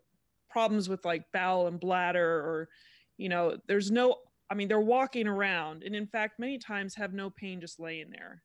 problems 0.49 0.89
with 0.89 1.03
like 1.05 1.23
bowel 1.33 1.67
and 1.67 1.79
bladder 1.79 2.39
or 2.39 2.69
you 3.17 3.29
know 3.29 3.57
there's 3.67 3.91
no 3.91 4.17
I 4.49 4.55
mean, 4.55 4.67
they're 4.67 4.79
walking 4.79 5.27
around, 5.27 5.83
and 5.83 5.95
in 5.95 6.05
fact, 6.05 6.39
many 6.39 6.57
times 6.57 6.95
have 6.95 7.13
no 7.13 7.29
pain 7.29 7.61
just 7.61 7.79
laying 7.79 8.11
there. 8.11 8.43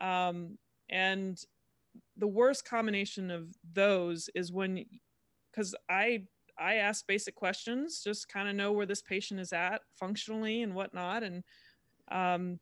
Um, 0.00 0.58
and 0.90 1.38
the 2.16 2.26
worst 2.26 2.64
combination 2.64 3.30
of 3.30 3.48
those 3.72 4.28
is 4.34 4.52
when, 4.52 4.84
because 5.50 5.74
I 5.88 6.24
I 6.58 6.74
ask 6.76 7.06
basic 7.06 7.36
questions, 7.36 8.02
just 8.02 8.28
kind 8.28 8.48
of 8.48 8.56
know 8.56 8.72
where 8.72 8.86
this 8.86 9.02
patient 9.02 9.38
is 9.38 9.52
at 9.52 9.80
functionally 9.94 10.62
and 10.62 10.74
whatnot, 10.74 11.22
and 11.22 11.44
um, 12.10 12.58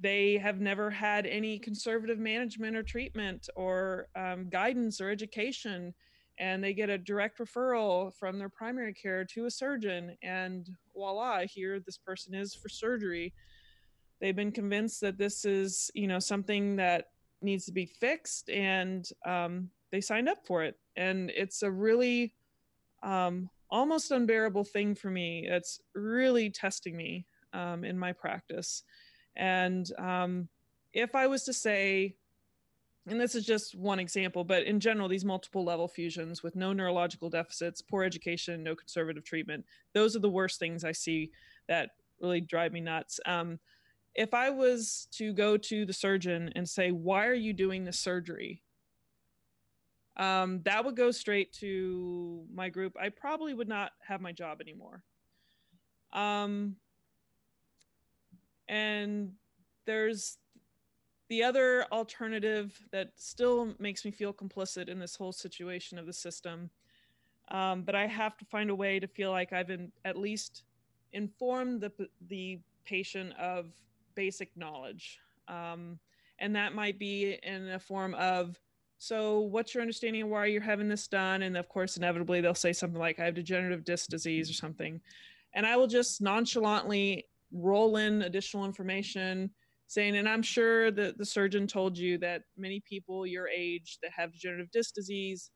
they 0.00 0.38
have 0.38 0.60
never 0.60 0.90
had 0.90 1.26
any 1.26 1.58
conservative 1.58 2.18
management 2.18 2.76
or 2.76 2.82
treatment 2.82 3.48
or 3.54 4.08
um, 4.16 4.48
guidance 4.48 5.00
or 5.00 5.10
education 5.10 5.94
and 6.38 6.62
they 6.62 6.74
get 6.74 6.90
a 6.90 6.98
direct 6.98 7.38
referral 7.38 8.14
from 8.14 8.38
their 8.38 8.48
primary 8.48 8.92
care 8.92 9.24
to 9.24 9.46
a 9.46 9.50
surgeon 9.50 10.16
and 10.22 10.68
voila 10.96 11.40
here 11.46 11.78
this 11.78 11.98
person 11.98 12.34
is 12.34 12.54
for 12.54 12.68
surgery. 12.68 13.34
They've 14.20 14.34
been 14.34 14.52
convinced 14.52 15.00
that 15.02 15.18
this 15.18 15.44
is 15.44 15.90
you 15.94 16.08
know 16.08 16.18
something 16.18 16.76
that 16.76 17.06
needs 17.42 17.66
to 17.66 17.72
be 17.72 17.86
fixed 17.86 18.48
and 18.48 19.06
um, 19.26 19.70
they 19.92 20.00
signed 20.00 20.28
up 20.28 20.46
for 20.46 20.64
it. 20.64 20.74
And 20.96 21.30
it's 21.30 21.62
a 21.62 21.70
really 21.70 22.32
um, 23.02 23.50
almost 23.70 24.10
unbearable 24.10 24.64
thing 24.64 24.94
for 24.94 25.10
me. 25.10 25.46
It's 25.46 25.80
really 25.94 26.50
testing 26.50 26.96
me 26.96 27.26
um, 27.52 27.84
in 27.84 27.98
my 27.98 28.12
practice. 28.12 28.82
And 29.36 29.86
um, 29.98 30.48
if 30.96 31.14
i 31.14 31.26
was 31.26 31.44
to 31.44 31.52
say 31.52 32.16
and 33.08 33.20
this 33.20 33.36
is 33.36 33.46
just 33.46 33.76
one 33.76 34.00
example, 34.00 34.42
but 34.42 34.64
in 34.64 34.80
general, 34.80 35.08
these 35.08 35.24
multiple 35.24 35.64
level 35.64 35.86
fusions 35.86 36.42
with 36.42 36.56
no 36.56 36.72
neurological 36.72 37.30
deficits, 37.30 37.80
poor 37.80 38.02
education, 38.02 38.64
no 38.64 38.74
conservative 38.74 39.24
treatment, 39.24 39.64
those 39.94 40.16
are 40.16 40.20
the 40.20 40.28
worst 40.28 40.58
things 40.58 40.84
I 40.84 40.92
see 40.92 41.30
that 41.68 41.90
really 42.20 42.40
drive 42.40 42.72
me 42.72 42.80
nuts. 42.80 43.20
Um, 43.24 43.60
if 44.16 44.34
I 44.34 44.50
was 44.50 45.06
to 45.12 45.32
go 45.32 45.56
to 45.56 45.86
the 45.86 45.92
surgeon 45.92 46.50
and 46.56 46.68
say, 46.68 46.90
Why 46.90 47.26
are 47.26 47.34
you 47.34 47.52
doing 47.52 47.84
this 47.84 47.98
surgery? 47.98 48.62
Um, 50.16 50.62
that 50.64 50.84
would 50.84 50.96
go 50.96 51.10
straight 51.10 51.52
to 51.54 52.44
my 52.52 52.70
group. 52.70 52.96
I 53.00 53.10
probably 53.10 53.52
would 53.54 53.68
not 53.68 53.92
have 54.06 54.20
my 54.20 54.32
job 54.32 54.60
anymore. 54.60 55.02
Um, 56.12 56.76
and 58.66 59.32
there's 59.84 60.38
the 61.28 61.42
other 61.42 61.84
alternative 61.92 62.78
that 62.92 63.10
still 63.16 63.74
makes 63.78 64.04
me 64.04 64.10
feel 64.10 64.32
complicit 64.32 64.88
in 64.88 64.98
this 64.98 65.16
whole 65.16 65.32
situation 65.32 65.98
of 65.98 66.06
the 66.06 66.12
system 66.12 66.70
um, 67.50 67.82
but 67.82 67.94
i 67.94 68.06
have 68.06 68.36
to 68.36 68.44
find 68.44 68.70
a 68.70 68.74
way 68.74 68.98
to 68.98 69.06
feel 69.06 69.30
like 69.30 69.52
i've 69.52 69.68
been 69.68 69.90
at 70.04 70.16
least 70.16 70.64
informed 71.12 71.80
the, 71.80 71.92
the 72.28 72.58
patient 72.84 73.32
of 73.38 73.66
basic 74.14 74.56
knowledge. 74.56 75.18
Um, 75.48 75.98
and 76.38 76.54
that 76.56 76.74
might 76.74 76.98
be 76.98 77.38
in 77.42 77.68
a 77.70 77.78
form 77.78 78.14
of 78.14 78.58
so 78.98 79.40
what's 79.40 79.74
your 79.74 79.82
understanding 79.82 80.22
of 80.22 80.28
why 80.28 80.46
you're 80.46 80.62
having 80.62 80.88
this 80.88 81.06
done? 81.06 81.42
And 81.42 81.56
of 81.56 81.68
course 81.68 81.96
inevitably 81.96 82.40
they'll 82.40 82.54
say 82.54 82.72
something 82.72 82.98
like 82.98 83.20
i 83.20 83.24
have 83.24 83.34
degenerative 83.34 83.84
disc 83.84 84.08
disease 84.08 84.48
or 84.48 84.54
something. 84.54 85.00
And 85.54 85.66
i 85.66 85.76
will 85.76 85.86
just 85.86 86.20
nonchalantly 86.20 87.26
roll 87.52 87.96
in 87.96 88.22
additional 88.22 88.64
information 88.64 89.50
saying 89.86 90.16
and 90.16 90.28
i'm 90.28 90.42
sure 90.42 90.90
that 90.90 91.16
the 91.18 91.24
surgeon 91.24 91.66
told 91.66 91.96
you 91.96 92.18
that 92.18 92.42
many 92.56 92.80
people 92.80 93.26
your 93.26 93.48
age 93.48 93.98
that 94.02 94.10
have 94.16 94.32
degenerative 94.32 94.70
disc 94.70 94.94
disease 94.94 95.50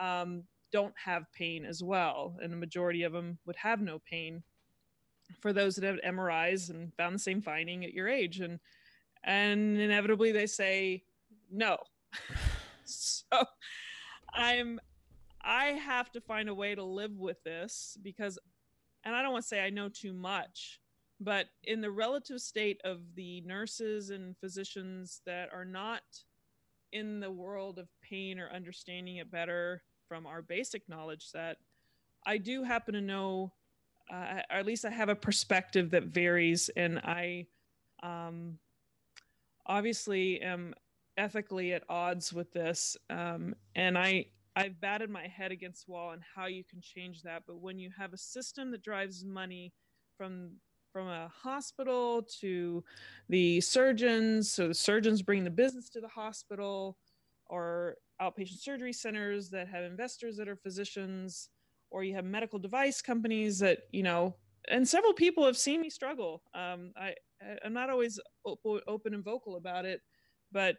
um, 0.00 0.42
don't 0.72 0.94
have 1.02 1.24
pain 1.32 1.64
as 1.64 1.82
well 1.82 2.36
and 2.42 2.52
the 2.52 2.56
majority 2.56 3.02
of 3.02 3.12
them 3.12 3.38
would 3.46 3.56
have 3.56 3.80
no 3.80 4.00
pain 4.10 4.42
for 5.40 5.52
those 5.52 5.76
that 5.76 5.84
have 5.84 6.14
mris 6.14 6.70
and 6.70 6.92
found 6.96 7.14
the 7.14 7.18
same 7.18 7.40
finding 7.40 7.84
at 7.84 7.92
your 7.92 8.08
age 8.08 8.40
and 8.40 8.58
and 9.24 9.80
inevitably 9.80 10.32
they 10.32 10.46
say 10.46 11.02
no. 11.50 11.78
So 12.86 13.24
i'm 14.34 14.78
i 15.40 15.66
have 15.68 16.12
to 16.12 16.20
find 16.20 16.50
a 16.50 16.54
way 16.54 16.74
to 16.74 16.84
live 16.84 17.18
with 17.18 17.42
this 17.44 17.96
because 18.02 18.38
and 19.04 19.16
i 19.16 19.22
don't 19.22 19.32
want 19.32 19.42
to 19.42 19.48
say 19.48 19.64
i 19.64 19.70
know 19.70 19.88
too 19.88 20.12
much 20.12 20.80
but 21.20 21.46
in 21.64 21.80
the 21.80 21.90
relative 21.90 22.40
state 22.40 22.80
of 22.84 23.00
the 23.14 23.40
nurses 23.42 24.10
and 24.10 24.36
physicians 24.38 25.20
that 25.26 25.48
are 25.52 25.64
not 25.64 26.02
in 26.92 27.20
the 27.20 27.30
world 27.30 27.78
of 27.78 27.88
pain 28.02 28.38
or 28.38 28.50
understanding 28.50 29.16
it 29.16 29.30
better 29.30 29.82
from 30.08 30.26
our 30.26 30.42
basic 30.42 30.88
knowledge 30.88 31.24
set 31.24 31.56
i 32.26 32.36
do 32.36 32.62
happen 32.62 32.94
to 32.94 33.00
know 33.00 33.52
uh, 34.12 34.40
or 34.50 34.58
at 34.58 34.66
least 34.66 34.84
i 34.84 34.90
have 34.90 35.08
a 35.08 35.14
perspective 35.14 35.90
that 35.90 36.04
varies 36.04 36.70
and 36.76 36.98
i 37.00 37.46
um, 38.02 38.58
obviously 39.66 40.40
am 40.40 40.74
ethically 41.16 41.72
at 41.72 41.82
odds 41.88 42.32
with 42.32 42.52
this 42.52 42.96
um, 43.10 43.54
and 43.74 43.96
i 43.96 44.24
i've 44.56 44.80
batted 44.80 45.10
my 45.10 45.26
head 45.26 45.50
against 45.50 45.86
the 45.86 45.92
wall 45.92 46.10
on 46.10 46.20
how 46.34 46.46
you 46.46 46.62
can 46.64 46.80
change 46.80 47.22
that 47.22 47.42
but 47.46 47.60
when 47.60 47.78
you 47.78 47.90
have 47.96 48.12
a 48.12 48.18
system 48.18 48.70
that 48.70 48.82
drives 48.82 49.24
money 49.24 49.72
from 50.16 50.50
from 50.94 51.08
a 51.08 51.28
hospital 51.42 52.22
to 52.22 52.84
the 53.28 53.60
surgeons 53.60 54.48
so 54.48 54.68
the 54.68 54.74
surgeons 54.74 55.22
bring 55.22 55.42
the 55.42 55.50
business 55.50 55.90
to 55.90 56.00
the 56.00 56.08
hospital 56.08 56.96
or 57.46 57.96
outpatient 58.22 58.60
surgery 58.60 58.92
centers 58.92 59.50
that 59.50 59.66
have 59.66 59.82
investors 59.82 60.36
that 60.36 60.48
are 60.48 60.54
physicians 60.54 61.48
or 61.90 62.04
you 62.04 62.14
have 62.14 62.24
medical 62.24 62.60
device 62.60 63.02
companies 63.02 63.58
that 63.58 63.80
you 63.90 64.04
know 64.04 64.36
and 64.68 64.88
several 64.88 65.12
people 65.12 65.44
have 65.44 65.56
seen 65.56 65.80
me 65.80 65.90
struggle 65.90 66.42
um, 66.54 66.92
I, 66.96 67.14
i'm 67.64 67.72
not 67.72 67.90
always 67.90 68.20
op- 68.44 68.60
open 68.86 69.14
and 69.14 69.24
vocal 69.24 69.56
about 69.56 69.84
it 69.84 70.00
but 70.52 70.76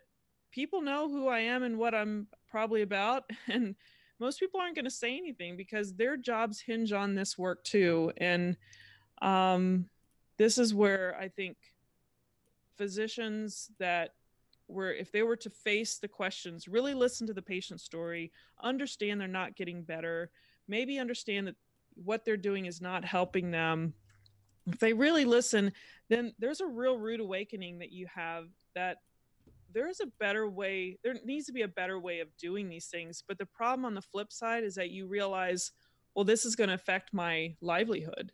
people 0.56 0.82
know 0.82 1.10
who 1.10 1.28
I 1.28 1.40
am 1.40 1.64
and 1.64 1.78
what 1.78 1.94
I'm 1.94 2.28
probably 2.50 2.82
about. 2.82 3.30
And 3.50 3.76
most 4.18 4.40
people 4.40 4.62
aren't 4.62 4.76
going 4.76 4.86
to 4.86 4.92
say 4.92 5.18
anything 5.18 5.58
because 5.58 5.94
their 5.94 6.16
jobs 6.16 6.62
hinge 6.62 6.94
on 6.94 7.14
this 7.14 7.38
work 7.38 7.66
too. 7.66 8.14
And 8.16 8.56
um, 9.22 9.90
this 10.38 10.58
is 10.58 10.74
where 10.74 11.16
I 11.20 11.28
think 11.28 11.58
physicians 12.78 13.70
that 13.80 14.12
were, 14.68 14.92
if 14.92 15.12
they 15.12 15.24
were 15.24 15.36
to 15.38 15.50
face 15.50 15.98
the 15.98 16.08
questions, 16.08 16.68
really 16.68 16.94
listen 16.94 17.28
to 17.28 17.34
the 17.34 17.42
patient 17.42 17.82
story, 17.82 18.32
understand 18.62 19.20
they're 19.20 19.28
not 19.28 19.56
getting 19.56 19.84
better, 19.84 20.32
maybe 20.68 21.00
understand 21.00 21.48
that 21.48 21.56
what 21.94 22.26
they're 22.26 22.38
doing 22.38 22.66
is 22.66 22.82
not 22.82 23.06
helping 23.06 23.52
them. 23.52 23.94
If 24.68 24.80
they 24.80 24.94
really 24.94 25.26
listen, 25.26 25.72
then 26.10 26.34
there's 26.40 26.62
a 26.62 26.68
real 26.68 26.98
rude 26.98 27.20
awakening 27.20 27.80
that 27.80 27.92
you 27.92 28.08
have 28.14 28.46
that 28.74 28.98
there's 29.74 30.00
a 30.00 30.08
better 30.20 30.50
way 30.50 30.98
there 31.04 31.16
needs 31.26 31.46
to 31.46 31.52
be 31.52 31.64
a 31.64 31.68
better 31.68 32.00
way 32.00 32.22
of 32.22 32.36
doing 32.38 32.70
these 32.70 32.88
things 32.88 33.22
but 33.28 33.38
the 33.38 33.46
problem 33.46 33.84
on 33.84 33.94
the 33.94 34.02
flip 34.02 34.32
side 34.32 34.64
is 34.64 34.74
that 34.74 34.90
you 34.90 35.06
realize 35.06 35.72
well 36.16 36.24
this 36.24 36.46
is 36.46 36.56
going 36.56 36.70
to 36.70 36.74
affect 36.74 37.14
my 37.14 37.54
livelihood 37.62 38.32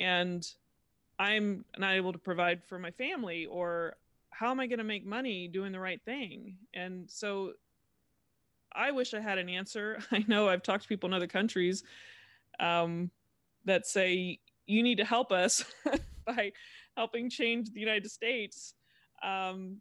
and 0.00 0.54
i'm 1.18 1.64
not 1.76 1.94
able 1.94 2.12
to 2.12 2.18
provide 2.18 2.62
for 2.64 2.78
my 2.78 2.90
family 2.90 3.46
or 3.46 3.96
how 4.30 4.50
am 4.50 4.60
i 4.60 4.66
going 4.66 4.78
to 4.78 4.84
make 4.84 5.04
money 5.04 5.48
doing 5.48 5.72
the 5.72 5.80
right 5.80 6.00
thing? 6.04 6.56
And 6.74 7.10
so 7.10 7.52
i 8.72 8.90
wish 8.90 9.14
i 9.14 9.20
had 9.20 9.38
an 9.38 9.48
answer. 9.48 9.98
I 10.12 10.24
know 10.28 10.48
i've 10.48 10.62
talked 10.62 10.84
to 10.84 10.88
people 10.88 11.08
in 11.08 11.14
other 11.14 11.26
countries 11.26 11.82
um, 12.60 13.10
that 13.64 13.86
say 13.86 14.38
you 14.66 14.82
need 14.82 14.98
to 14.98 15.04
help 15.04 15.32
us 15.32 15.64
by 16.26 16.52
helping 16.96 17.30
change 17.30 17.70
the 17.70 17.80
united 17.80 18.10
states. 18.10 18.74
Um, 19.22 19.80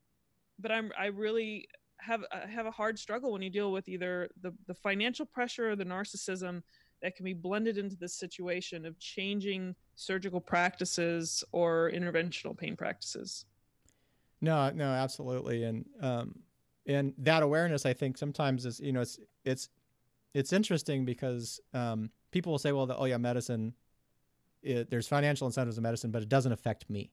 but 0.59 0.71
I'm 0.71 0.91
I 0.97 1.07
really 1.07 1.67
have 1.99 2.23
uh, 2.31 2.47
have 2.47 2.65
a 2.65 2.71
hard 2.71 2.97
struggle 2.97 3.31
when 3.31 3.41
you 3.41 3.49
deal 3.49 3.71
with 3.71 3.87
either 3.89 4.29
the 4.41 4.53
the 4.67 4.73
financial 4.73 5.25
pressure 5.25 5.71
or 5.71 5.75
the 5.75 5.85
narcissism 5.85 6.63
that 7.01 7.15
can 7.15 7.25
be 7.25 7.33
blended 7.33 7.77
into 7.77 7.95
this 7.95 8.15
situation 8.15 8.85
of 8.85 8.97
changing 8.99 9.75
surgical 9.97 10.39
practices 10.39 11.43
or 11.51 11.91
interventional 11.93 12.55
pain 12.55 12.77
practices. 12.77 13.45
No, 14.39 14.69
no, 14.69 14.85
absolutely, 14.85 15.63
and 15.63 15.85
um, 15.99 16.39
and 16.85 17.13
that 17.17 17.43
awareness, 17.43 17.85
I 17.85 17.93
think, 17.93 18.17
sometimes 18.17 18.65
is 18.65 18.79
you 18.79 18.93
know 18.93 19.01
it's 19.01 19.19
it's 19.43 19.69
it's 20.33 20.53
interesting 20.53 21.03
because 21.03 21.59
um, 21.73 22.11
people 22.31 22.53
will 22.53 22.59
say, 22.59 22.71
well, 22.71 22.85
the, 22.85 22.95
oh 22.95 23.05
yeah, 23.05 23.17
medicine, 23.17 23.73
it, 24.61 24.89
there's 24.91 25.07
financial 25.07 25.47
incentives 25.47 25.77
in 25.77 25.83
medicine, 25.83 26.11
but 26.11 26.21
it 26.21 26.29
doesn't 26.29 26.51
affect 26.51 26.89
me. 26.89 27.11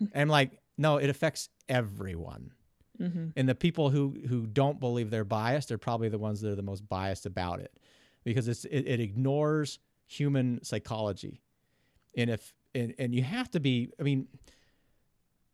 and 0.00 0.10
I'm 0.14 0.28
like, 0.28 0.58
no, 0.78 0.96
it 0.96 1.10
affects 1.10 1.50
everyone. 1.68 2.52
Mm-hmm. 2.98 3.28
And 3.36 3.48
the 3.48 3.54
people 3.54 3.90
who 3.90 4.16
who 4.26 4.46
don't 4.46 4.80
believe 4.80 5.10
they're 5.10 5.24
biased 5.24 5.70
are 5.70 5.78
probably 5.78 6.08
the 6.08 6.18
ones 6.18 6.40
that 6.40 6.50
are 6.50 6.56
the 6.56 6.62
most 6.62 6.88
biased 6.88 7.26
about 7.26 7.60
it, 7.60 7.76
because 8.24 8.48
it's 8.48 8.64
it, 8.64 8.86
it 8.86 9.00
ignores 9.00 9.78
human 10.06 10.62
psychology, 10.64 11.42
and 12.16 12.30
if 12.30 12.52
and, 12.74 12.94
and 12.98 13.14
you 13.14 13.22
have 13.22 13.50
to 13.52 13.60
be. 13.60 13.90
I 13.98 14.02
mean, 14.02 14.28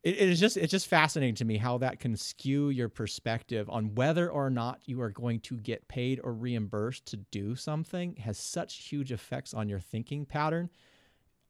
it, 0.02 0.14
it 0.16 0.28
is 0.28 0.40
just 0.40 0.56
it's 0.56 0.70
just 0.70 0.86
fascinating 0.86 1.34
to 1.36 1.44
me 1.44 1.56
how 1.56 1.78
that 1.78 2.00
can 2.00 2.16
skew 2.16 2.70
your 2.70 2.88
perspective 2.88 3.68
on 3.70 3.94
whether 3.94 4.30
or 4.30 4.50
not 4.50 4.80
you 4.84 5.00
are 5.00 5.10
going 5.10 5.40
to 5.40 5.56
get 5.56 5.88
paid 5.88 6.20
or 6.22 6.32
reimbursed 6.32 7.06
to 7.06 7.16
do 7.16 7.54
something 7.54 8.16
has 8.16 8.38
such 8.38 8.76
huge 8.88 9.12
effects 9.12 9.54
on 9.54 9.68
your 9.68 9.80
thinking 9.80 10.24
pattern. 10.24 10.70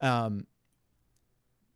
Um, 0.00 0.46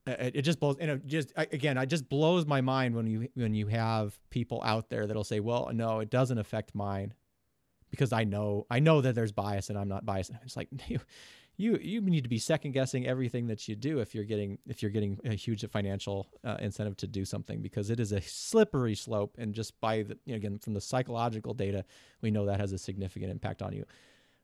it, 0.06 0.36
it 0.36 0.42
just 0.42 0.58
blows 0.58 0.76
and 0.80 0.90
it 0.90 1.06
just 1.06 1.32
again 1.36 1.78
it 1.78 1.86
just 1.86 2.08
blows 2.08 2.46
my 2.46 2.60
mind 2.60 2.94
when 2.94 3.06
you 3.06 3.28
when 3.34 3.54
you 3.54 3.66
have 3.68 4.18
people 4.30 4.60
out 4.64 4.88
there 4.90 5.06
that'll 5.06 5.24
say 5.24 5.40
well 5.40 5.70
no 5.72 6.00
it 6.00 6.10
doesn't 6.10 6.38
affect 6.38 6.74
mine 6.74 7.14
because 7.90 8.12
i 8.12 8.24
know 8.24 8.66
i 8.70 8.80
know 8.80 9.00
that 9.00 9.14
there's 9.14 9.32
bias 9.32 9.68
and 9.68 9.78
i'm 9.78 9.88
not 9.88 10.04
biased 10.04 10.32
it's 10.44 10.56
like 10.56 10.68
you 11.62 11.78
you 11.80 12.00
need 12.00 12.24
to 12.24 12.28
be 12.28 12.38
second 12.38 12.72
guessing 12.72 13.06
everything 13.06 13.46
that 13.46 13.68
you 13.68 13.76
do 13.76 14.00
if 14.00 14.14
you're 14.14 14.24
getting 14.24 14.58
if 14.66 14.82
you're 14.82 14.90
getting 14.90 15.18
a 15.24 15.34
huge 15.34 15.64
financial 15.70 16.26
uh, 16.44 16.56
incentive 16.60 16.96
to 16.96 17.06
do 17.06 17.24
something 17.24 17.62
because 17.62 17.88
it 17.90 18.00
is 18.00 18.12
a 18.12 18.20
slippery 18.20 18.94
slope 18.94 19.36
and 19.38 19.54
just 19.54 19.80
by 19.80 20.02
the 20.02 20.18
you 20.24 20.32
know, 20.32 20.36
again 20.36 20.58
from 20.58 20.74
the 20.74 20.80
psychological 20.80 21.54
data 21.54 21.84
we 22.20 22.30
know 22.30 22.46
that 22.46 22.60
has 22.60 22.72
a 22.72 22.78
significant 22.78 23.30
impact 23.30 23.62
on 23.62 23.72
you 23.72 23.84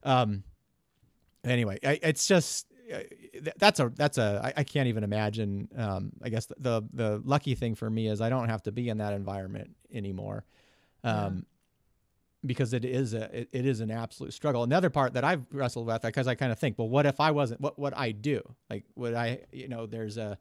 um 0.04 0.42
anyway 1.44 1.78
I, 1.84 1.98
it's 2.02 2.26
just 2.26 2.66
that's 3.56 3.80
a 3.80 3.92
that's 3.94 4.18
a 4.18 4.40
I, 4.42 4.60
I 4.60 4.64
can't 4.64 4.88
even 4.88 5.04
imagine. 5.04 5.68
Um, 5.76 6.12
I 6.22 6.28
guess 6.28 6.46
the, 6.46 6.54
the, 6.58 6.82
the 6.92 7.22
lucky 7.24 7.54
thing 7.54 7.74
for 7.74 7.88
me 7.88 8.08
is 8.08 8.20
I 8.20 8.28
don't 8.28 8.48
have 8.48 8.62
to 8.64 8.72
be 8.72 8.88
in 8.88 8.98
that 8.98 9.12
environment 9.12 9.76
anymore, 9.92 10.44
um, 11.04 11.14
yeah. 11.14 11.40
Because 12.44 12.72
it 12.72 12.84
is 12.84 13.14
a 13.14 13.40
it, 13.40 13.48
it 13.52 13.66
is 13.66 13.80
an 13.80 13.90
absolute 13.90 14.32
struggle. 14.32 14.62
Another 14.62 14.90
part 14.90 15.14
that 15.14 15.24
I've 15.24 15.44
wrestled 15.52 15.86
with 15.86 16.02
because 16.02 16.26
I 16.26 16.34
kind 16.34 16.52
of 16.52 16.58
think, 16.58 16.78
well, 16.78 16.88
what 16.88 17.06
if 17.06 17.20
I 17.20 17.30
wasn't? 17.30 17.60
What 17.60 17.78
would 17.78 17.94
I 17.94 18.12
do? 18.12 18.42
Like, 18.70 18.84
would 18.96 19.14
I? 19.14 19.40
You 19.52 19.68
know, 19.68 19.86
there's 19.86 20.16
a 20.16 20.38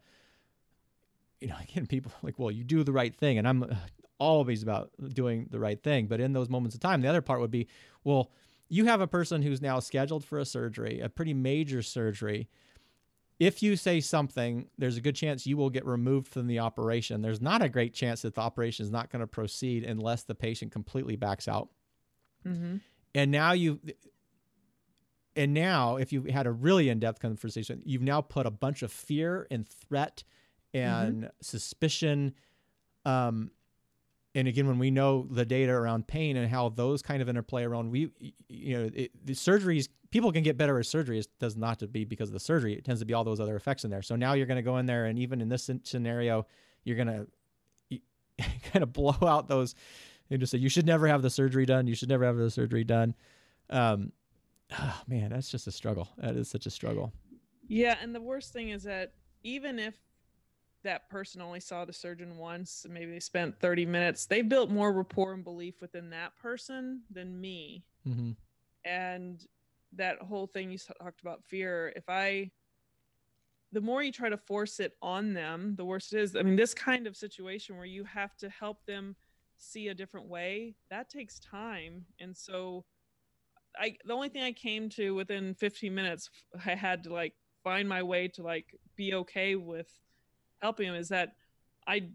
you 1.40 1.48
know, 1.48 1.56
again, 1.70 1.86
people 1.86 2.12
like, 2.24 2.38
well, 2.38 2.52
you 2.52 2.64
do 2.64 2.84
the 2.84 2.92
right 2.92 3.16
thing, 3.16 3.38
and 3.38 3.48
I'm 3.48 3.64
uh, 3.64 3.76
always 4.20 4.64
about 4.64 4.92
doing 5.14 5.48
the 5.52 5.60
right 5.60 5.82
thing. 5.82 6.08
But 6.08 6.20
in 6.20 6.34
those 6.34 6.50
moments 6.50 6.76
of 6.76 6.82
time, 6.82 7.02
the 7.02 7.08
other 7.08 7.22
part 7.22 7.40
would 7.40 7.52
be, 7.52 7.68
well 8.04 8.32
you 8.70 8.86
have 8.86 9.02
a 9.02 9.08
person 9.08 9.42
who's 9.42 9.62
now 9.62 9.80
scheduled 9.80 10.26
for 10.26 10.40
a 10.40 10.46
surgery, 10.46 11.00
a 11.00 11.10
pretty 11.10 11.34
major 11.34 11.82
surgery. 11.82 12.50
If 13.40 13.62
you 13.62 13.76
say 13.76 14.02
something, 14.02 14.68
there's 14.78 14.98
a 14.98 15.02
good 15.02 15.16
chance 15.16 15.46
you 15.46 15.58
will 15.58 15.70
get 15.70 15.86
removed 15.86 16.28
from 16.28 16.48
the 16.48 16.60
operation. 16.60 17.22
There's 17.22 17.42
not 17.42 17.62
a 17.62 17.70
great 17.70 17.94
chance 17.94 18.24
that 18.24 18.36
the 18.36 18.42
operation 18.42 18.84
is 18.84 18.92
not 18.92 19.12
going 19.12 19.20
to 19.20 19.28
proceed 19.28 19.84
unless 19.84 20.24
the 20.24 20.36
patient 20.36 20.72
completely 20.72 21.16
backs 21.16 21.48
out. 21.48 21.70
Mm-hmm. 22.46 22.78
And 23.16 23.32
now 23.32 23.54
you, 23.54 23.80
and 25.36 25.54
now 25.54 25.96
if 25.96 26.12
you 26.12 26.24
had 26.24 26.48
a 26.48 26.52
really 26.52 26.90
in-depth 26.90 27.20
conversation, 27.20 27.82
you've 27.86 28.02
now 28.02 28.22
put 28.22 28.46
a 28.46 28.52
bunch 28.52 28.84
of 28.84 28.92
fear 28.92 29.48
and 29.50 29.68
threat 29.68 30.24
and 30.74 31.24
mm-hmm. 31.24 31.28
suspicion 31.42 32.34
um, 33.06 33.52
and 34.36 34.48
again 34.48 34.68
when 34.68 34.80
we 34.80 34.92
know 34.92 35.28
the 35.30 35.46
data 35.46 35.72
around 35.72 36.08
pain 36.08 36.38
and 36.38 36.50
how 36.50 36.70
those 36.70 37.02
kind 37.02 37.22
of 37.22 37.30
interplay 37.30 37.64
around 37.64 37.90
we 37.90 38.12
you 38.48 38.78
know 38.78 38.90
it, 38.94 39.12
the 39.26 39.34
surgeries 39.34 39.90
people 40.12 40.32
can 40.32 40.44
get 40.44 40.58
better 40.58 40.78
at 40.80 40.86
surgery 40.86 41.20
it 41.20 41.28
does 41.40 41.56
not 41.56 41.80
to 41.80 41.88
be 41.88 42.06
because 42.06 42.30
of 42.30 42.34
the 42.34 42.40
surgery 42.40 42.74
it 42.74 42.86
tends 42.86 43.02
to 43.02 43.06
be 43.06 43.14
all 43.14 43.24
those 43.24 43.40
other 43.40 43.56
effects 43.56 43.84
in 43.84 43.90
there 43.90 44.02
so 44.02 44.16
now 44.16 44.34
you're 44.34 44.46
going 44.46 44.58
to 44.58 44.62
go 44.62 44.78
in 44.78 44.86
there 44.86 45.06
and 45.06 45.18
even 45.18 45.42
in 45.42 45.50
this 45.50 45.70
scenario 45.84 46.46
you're 46.84 46.96
going 46.96 47.08
to 47.90 48.08
kind 48.72 48.84
of 48.84 48.94
blow 48.94 49.16
out 49.24 49.48
those 49.48 49.74
and 50.30 50.40
just 50.40 50.52
say 50.52 50.58
you 50.58 50.70
should 50.70 50.86
never 50.86 51.08
have 51.08 51.22
the 51.22 51.30
surgery 51.30 51.66
done. 51.66 51.88
You 51.88 51.96
should 51.96 52.10
never 52.10 52.26
have 52.26 52.38
the 52.38 52.50
surgery 52.50 52.84
done. 52.84 53.16
Um, 53.70 54.12
oh, 54.78 55.02
man, 55.08 55.30
that's 55.30 55.50
just 55.50 55.68
a 55.68 55.72
struggle. 55.72 56.10
That 56.18 56.36
is 56.36 56.50
such 56.50 56.66
a 56.66 56.70
struggle. 56.70 57.14
Yeah, 57.68 57.98
and 58.02 58.16
the 58.16 58.22
worst 58.22 58.54
thing 58.54 58.70
is 58.70 58.84
that 58.84 59.14
even 59.44 59.80
if 59.80 59.96
that 60.84 61.10
person 61.10 61.42
only 61.42 61.60
saw 61.60 61.86
the 61.86 61.94
surgeon 61.94 62.38
once, 62.38 62.86
maybe 62.90 63.12
they 63.12 63.20
spent 63.20 63.60
30 63.60 63.86
minutes, 63.86 64.26
they 64.26 64.42
built 64.42 64.70
more 64.70 64.94
rapport 64.94 65.34
and 65.34 65.44
belief 65.44 65.82
within 65.82 66.10
that 66.12 66.38
person 66.38 67.02
than 67.12 67.40
me. 67.40 67.84
Mm-hmm. 68.08 68.32
And 68.86 69.46
that 69.94 70.20
whole 70.20 70.48
thing 70.48 70.72
you 70.72 70.78
talked 70.78 71.22
about 71.22 71.44
fear, 71.44 71.92
if 71.96 72.08
I 72.08 72.52
the 73.74 73.82
more 73.82 74.02
you 74.02 74.12
try 74.12 74.30
to 74.30 74.38
force 74.38 74.80
it 74.80 74.94
on 75.02 75.34
them, 75.34 75.76
the 75.76 75.84
worse 75.84 76.14
it 76.14 76.22
is. 76.22 76.36
I 76.36 76.42
mean, 76.42 76.56
this 76.56 76.74
kind 76.74 77.06
of 77.06 77.18
situation 77.18 77.76
where 77.76 77.86
you 77.86 78.06
have 78.06 78.36
to 78.38 78.50
help 78.50 78.86
them 78.86 79.16
see 79.58 79.88
a 79.88 79.94
different 79.94 80.28
way, 80.28 80.76
that 80.90 81.10
takes 81.10 81.40
time. 81.40 82.06
And 82.20 82.36
so 82.36 82.86
I 83.80 83.96
the 84.06 84.14
only 84.14 84.30
thing 84.30 84.44
I 84.44 84.52
came 84.52 84.90
to 84.92 85.14
within 85.16 85.54
15 85.56 85.94
minutes 85.94 86.30
I 86.66 86.76
had 86.76 87.04
to 87.04 87.14
like 87.14 87.34
find 87.64 87.88
my 87.88 88.04
way 88.04 88.28
to 88.30 88.44
like 88.44 88.76
be 88.96 89.14
okay 89.14 89.56
with 89.56 89.88
helping 90.62 90.88
them 90.88 90.96
is 90.96 91.10
that 91.10 91.36
I 91.86 92.10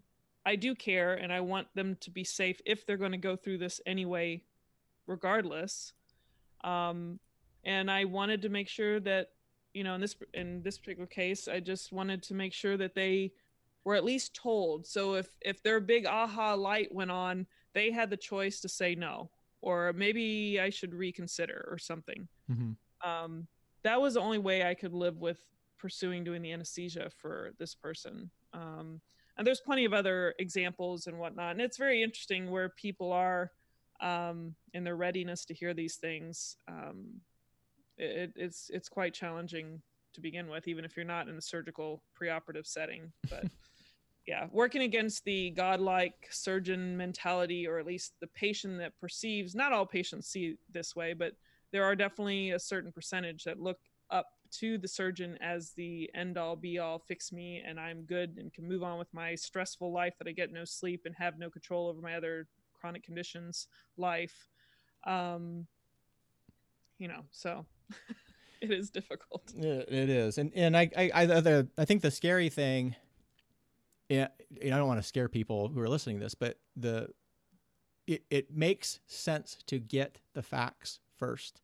I 0.45 0.55
do 0.55 0.75
care 0.75 1.13
and 1.13 1.31
I 1.31 1.39
want 1.39 1.67
them 1.73 1.95
to 2.01 2.11
be 2.11 2.23
safe 2.23 2.59
if 2.65 2.85
they're 2.85 2.97
going 2.97 3.13
to 3.13 3.17
go 3.17 3.35
through 3.35 3.59
this 3.59 3.79
anyway 3.85 4.43
regardless. 5.07 5.93
Um 6.63 7.19
and 7.63 7.89
I 7.89 8.05
wanted 8.05 8.41
to 8.41 8.49
make 8.49 8.67
sure 8.67 8.99
that 9.01 9.29
you 9.73 9.83
know 9.83 9.95
in 9.95 10.01
this 10.01 10.15
in 10.33 10.61
this 10.63 10.77
particular 10.77 11.07
case 11.07 11.47
I 11.47 11.59
just 11.59 11.91
wanted 11.91 12.23
to 12.23 12.33
make 12.33 12.53
sure 12.53 12.77
that 12.77 12.95
they 12.95 13.31
were 13.85 13.95
at 13.95 14.03
least 14.03 14.33
told. 14.33 14.85
So 14.87 15.15
if 15.15 15.27
if 15.41 15.61
their 15.63 15.79
big 15.79 16.05
aha 16.05 16.53
light 16.53 16.93
went 16.93 17.11
on, 17.11 17.47
they 17.73 17.91
had 17.91 18.09
the 18.09 18.17
choice 18.17 18.59
to 18.61 18.69
say 18.69 18.95
no 18.95 19.29
or 19.63 19.93
maybe 19.93 20.59
I 20.61 20.69
should 20.69 20.93
reconsider 20.93 21.65
or 21.71 21.77
something. 21.77 22.27
Mm-hmm. 22.51 23.09
Um, 23.09 23.47
that 23.83 23.99
was 23.99 24.15
the 24.15 24.19
only 24.19 24.37
way 24.37 24.67
I 24.67 24.73
could 24.73 24.93
live 24.93 25.17
with 25.19 25.41
pursuing 25.79 26.23
doing 26.23 26.41
the 26.41 26.51
anesthesia 26.51 27.09
for 27.17 27.53
this 27.57 27.73
person. 27.73 28.29
Um, 28.53 28.99
and 29.37 29.47
there's 29.47 29.61
plenty 29.61 29.85
of 29.85 29.93
other 29.93 30.35
examples 30.37 31.07
and 31.07 31.17
whatnot. 31.17 31.51
And 31.53 31.61
it's 31.61 31.77
very 31.77 32.03
interesting 32.03 32.51
where 32.51 32.69
people 32.69 33.13
are 33.13 33.51
um, 34.01 34.53
in 34.73 34.83
their 34.83 34.97
readiness 34.97 35.45
to 35.45 35.53
hear 35.53 35.73
these 35.73 35.95
things. 35.95 36.57
Um, 36.67 37.21
it, 37.97 38.33
it's 38.35 38.69
it's 38.71 38.89
quite 38.89 39.13
challenging 39.13 39.81
to 40.13 40.21
begin 40.21 40.49
with, 40.49 40.67
even 40.67 40.83
if 40.83 40.97
you're 40.97 41.05
not 41.05 41.29
in 41.29 41.37
a 41.37 41.41
surgical 41.41 42.03
preoperative 42.19 42.67
setting. 42.67 43.13
But 43.29 43.45
yeah, 44.25 44.47
working 44.51 44.83
against 44.83 45.25
the 45.25 45.51
godlike 45.51 46.27
surgeon 46.29 46.95
mentality, 46.95 47.67
or 47.67 47.77
at 47.77 47.85
least 47.85 48.13
the 48.21 48.27
patient 48.27 48.77
that 48.79 48.97
perceives. 48.99 49.53
Not 49.53 49.73
all 49.73 49.85
patients 49.85 50.27
see 50.27 50.55
this 50.71 50.95
way, 50.95 51.13
but 51.13 51.33
there 51.71 51.83
are 51.83 51.95
definitely 51.95 52.51
a 52.51 52.59
certain 52.59 52.91
percentage 52.91 53.43
that 53.43 53.59
look 53.59 53.79
up 54.11 54.27
to 54.51 54.77
the 54.77 54.87
surgeon 54.87 55.37
as 55.41 55.71
the 55.71 56.09
end 56.13 56.37
all 56.37 56.55
be 56.55 56.77
all 56.77 56.99
fix 56.99 57.31
me 57.31 57.61
and 57.65 57.79
i'm 57.79 58.03
good 58.03 58.37
and 58.37 58.53
can 58.53 58.67
move 58.67 58.83
on 58.83 58.99
with 58.99 59.11
my 59.11 59.33
stressful 59.33 59.91
life 59.91 60.13
that 60.19 60.27
i 60.27 60.31
get 60.31 60.53
no 60.53 60.63
sleep 60.63 61.01
and 61.05 61.15
have 61.17 61.39
no 61.39 61.49
control 61.49 61.87
over 61.87 62.01
my 62.01 62.13
other 62.13 62.47
chronic 62.79 63.03
conditions 63.03 63.67
life 63.97 64.47
um 65.07 65.65
you 66.99 67.07
know 67.07 67.21
so 67.31 67.65
it 68.61 68.71
is 68.71 68.91
difficult 68.91 69.51
it 69.57 70.09
is 70.09 70.37
and 70.37 70.51
and 70.55 70.77
i 70.77 70.87
i 70.95 71.11
i, 71.15 71.25
the, 71.25 71.67
I 71.77 71.85
think 71.85 72.03
the 72.03 72.11
scary 72.11 72.49
thing 72.49 72.95
yeah 74.13 74.27
i 74.63 74.69
don't 74.69 74.87
want 74.87 74.99
to 74.99 75.07
scare 75.07 75.29
people 75.29 75.67
who 75.69 75.79
are 75.79 75.89
listening 75.89 76.17
to 76.17 76.23
this 76.23 76.35
but 76.35 76.57
the 76.75 77.07
it, 78.05 78.23
it 78.29 78.53
makes 78.53 78.99
sense 79.07 79.57
to 79.65 79.79
get 79.79 80.19
the 80.33 80.41
facts 80.41 80.99
first 81.17 81.61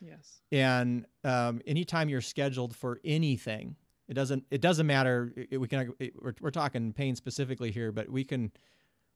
Yes. 0.00 0.40
And 0.50 1.06
um, 1.24 1.60
anytime 1.66 2.08
you're 2.08 2.22
scheduled 2.22 2.74
for 2.74 3.00
anything, 3.04 3.76
it 4.08 4.14
doesn't 4.14 4.44
it 4.50 4.60
doesn't 4.60 4.86
matter. 4.86 5.32
It, 5.36 5.58
we 5.58 5.68
can 5.68 5.92
it, 5.98 6.14
we're, 6.20 6.34
we're 6.40 6.50
talking 6.50 6.92
pain 6.92 7.14
specifically 7.14 7.70
here, 7.70 7.92
but 7.92 8.08
we 8.08 8.24
can 8.24 8.50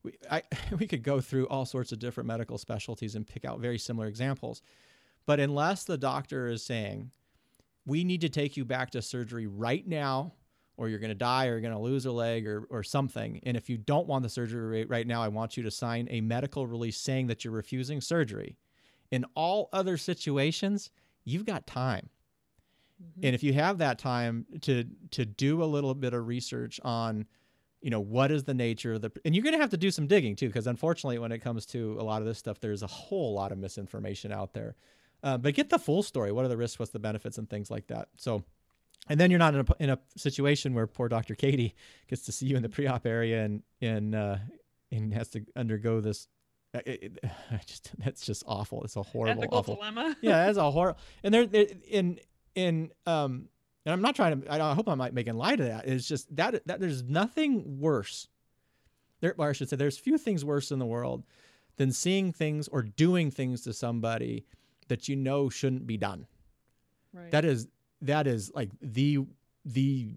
we 0.02 0.12
I 0.30 0.42
we 0.78 0.86
could 0.86 1.02
go 1.02 1.20
through 1.20 1.48
all 1.48 1.64
sorts 1.64 1.90
of 1.92 1.98
different 1.98 2.28
medical 2.28 2.58
specialties 2.58 3.14
and 3.14 3.26
pick 3.26 3.44
out 3.44 3.60
very 3.60 3.78
similar 3.78 4.06
examples. 4.06 4.62
But 5.26 5.40
unless 5.40 5.84
the 5.84 5.96
doctor 5.96 6.48
is 6.48 6.64
saying 6.64 7.10
we 7.86 8.04
need 8.04 8.20
to 8.20 8.28
take 8.28 8.56
you 8.56 8.64
back 8.64 8.90
to 8.90 9.02
surgery 9.02 9.46
right 9.46 9.86
now 9.86 10.34
or 10.76 10.88
you're 10.88 10.98
going 10.98 11.10
to 11.10 11.14
die 11.14 11.46
or 11.46 11.52
you're 11.52 11.60
going 11.60 11.72
to 11.72 11.78
lose 11.78 12.06
a 12.06 12.12
leg 12.12 12.46
or, 12.46 12.66
or 12.70 12.82
something. 12.82 13.40
And 13.44 13.56
if 13.56 13.70
you 13.70 13.76
don't 13.76 14.06
want 14.06 14.22
the 14.22 14.28
surgery 14.28 14.84
right 14.84 15.06
now, 15.06 15.22
I 15.22 15.28
want 15.28 15.56
you 15.56 15.62
to 15.62 15.70
sign 15.70 16.08
a 16.10 16.20
medical 16.20 16.66
release 16.66 16.96
saying 16.96 17.28
that 17.28 17.44
you're 17.44 17.54
refusing 17.54 18.00
surgery. 18.00 18.56
In 19.10 19.24
all 19.34 19.68
other 19.72 19.96
situations, 19.96 20.90
you've 21.24 21.44
got 21.44 21.66
time. 21.66 22.08
Mm-hmm. 23.02 23.26
And 23.26 23.34
if 23.34 23.42
you 23.42 23.52
have 23.52 23.78
that 23.78 23.98
time 23.98 24.46
to 24.62 24.84
to 25.12 25.24
do 25.24 25.62
a 25.62 25.66
little 25.66 25.94
bit 25.94 26.14
of 26.14 26.26
research 26.26 26.80
on, 26.82 27.26
you 27.80 27.90
know, 27.90 28.00
what 28.00 28.30
is 28.30 28.44
the 28.44 28.54
nature 28.54 28.94
of 28.94 29.02
the 29.02 29.12
and 29.24 29.34
you're 29.34 29.44
going 29.44 29.54
to 29.54 29.60
have 29.60 29.70
to 29.70 29.76
do 29.76 29.90
some 29.90 30.06
digging 30.06 30.36
too 30.36 30.48
because 30.48 30.66
unfortunately 30.66 31.18
when 31.18 31.32
it 31.32 31.40
comes 31.40 31.66
to 31.66 31.96
a 32.00 32.02
lot 32.02 32.22
of 32.22 32.26
this 32.26 32.38
stuff 32.38 32.60
there's 32.60 32.82
a 32.82 32.88
whole 32.88 33.34
lot 33.34 33.52
of 33.52 33.58
misinformation 33.58 34.32
out 34.32 34.54
there. 34.54 34.74
Uh, 35.22 35.38
but 35.38 35.54
get 35.54 35.70
the 35.70 35.78
full 35.78 36.02
story. 36.02 36.32
What 36.32 36.44
are 36.44 36.48
the 36.48 36.56
risks? 36.56 36.78
What's 36.78 36.92
the 36.92 36.98
benefits 36.98 37.38
and 37.38 37.48
things 37.48 37.70
like 37.70 37.86
that. 37.86 38.08
So 38.16 38.44
and 39.08 39.20
then 39.20 39.30
you're 39.30 39.38
not 39.38 39.54
in 39.54 39.60
a, 39.60 39.82
in 39.82 39.90
a 39.90 39.98
situation 40.16 40.74
where 40.74 40.86
poor 40.86 41.08
Dr. 41.08 41.34
Cady 41.34 41.74
gets 42.08 42.22
to 42.22 42.32
see 42.32 42.46
you 42.46 42.56
in 42.56 42.62
the 42.62 42.68
pre-op 42.68 43.06
area 43.06 43.44
and 43.44 43.62
and 43.80 44.14
uh, 44.14 44.36
and 44.90 45.12
has 45.14 45.28
to 45.30 45.44
undergo 45.56 46.00
this 46.00 46.28
it, 46.74 47.20
it, 47.22 47.24
just 47.66 47.90
that's 47.98 48.24
just 48.24 48.44
awful. 48.46 48.82
It's 48.84 48.96
a 48.96 49.02
horrible, 49.02 49.42
Ethical 49.42 49.58
awful 49.58 49.74
dilemma. 49.76 50.16
yeah, 50.22 50.46
that's 50.46 50.58
a 50.58 50.70
horror. 50.70 50.96
And 51.22 51.32
there, 51.32 51.46
in 51.88 52.18
in 52.54 52.90
um, 53.06 53.48
and 53.84 53.92
I'm 53.92 54.02
not 54.02 54.16
trying 54.16 54.42
to. 54.42 54.52
I 54.52 54.74
hope 54.74 54.88
I'm 54.88 54.98
not 54.98 55.12
making 55.12 55.34
light 55.34 55.60
of 55.60 55.66
that. 55.66 55.86
It's 55.86 56.08
just 56.08 56.34
that 56.36 56.66
that 56.66 56.80
there's 56.80 57.02
nothing 57.02 57.78
worse. 57.78 58.28
There, 59.20 59.34
or 59.38 59.50
I 59.50 59.52
should 59.52 59.68
say, 59.68 59.76
there's 59.76 59.98
few 59.98 60.18
things 60.18 60.44
worse 60.44 60.70
in 60.70 60.78
the 60.78 60.86
world 60.86 61.24
than 61.76 61.92
seeing 61.92 62.32
things 62.32 62.68
or 62.68 62.82
doing 62.82 63.30
things 63.30 63.62
to 63.62 63.72
somebody 63.72 64.44
that 64.88 65.08
you 65.08 65.16
know 65.16 65.48
shouldn't 65.48 65.86
be 65.86 65.96
done. 65.96 66.26
Right. 67.12 67.30
That 67.30 67.44
is 67.44 67.68
that 68.04 68.26
is 68.26 68.52
like 68.54 68.70
the 68.80 69.26
the 69.64 70.10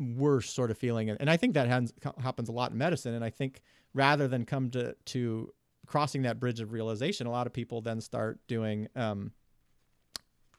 worst 0.00 0.54
sort 0.54 0.70
of 0.70 0.78
feeling, 0.78 1.10
and, 1.10 1.28
I 1.28 1.36
think 1.36 1.54
that 1.54 1.66
happens, 1.66 1.92
happens 2.22 2.48
a 2.48 2.52
lot 2.52 2.70
in 2.70 2.78
medicine. 2.78 3.14
And 3.14 3.24
I 3.24 3.30
think 3.30 3.60
rather 3.94 4.28
than 4.28 4.44
come 4.44 4.70
to 4.70 4.94
to 5.06 5.52
crossing 5.86 6.22
that 6.22 6.38
bridge 6.38 6.60
of 6.60 6.72
realization, 6.72 7.26
a 7.26 7.30
lot 7.30 7.46
of 7.46 7.52
people 7.52 7.80
then 7.80 8.00
start 8.00 8.38
doing 8.46 8.88
um, 8.94 9.32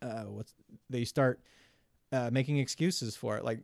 uh, 0.01 0.23
what's 0.23 0.53
they 0.89 1.05
start 1.05 1.39
uh, 2.11 2.29
making 2.31 2.57
excuses 2.57 3.15
for 3.15 3.37
it. 3.37 3.43
Like 3.43 3.59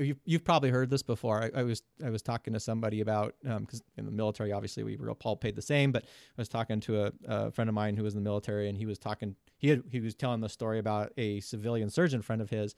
you, 0.00 0.16
you've 0.24 0.44
probably 0.44 0.70
heard 0.70 0.90
this 0.90 1.02
before. 1.02 1.42
I, 1.42 1.60
I 1.60 1.62
was 1.62 1.82
I 2.04 2.10
was 2.10 2.22
talking 2.22 2.52
to 2.52 2.60
somebody 2.60 3.00
about 3.00 3.34
because 3.42 3.80
um, 3.80 3.86
in 3.96 4.06
the 4.06 4.12
military, 4.12 4.52
obviously 4.52 4.82
we 4.82 4.96
were 4.96 5.10
all 5.10 5.36
paid 5.36 5.56
the 5.56 5.62
same. 5.62 5.92
But 5.92 6.04
I 6.04 6.40
was 6.40 6.48
talking 6.48 6.80
to 6.80 7.06
a, 7.06 7.12
a, 7.26 7.50
friend 7.50 7.68
of 7.68 7.74
mine 7.74 7.96
who 7.96 8.02
was 8.02 8.14
in 8.14 8.22
the 8.22 8.28
military, 8.28 8.68
and 8.68 8.76
he 8.76 8.86
was 8.86 8.98
talking. 8.98 9.36
He 9.56 9.68
had, 9.68 9.82
he 9.90 10.00
was 10.00 10.14
telling 10.14 10.40
the 10.40 10.48
story 10.48 10.78
about 10.78 11.12
a 11.16 11.40
civilian 11.40 11.90
surgeon 11.90 12.22
friend 12.22 12.42
of 12.42 12.50
his, 12.50 12.74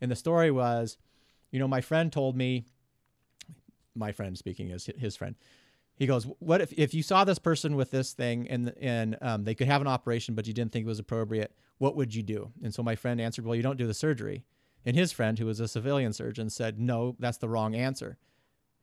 and 0.00 0.10
the 0.10 0.16
story 0.16 0.50
was, 0.50 0.96
you 1.50 1.58
know, 1.58 1.68
my 1.68 1.80
friend 1.80 2.12
told 2.12 2.36
me. 2.36 2.66
My 3.94 4.12
friend 4.12 4.36
speaking 4.36 4.72
as 4.72 4.90
his 4.98 5.16
friend 5.16 5.36
he 5.96 6.06
goes, 6.06 6.24
"What 6.38 6.60
if 6.60 6.72
if 6.74 6.92
you 6.92 7.02
saw 7.02 7.24
this 7.24 7.38
person 7.38 7.74
with 7.74 7.90
this 7.90 8.12
thing 8.12 8.46
and 8.48 8.72
and 8.80 9.16
um, 9.22 9.44
they 9.44 9.54
could 9.54 9.66
have 9.66 9.80
an 9.80 9.86
operation, 9.86 10.34
but 10.34 10.46
you 10.46 10.52
didn't 10.52 10.72
think 10.72 10.84
it 10.84 10.88
was 10.88 10.98
appropriate? 10.98 11.56
What 11.78 11.96
would 11.96 12.14
you 12.14 12.22
do?" 12.22 12.52
And 12.62 12.72
so 12.72 12.82
my 12.82 12.94
friend 12.96 13.20
answered, 13.20 13.46
"Well, 13.46 13.54
you 13.54 13.62
don't 13.62 13.78
do 13.78 13.86
the 13.86 13.94
surgery." 13.94 14.44
And 14.86 14.96
his 14.96 15.10
friend, 15.10 15.38
who 15.38 15.46
was 15.46 15.58
a 15.58 15.66
civilian 15.66 16.12
surgeon, 16.12 16.48
said, 16.48 16.78
"No, 16.78 17.16
that's 17.18 17.38
the 17.38 17.48
wrong 17.48 17.74
answer." 17.74 18.16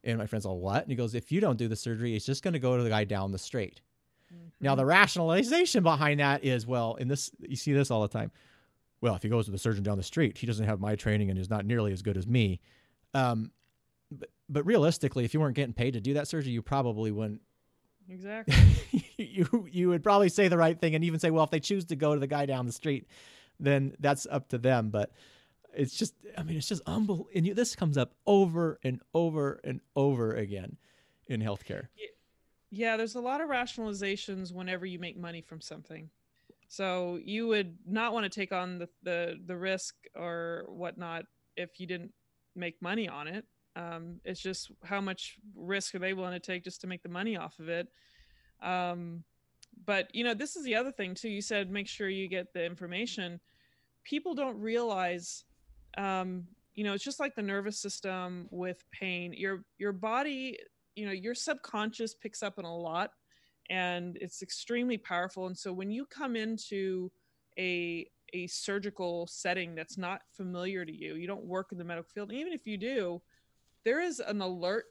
And 0.04 0.18
my 0.18 0.26
friend's 0.26 0.46
all, 0.46 0.60
"What?" 0.60 0.84
And 0.84 0.92
he 0.92 0.96
goes, 0.96 1.16
"If 1.16 1.32
you 1.32 1.40
don't 1.40 1.58
do 1.58 1.70
the 1.70 1.78
surgery, 1.78 2.16
it's 2.16 2.26
just 2.26 2.44
going 2.44 2.54
to 2.54 2.60
go 2.60 2.78
to 2.78 2.84
the 2.84 2.90
guy 2.90 3.06
down 3.06 3.32
the 3.32 3.40
street." 3.40 3.82
Mm-hmm. 4.32 4.48
Now 4.60 4.76
the 4.76 4.86
rationalization 4.86 5.82
behind 5.82 6.20
that 6.20 6.44
is, 6.44 6.68
well, 6.68 6.96
in 6.96 7.08
this 7.08 7.32
you 7.40 7.56
see 7.56 7.72
this 7.72 7.90
all 7.90 8.02
the 8.02 8.10
time. 8.10 8.32
Well, 9.00 9.16
if 9.16 9.24
he 9.24 9.30
goes 9.30 9.46
to 9.46 9.52
the 9.52 9.58
surgeon 9.58 9.84
down 9.84 9.98
the 9.98 10.04
street, 10.04 10.38
he 10.38 10.46
doesn't 10.46 10.66
have 10.66 10.80
my 10.80 10.96
training 10.96 11.30
and 11.30 11.40
is 11.40 11.50
not 11.50 11.66
nearly 11.66 11.92
as 11.92 12.02
good 12.02 12.18
as 12.18 12.28
me. 12.28 12.62
Um, 13.14 13.52
but, 14.10 14.30
but 14.48 14.66
realistically, 14.66 15.26
if 15.26 15.34
you 15.34 15.42
weren't 15.42 15.56
getting 15.56 15.74
paid 15.74 15.94
to 15.94 16.02
do 16.02 16.14
that 16.14 16.28
surgery, 16.28 16.54
you 16.54 16.62
probably 16.62 17.12
wouldn't. 17.12 17.42
Exactly. 18.10 18.56
you 19.18 19.68
you 19.72 19.90
would 19.90 20.04
probably 20.04 20.30
say 20.30 20.50
the 20.50 20.58
right 20.58 20.80
thing 20.80 20.96
and 20.96 21.04
even 21.06 21.20
say, 21.20 21.32
well, 21.32 21.46
if 21.46 21.50
they 21.50 21.62
choose 21.62 21.86
to 21.86 21.96
go 21.96 22.14
to 22.14 22.20
the 22.20 22.28
guy 22.28 22.46
down 22.46 22.66
the 22.66 22.74
street, 22.74 23.08
then 23.60 23.96
that's 24.00 24.28
up 24.30 24.50
to 24.50 24.58
them. 24.58 24.90
But 24.90 25.12
it's 25.76 25.96
just, 25.96 26.14
I 26.38 26.44
mean, 26.44 26.58
it's 26.58 26.68
just 26.68 26.82
unbelievable. 26.86 27.30
And 27.36 27.46
you, 27.48 27.54
this 27.54 27.76
comes 27.76 27.98
up 27.98 28.14
over 28.26 28.80
and 28.84 29.02
over 29.14 29.60
and 29.64 29.82
over 29.96 30.34
again 30.34 30.78
in 31.28 31.42
healthcare. 31.42 31.88
Yeah, 32.70 32.98
there's 32.98 33.16
a 33.16 33.22
lot 33.22 33.42
of 33.42 33.50
rationalizations 33.50 34.54
whenever 34.54 34.86
you 34.86 35.00
make 35.00 35.18
money 35.18 35.42
from 35.42 35.62
something. 35.62 36.10
So 36.68 37.20
you 37.24 37.48
would 37.48 37.78
not 37.86 38.14
want 38.14 38.24
to 38.24 38.30
take 38.30 38.52
on 38.52 38.80
the, 38.80 38.90
the, 39.04 39.40
the 39.46 39.56
risk 39.56 39.96
or 40.16 40.66
whatnot 40.68 41.26
if 41.56 41.80
you 41.80 41.86
didn't 41.86 42.12
make 42.56 42.82
money 42.82 43.08
on 43.08 43.28
it. 43.28 43.46
Um, 43.76 44.20
it's 44.24 44.42
just 44.42 44.72
how 44.84 45.02
much 45.02 45.38
risk 45.56 45.96
are 45.96 46.00
they 46.00 46.14
willing 46.14 46.34
to 46.34 46.40
take 46.40 46.64
just 46.64 46.82
to 46.82 46.88
make 46.88 47.04
the 47.04 47.10
money 47.10 47.38
off 47.38 47.60
of 47.60 47.70
it. 47.70 47.88
Um, 48.62 49.24
but 49.86 50.14
you 50.14 50.24
know, 50.24 50.34
this 50.34 50.56
is 50.56 50.64
the 50.64 50.76
other 50.76 50.92
thing 50.92 51.16
too. 51.16 51.30
You 51.30 51.42
said 51.42 51.72
make 51.72 51.88
sure 51.88 52.10
you 52.10 52.28
get 52.28 52.54
the 52.54 52.64
information. 52.66 53.40
People 54.04 54.34
don't 54.36 54.60
realize, 54.60 55.46
um, 55.98 56.46
you 56.76 56.84
know, 56.84 56.94
it's 56.94 57.04
just 57.04 57.20
like 57.20 57.36
the 57.36 57.42
nervous 57.42 57.80
system 57.80 58.48
with 58.52 58.84
pain. 58.92 59.34
Your 59.34 59.64
your 59.78 59.92
body, 59.92 60.58
you 60.96 61.06
know, 61.06 61.12
your 61.12 61.36
subconscious 61.36 62.16
picks 62.16 62.42
up 62.42 62.58
on 62.58 62.66
a 62.66 62.76
lot, 62.76 63.12
and 63.70 64.18
it's 64.20 64.42
extremely 64.42 64.98
powerful. 64.98 65.48
And 65.48 65.58
so 65.58 65.72
when 65.72 65.92
you 65.92 66.06
come 66.06 66.36
into 66.36 67.12
a 67.58 68.08
a 68.34 68.48
surgical 68.48 69.28
setting 69.28 69.76
that's 69.76 69.98
not 69.98 70.22
familiar 70.36 70.86
to 70.86 70.92
you, 70.92 71.16
you 71.16 71.28
don't 71.28 71.46
work 71.46 71.72
in 71.72 71.78
the 71.78 71.84
medical 71.84 72.10
field, 72.12 72.32
even 72.34 72.52
if 72.52 72.66
you 72.66 72.78
do, 72.78 73.22
there 73.84 74.02
is 74.02 74.20
an 74.20 74.42
alert 74.42 74.86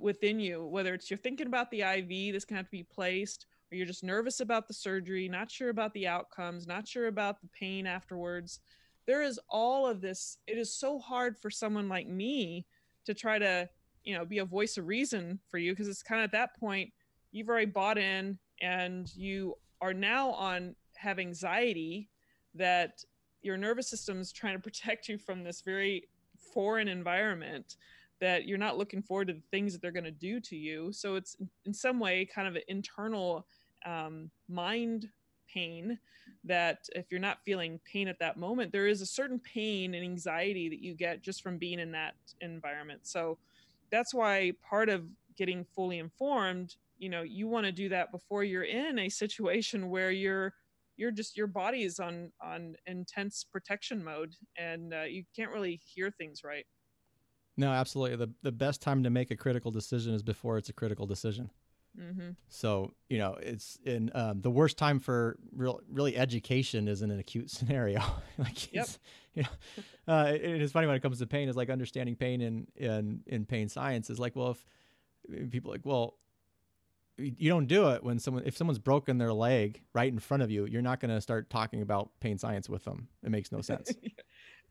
within 0.00 0.38
you, 0.38 0.64
whether 0.64 0.94
it's 0.94 1.10
you're 1.10 1.18
thinking 1.18 1.46
about 1.46 1.70
the 1.70 1.80
IV 1.80 2.32
that's 2.32 2.44
to 2.44 2.54
have 2.54 2.66
to 2.66 2.70
be 2.70 2.84
placed, 2.84 3.46
or 3.72 3.76
you're 3.76 3.86
just 3.86 4.04
nervous 4.04 4.40
about 4.40 4.68
the 4.68 4.74
surgery, 4.74 5.28
not 5.28 5.50
sure 5.50 5.70
about 5.70 5.92
the 5.94 6.06
outcomes, 6.06 6.66
not 6.66 6.86
sure 6.86 7.08
about 7.08 7.40
the 7.40 7.48
pain 7.48 7.86
afterwards. 7.86 8.60
There 9.06 9.22
is 9.22 9.38
all 9.48 9.86
of 9.86 10.00
this. 10.00 10.38
It 10.46 10.58
is 10.58 10.72
so 10.72 10.98
hard 10.98 11.38
for 11.38 11.50
someone 11.50 11.88
like 11.88 12.08
me 12.08 12.66
to 13.04 13.14
try 13.14 13.38
to, 13.38 13.68
you 14.04 14.14
know, 14.14 14.24
be 14.24 14.38
a 14.38 14.44
voice 14.44 14.76
of 14.76 14.86
reason 14.86 15.38
for 15.48 15.58
you 15.58 15.72
because 15.72 15.88
it's 15.88 16.02
kind 16.02 16.20
of 16.20 16.24
at 16.24 16.32
that 16.32 16.58
point 16.58 16.92
you've 17.32 17.48
already 17.48 17.66
bought 17.66 17.98
in 17.98 18.38
and 18.60 19.14
you 19.14 19.54
are 19.80 19.94
now 19.94 20.30
on 20.30 20.74
have 20.96 21.18
anxiety 21.18 22.08
that 22.54 23.04
your 23.42 23.56
nervous 23.56 23.88
system 23.88 24.20
is 24.20 24.32
trying 24.32 24.54
to 24.54 24.62
protect 24.62 25.08
you 25.08 25.18
from 25.18 25.44
this 25.44 25.60
very 25.60 26.08
foreign 26.52 26.88
environment 26.88 27.76
that 28.20 28.46
you're 28.46 28.58
not 28.58 28.78
looking 28.78 29.02
forward 29.02 29.28
to 29.28 29.34
the 29.34 29.42
things 29.50 29.72
that 29.72 29.82
they're 29.82 29.90
going 29.90 30.04
to 30.04 30.10
do 30.10 30.40
to 30.40 30.56
you. 30.56 30.90
So 30.92 31.16
it's 31.16 31.36
in 31.66 31.74
some 31.74 32.00
way 32.00 32.24
kind 32.24 32.48
of 32.48 32.56
an 32.56 32.62
internal 32.68 33.46
um, 33.84 34.30
mind 34.48 35.08
pain 35.56 35.98
that 36.44 36.78
if 36.94 37.06
you're 37.10 37.20
not 37.20 37.38
feeling 37.44 37.80
pain 37.90 38.08
at 38.08 38.18
that 38.18 38.36
moment, 38.36 38.72
there 38.72 38.86
is 38.86 39.00
a 39.00 39.06
certain 39.06 39.40
pain 39.40 39.94
and 39.94 40.04
anxiety 40.04 40.68
that 40.68 40.82
you 40.82 40.94
get 40.94 41.22
just 41.22 41.42
from 41.42 41.58
being 41.58 41.78
in 41.78 41.92
that 41.92 42.14
environment. 42.40 43.00
So 43.04 43.38
that's 43.90 44.12
why 44.12 44.52
part 44.68 44.88
of 44.88 45.04
getting 45.36 45.64
fully 45.74 45.98
informed, 45.98 46.76
you 46.98 47.08
know, 47.08 47.22
you 47.22 47.48
want 47.48 47.66
to 47.66 47.72
do 47.72 47.88
that 47.88 48.12
before 48.12 48.44
you're 48.44 48.64
in 48.64 48.98
a 48.98 49.08
situation 49.08 49.88
where 49.90 50.10
you're 50.10 50.52
you're 50.98 51.10
just 51.10 51.36
your 51.36 51.46
body 51.46 51.82
is 51.82 51.98
on 52.00 52.32
on 52.42 52.74
intense 52.86 53.44
protection 53.44 54.02
mode 54.02 54.34
and 54.56 54.94
uh, 54.94 55.02
you 55.02 55.24
can't 55.36 55.50
really 55.50 55.78
hear 55.84 56.10
things 56.10 56.42
right 56.42 56.64
no, 57.56 57.72
absolutely. 57.72 58.16
The 58.16 58.32
the 58.42 58.52
best 58.52 58.82
time 58.82 59.02
to 59.02 59.10
make 59.10 59.30
a 59.30 59.36
critical 59.36 59.70
decision 59.70 60.12
is 60.12 60.22
before 60.22 60.58
it's 60.58 60.68
a 60.68 60.74
critical 60.74 61.06
decision. 61.06 61.50
Mm-hmm. 62.00 62.30
So 62.48 62.92
you 63.08 63.18
know, 63.18 63.36
it's 63.40 63.78
in 63.84 64.10
um, 64.14 64.40
the 64.40 64.50
worst 64.50 64.76
time 64.78 64.98
for 64.98 65.38
real 65.54 65.80
really 65.90 66.16
education 66.16 66.88
is 66.88 67.02
in 67.02 67.10
an 67.10 67.18
acute 67.18 67.50
scenario. 67.56 68.02
like, 68.38 68.72
yep. 68.72 68.88
you 69.34 69.42
know, 69.42 70.14
uh, 70.14 70.32
it, 70.32 70.42
it's 70.42 70.72
funny 70.72 70.86
when 70.86 70.96
it 70.96 71.00
comes 71.00 71.18
to 71.18 71.26
pain. 71.26 71.48
Is 71.48 71.56
like 71.56 71.70
understanding 71.70 72.16
pain 72.16 72.40
in 72.40 72.66
in 72.76 73.20
in 73.26 73.44
pain 73.44 73.68
science 73.68 74.10
is 74.10 74.18
like, 74.18 74.36
well, 74.36 74.56
if 75.30 75.50
people 75.50 75.70
like, 75.70 75.84
well, 75.84 76.16
you 77.18 77.48
don't 77.48 77.66
do 77.66 77.90
it 77.90 78.04
when 78.04 78.18
someone 78.18 78.42
if 78.44 78.56
someone's 78.56 78.78
broken 78.78 79.18
their 79.18 79.32
leg 79.32 79.82
right 79.94 80.12
in 80.12 80.18
front 80.18 80.42
of 80.42 80.50
you, 80.50 80.66
you're 80.66 80.82
not 80.82 81.00
going 81.00 81.14
to 81.14 81.20
start 81.20 81.48
talking 81.48 81.82
about 81.82 82.10
pain 82.20 82.38
science 82.38 82.68
with 82.68 82.84
them. 82.84 83.08
It 83.22 83.30
makes 83.30 83.50
no 83.52 83.60
sense. 83.62 83.92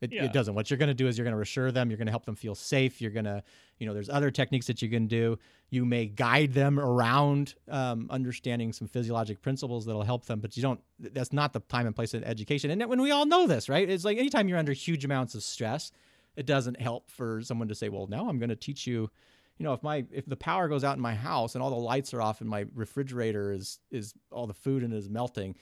It, 0.02 0.12
yeah. 0.12 0.26
it 0.26 0.34
doesn't. 0.34 0.54
What 0.54 0.70
you're 0.70 0.78
going 0.78 0.90
to 0.90 0.94
do 0.94 1.08
is 1.08 1.18
you're 1.18 1.24
going 1.24 1.34
to 1.34 1.38
reassure 1.38 1.72
them. 1.72 1.90
You're 1.90 1.98
going 1.98 2.08
to 2.08 2.12
help 2.12 2.26
them 2.26 2.36
feel 2.36 2.56
safe. 2.56 3.02
You're 3.02 3.12
going 3.12 3.26
to, 3.26 3.42
you 3.80 3.88
know, 3.88 3.94
there's 3.94 4.10
other 4.10 4.30
techniques 4.30 4.68
that 4.68 4.82
you 4.82 4.90
can 4.90 5.08
do. 5.08 5.40
You 5.70 5.86
may 5.86 6.08
guide 6.08 6.54
them 6.54 6.80
around 6.80 7.56
um, 7.70 8.08
understanding 8.10 8.74
some 8.74 8.88
physiologic 8.88 9.42
principles 9.42 9.86
that'll 9.86 10.04
help 10.04 10.26
them, 10.26 10.40
but 10.40 10.56
you 10.58 10.64
don't. 10.64 10.82
That's 11.00 11.34
not 11.34 11.54
the 11.54 11.62
time 11.62 11.88
and 11.88 11.96
place 11.96 12.14
of 12.14 12.24
education. 12.24 12.72
And 12.72 12.86
when 12.90 13.02
we 13.02 13.12
all 13.12 13.26
know 13.26 13.48
this, 13.48 13.70
right? 13.70 13.90
It's 13.90 14.06
like 14.06 14.18
anytime 14.18 14.48
you're 14.50 14.60
under 14.60 14.74
huge 14.74 15.06
amounts 15.06 15.34
of 15.34 15.44
stress, 15.44 15.92
it 16.36 16.46
doesn't 16.46 16.80
help 16.80 17.10
for 17.10 17.42
someone 17.42 17.70
to 17.70 17.76
say, 17.76 17.90
"Well, 17.90 18.08
now 18.08 18.28
I'm 18.28 18.38
going 18.38 18.50
to 18.50 18.56
teach 18.56 18.86
you." 18.86 19.10
You 19.58 19.64
know, 19.64 19.74
if 19.74 19.82
my 19.82 20.06
if 20.12 20.26
the 20.26 20.36
power 20.36 20.68
goes 20.68 20.84
out 20.84 20.98
in 20.98 21.02
my 21.02 21.16
house 21.16 21.56
and 21.56 21.64
all 21.64 21.70
the 21.70 21.78
lights 21.78 22.14
are 22.14 22.22
off 22.22 22.42
and 22.42 22.50
my 22.50 22.66
refrigerator 22.76 23.54
is 23.54 23.80
is 23.90 24.14
all 24.30 24.46
the 24.46 24.54
food 24.54 24.84
in 24.84 24.92
it 24.92 24.98
is 24.98 25.10
melting, 25.10 25.56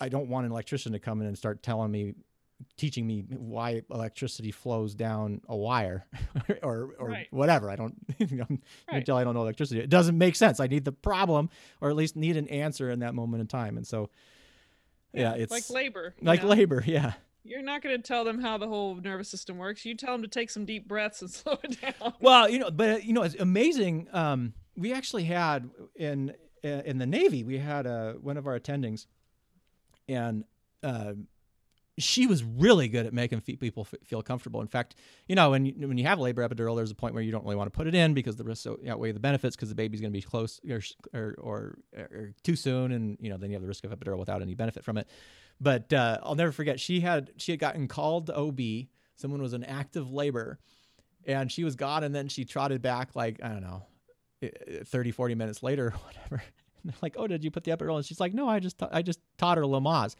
I 0.00 0.08
don't 0.08 0.28
want 0.28 0.46
an 0.46 0.52
electrician 0.52 0.92
to 0.92 0.98
come 0.98 1.20
in 1.22 1.26
and 1.26 1.36
start 1.36 1.62
telling 1.62 1.90
me 1.90 2.14
teaching 2.76 3.06
me 3.06 3.24
why 3.28 3.82
electricity 3.90 4.50
flows 4.50 4.94
down 4.94 5.40
a 5.48 5.56
wire 5.56 6.06
or 6.62 6.90
or 6.98 7.08
right. 7.08 7.26
whatever. 7.30 7.70
I 7.70 7.76
don't 7.76 7.94
you 8.18 8.38
know, 8.38 8.46
right. 8.48 8.60
until 8.88 9.16
I 9.16 9.24
don't 9.24 9.34
know 9.34 9.42
electricity. 9.42 9.80
It 9.80 9.90
doesn't 9.90 10.16
make 10.16 10.36
sense. 10.36 10.60
I 10.60 10.66
need 10.66 10.84
the 10.84 10.92
problem 10.92 11.50
or 11.80 11.90
at 11.90 11.96
least 11.96 12.16
need 12.16 12.36
an 12.36 12.48
answer 12.48 12.90
in 12.90 13.00
that 13.00 13.14
moment 13.14 13.40
in 13.40 13.46
time. 13.46 13.76
And 13.76 13.86
so 13.86 14.10
yeah, 15.12 15.34
yeah 15.34 15.42
it's 15.42 15.52
like 15.52 15.70
labor. 15.70 16.14
Like 16.20 16.42
know? 16.42 16.48
labor, 16.48 16.82
yeah. 16.86 17.12
You're 17.44 17.62
not 17.62 17.82
going 17.82 17.96
to 17.96 18.02
tell 18.02 18.24
them 18.24 18.40
how 18.40 18.56
the 18.56 18.68
whole 18.68 18.94
nervous 18.94 19.28
system 19.28 19.58
works. 19.58 19.84
You 19.84 19.96
tell 19.96 20.12
them 20.12 20.22
to 20.22 20.28
take 20.28 20.48
some 20.48 20.64
deep 20.64 20.86
breaths 20.86 21.22
and 21.22 21.30
slow 21.30 21.58
it 21.64 21.80
down. 21.80 22.14
Well, 22.20 22.48
you 22.48 22.60
know, 22.60 22.70
but 22.70 23.04
you 23.04 23.12
know, 23.12 23.22
it's 23.22 23.34
amazing. 23.34 24.06
Um, 24.12 24.54
we 24.76 24.92
actually 24.92 25.24
had 25.24 25.68
in 25.96 26.34
in 26.62 26.98
the 26.98 27.06
Navy, 27.06 27.42
we 27.42 27.58
had 27.58 27.86
uh, 27.86 28.12
one 28.14 28.36
of 28.36 28.46
our 28.46 28.58
attendings, 28.58 29.06
and 30.08 30.44
uh, 30.82 31.14
she 31.98 32.26
was 32.26 32.42
really 32.42 32.88
good 32.88 33.04
at 33.04 33.12
making 33.12 33.40
people 33.42 33.84
feel 34.04 34.22
comfortable. 34.22 34.60
In 34.62 34.66
fact, 34.66 34.94
you 35.28 35.34
know, 35.34 35.50
when 35.50 35.66
you, 35.66 35.88
when 35.88 35.98
you 35.98 36.06
have 36.06 36.18
labor 36.18 36.46
epidural, 36.46 36.74
there's 36.74 36.90
a 36.90 36.94
point 36.94 37.12
where 37.12 37.22
you 37.22 37.30
don't 37.30 37.44
really 37.44 37.56
want 37.56 37.70
to 37.70 37.76
put 37.76 37.86
it 37.86 37.94
in 37.94 38.14
because 38.14 38.36
the 38.36 38.44
risks 38.44 38.66
outweigh 38.88 39.12
the 39.12 39.20
benefits 39.20 39.56
because 39.56 39.68
the 39.68 39.74
baby's 39.74 40.00
going 40.00 40.12
to 40.12 40.18
be 40.18 40.22
close 40.22 40.58
or, 40.68 40.80
or, 41.12 41.34
or, 41.38 41.78
or, 41.94 42.34
too 42.42 42.56
soon, 42.56 42.92
and 42.92 43.18
you 43.20 43.28
know 43.28 43.36
then 43.36 43.50
you 43.50 43.54
have 43.54 43.62
the 43.62 43.68
risk 43.68 43.84
of 43.84 43.90
epidural 43.90 44.18
without 44.18 44.40
any 44.40 44.54
benefit 44.54 44.84
from 44.84 44.96
it. 44.96 45.06
But 45.60 45.92
uh, 45.92 46.18
I'll 46.22 46.34
never 46.34 46.52
forget 46.52 46.80
she 46.80 47.00
had 47.00 47.30
she 47.36 47.52
had 47.52 47.60
gotten 47.60 47.88
called 47.88 48.26
to 48.26 48.36
OB. 48.36 48.60
Someone 49.16 49.42
was 49.42 49.52
in 49.52 49.62
active 49.62 50.10
labor, 50.10 50.58
and 51.26 51.52
she 51.52 51.62
was 51.62 51.76
gone, 51.76 52.04
and 52.04 52.14
then 52.14 52.28
she 52.28 52.46
trotted 52.46 52.80
back 52.80 53.14
like 53.14 53.38
I 53.42 53.48
don't 53.48 53.62
know, 53.62 53.82
30, 54.84 55.10
40 55.10 55.34
minutes 55.34 55.62
later, 55.62 55.88
or 55.88 55.90
whatever. 56.06 56.42
like, 57.02 57.16
oh, 57.18 57.26
did 57.26 57.44
you 57.44 57.50
put 57.50 57.64
the 57.64 57.70
epidural? 57.70 57.96
And 57.96 58.04
she's 58.04 58.20
like, 58.20 58.34
no, 58.34 58.48
I 58.48 58.60
just 58.60 58.82
I 58.90 59.02
just 59.02 59.20
taught 59.36 59.58
her 59.58 59.64
Lamaze. 59.64 60.16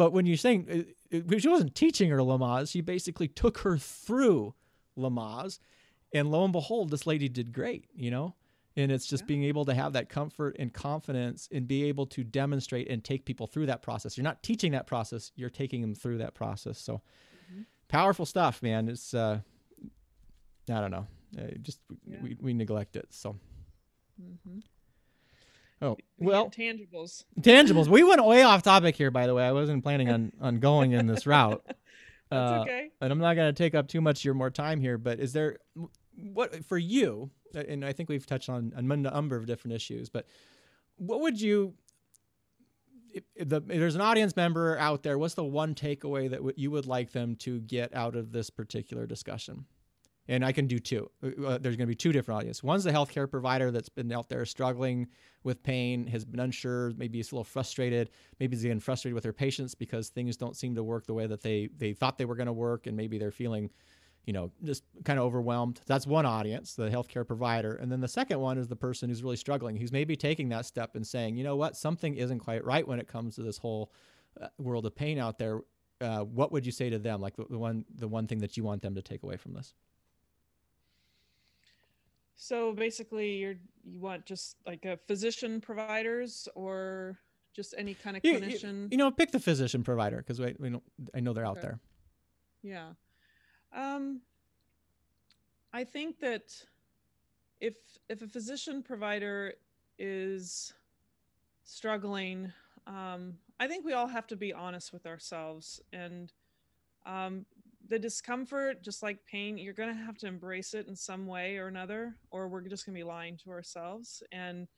But 0.00 0.14
when 0.14 0.24
you're 0.24 0.38
saying 0.38 0.86
uh, 1.12 1.38
she 1.38 1.46
wasn't 1.46 1.74
teaching 1.74 2.08
her 2.08 2.16
Lamaze, 2.20 2.70
she 2.70 2.80
basically 2.80 3.28
took 3.28 3.58
her 3.58 3.76
through 3.76 4.54
Lamaze, 4.96 5.58
and 6.14 6.30
lo 6.30 6.42
and 6.42 6.54
behold, 6.54 6.88
this 6.88 7.06
lady 7.06 7.28
did 7.28 7.52
great. 7.52 7.84
You 7.94 8.10
know, 8.10 8.34
and 8.78 8.90
it's 8.90 9.06
just 9.06 9.24
yeah. 9.24 9.26
being 9.26 9.44
able 9.44 9.66
to 9.66 9.74
have 9.74 9.92
that 9.92 10.08
comfort 10.08 10.56
and 10.58 10.72
confidence 10.72 11.50
and 11.52 11.68
be 11.68 11.84
able 11.84 12.06
to 12.06 12.24
demonstrate 12.24 12.88
and 12.88 13.04
take 13.04 13.26
people 13.26 13.46
through 13.46 13.66
that 13.66 13.82
process. 13.82 14.16
You're 14.16 14.24
not 14.24 14.42
teaching 14.42 14.72
that 14.72 14.86
process; 14.86 15.32
you're 15.36 15.50
taking 15.50 15.82
them 15.82 15.94
through 15.94 16.16
that 16.16 16.32
process. 16.32 16.78
So, 16.78 17.02
mm-hmm. 17.52 17.64
powerful 17.88 18.24
stuff, 18.24 18.62
man. 18.62 18.88
It's 18.88 19.12
uh, 19.12 19.40
I 20.70 20.80
don't 20.80 20.92
know, 20.92 21.06
uh, 21.38 21.42
just 21.60 21.80
yeah. 22.06 22.16
we, 22.22 22.38
we 22.40 22.54
neglect 22.54 22.96
it. 22.96 23.08
So. 23.10 23.36
Mm-hmm. 24.18 24.60
Oh 25.82 25.96
well, 26.18 26.50
tangibles. 26.50 27.24
Tangibles. 27.40 27.88
We 27.88 28.02
went 28.02 28.24
way 28.24 28.42
off 28.42 28.62
topic 28.62 28.96
here, 28.96 29.10
by 29.10 29.26
the 29.26 29.34
way. 29.34 29.44
I 29.46 29.52
wasn't 29.52 29.82
planning 29.82 30.10
on 30.10 30.32
on 30.40 30.60
going 30.60 30.92
in 30.92 31.06
this 31.06 31.26
route. 31.26 31.64
That's 32.30 32.52
uh, 32.52 32.60
okay. 32.62 32.90
And 33.00 33.12
I'm 33.12 33.18
not 33.18 33.34
going 33.34 33.52
to 33.52 33.62
take 33.62 33.74
up 33.74 33.88
too 33.88 34.00
much 34.00 34.20
of 34.20 34.24
your 34.24 34.34
more 34.34 34.50
time 34.50 34.80
here. 34.80 34.98
But 34.98 35.18
is 35.18 35.32
there 35.32 35.58
what 36.14 36.64
for 36.64 36.78
you? 36.78 37.30
And 37.54 37.84
I 37.84 37.92
think 37.92 38.08
we've 38.08 38.26
touched 38.26 38.48
on 38.48 38.72
a 38.76 38.82
number 38.82 39.36
of 39.36 39.46
different 39.46 39.74
issues. 39.74 40.08
But 40.08 40.26
what 40.96 41.20
would 41.20 41.40
you? 41.40 41.74
If, 43.34 43.48
the, 43.48 43.56
if 43.56 43.66
there's 43.66 43.96
an 43.96 44.00
audience 44.02 44.36
member 44.36 44.78
out 44.78 45.02
there. 45.02 45.18
What's 45.18 45.34
the 45.34 45.42
one 45.42 45.74
takeaway 45.74 46.30
that 46.30 46.36
w- 46.36 46.54
you 46.56 46.70
would 46.70 46.86
like 46.86 47.10
them 47.10 47.34
to 47.36 47.58
get 47.58 47.92
out 47.92 48.14
of 48.14 48.30
this 48.30 48.50
particular 48.50 49.04
discussion? 49.04 49.64
And 50.30 50.44
I 50.44 50.52
can 50.52 50.66
do 50.66 50.78
two. 50.78 51.10
Uh, 51.22 51.44
uh 51.44 51.58
there's 51.58 51.76
going 51.76 51.86
to 51.86 51.90
be 51.90 51.94
two 51.96 52.12
different 52.12 52.38
audiences. 52.38 52.62
One's 52.62 52.84
the 52.84 52.92
healthcare 52.92 53.28
provider 53.28 53.70
that's 53.70 53.88
been 53.88 54.10
out 54.12 54.28
there 54.28 54.46
struggling 54.46 55.08
with 55.42 55.62
pain, 55.62 56.06
has 56.06 56.24
been 56.24 56.40
unsure, 56.40 56.92
maybe 56.96 57.18
is 57.18 57.32
a 57.32 57.34
little 57.34 57.44
frustrated, 57.44 58.10
maybe 58.38 58.56
is 58.56 58.62
getting 58.62 58.80
frustrated 58.80 59.14
with 59.14 59.24
their 59.24 59.32
patients 59.32 59.74
because 59.74 60.08
things 60.08 60.36
don't 60.36 60.56
seem 60.56 60.74
to 60.76 60.84
work 60.84 61.06
the 61.06 61.14
way 61.14 61.26
that 61.26 61.42
they 61.42 61.68
they 61.76 61.92
thought 61.92 62.16
they 62.16 62.24
were 62.24 62.36
going 62.36 62.46
to 62.46 62.52
work, 62.52 62.86
and 62.86 62.96
maybe 62.96 63.18
they're 63.18 63.32
feeling, 63.32 63.70
you 64.24 64.32
know, 64.32 64.52
just 64.62 64.84
kind 65.04 65.18
of 65.18 65.24
overwhelmed. 65.24 65.80
That's 65.86 66.06
one 66.06 66.26
audience, 66.26 66.74
the 66.74 66.88
healthcare 66.88 67.26
provider, 67.26 67.74
and 67.74 67.90
then 67.90 68.00
the 68.00 68.08
second 68.08 68.38
one 68.38 68.56
is 68.56 68.68
the 68.68 68.76
person 68.76 69.08
who's 69.08 69.24
really 69.24 69.36
struggling, 69.36 69.76
who's 69.76 69.92
maybe 69.92 70.14
taking 70.14 70.48
that 70.50 70.64
step 70.64 70.94
and 70.94 71.04
saying, 71.04 71.36
you 71.36 71.42
know 71.42 71.56
what, 71.56 71.76
something 71.76 72.14
isn't 72.14 72.38
quite 72.38 72.64
right 72.64 72.86
when 72.86 73.00
it 73.00 73.08
comes 73.08 73.34
to 73.34 73.42
this 73.42 73.58
whole 73.58 73.90
uh, 74.40 74.46
world 74.58 74.86
of 74.86 74.94
pain 74.94 75.18
out 75.18 75.38
there. 75.38 75.60
Uh, 76.00 76.20
what 76.20 76.52
would 76.52 76.64
you 76.64 76.72
say 76.72 76.88
to 76.88 76.98
them? 76.98 77.20
Like 77.20 77.36
the, 77.36 77.46
the 77.50 77.58
one 77.58 77.84
the 77.96 78.08
one 78.08 78.28
thing 78.28 78.38
that 78.38 78.56
you 78.56 78.62
want 78.62 78.80
them 78.80 78.94
to 78.94 79.02
take 79.02 79.24
away 79.24 79.36
from 79.36 79.54
this? 79.54 79.74
So 82.42 82.72
basically, 82.72 83.36
you're 83.36 83.56
you 83.84 83.98
want 83.98 84.24
just 84.24 84.56
like 84.66 84.86
a 84.86 84.96
physician 85.06 85.60
providers 85.60 86.48
or 86.54 87.18
just 87.54 87.74
any 87.76 87.92
kind 87.92 88.16
of 88.16 88.22
clinician. 88.22 88.84
You, 88.84 88.88
you 88.92 88.96
know, 88.96 89.10
pick 89.10 89.30
the 89.30 89.38
physician 89.38 89.84
provider 89.84 90.16
because 90.16 90.40
we, 90.40 90.56
we 90.58 90.74
I 91.14 91.20
know 91.20 91.34
they're 91.34 91.44
okay. 91.44 91.50
out 91.50 91.60
there. 91.60 91.78
Yeah, 92.62 92.92
um, 93.76 94.22
I 95.74 95.84
think 95.84 96.18
that 96.20 96.64
if 97.60 97.74
if 98.08 98.22
a 98.22 98.26
physician 98.26 98.82
provider 98.82 99.52
is 99.98 100.72
struggling, 101.64 102.50
um, 102.86 103.34
I 103.60 103.66
think 103.66 103.84
we 103.84 103.92
all 103.92 104.06
have 104.06 104.26
to 104.28 104.36
be 104.36 104.54
honest 104.54 104.94
with 104.94 105.04
ourselves. 105.04 105.82
And 105.92 106.32
um, 107.04 107.44
the 107.90 107.98
discomfort, 107.98 108.82
just 108.82 109.02
like 109.02 109.18
pain, 109.26 109.58
you're 109.58 109.74
going 109.74 109.88
to 109.88 110.04
have 110.04 110.16
to 110.18 110.28
embrace 110.28 110.74
it 110.74 110.86
in 110.86 110.94
some 110.94 111.26
way 111.26 111.58
or 111.58 111.66
another, 111.66 112.14
or 112.30 112.46
we're 112.46 112.60
just 112.60 112.86
going 112.86 112.94
to 112.94 113.00
be 113.00 113.04
lying 113.04 113.36
to 113.36 113.50
ourselves. 113.50 114.22
And 114.30 114.68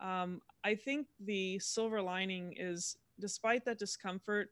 um, 0.00 0.42
I 0.64 0.74
think 0.74 1.06
the 1.20 1.60
silver 1.60 2.02
lining 2.02 2.54
is 2.58 2.98
despite 3.20 3.64
that 3.64 3.78
discomfort, 3.78 4.50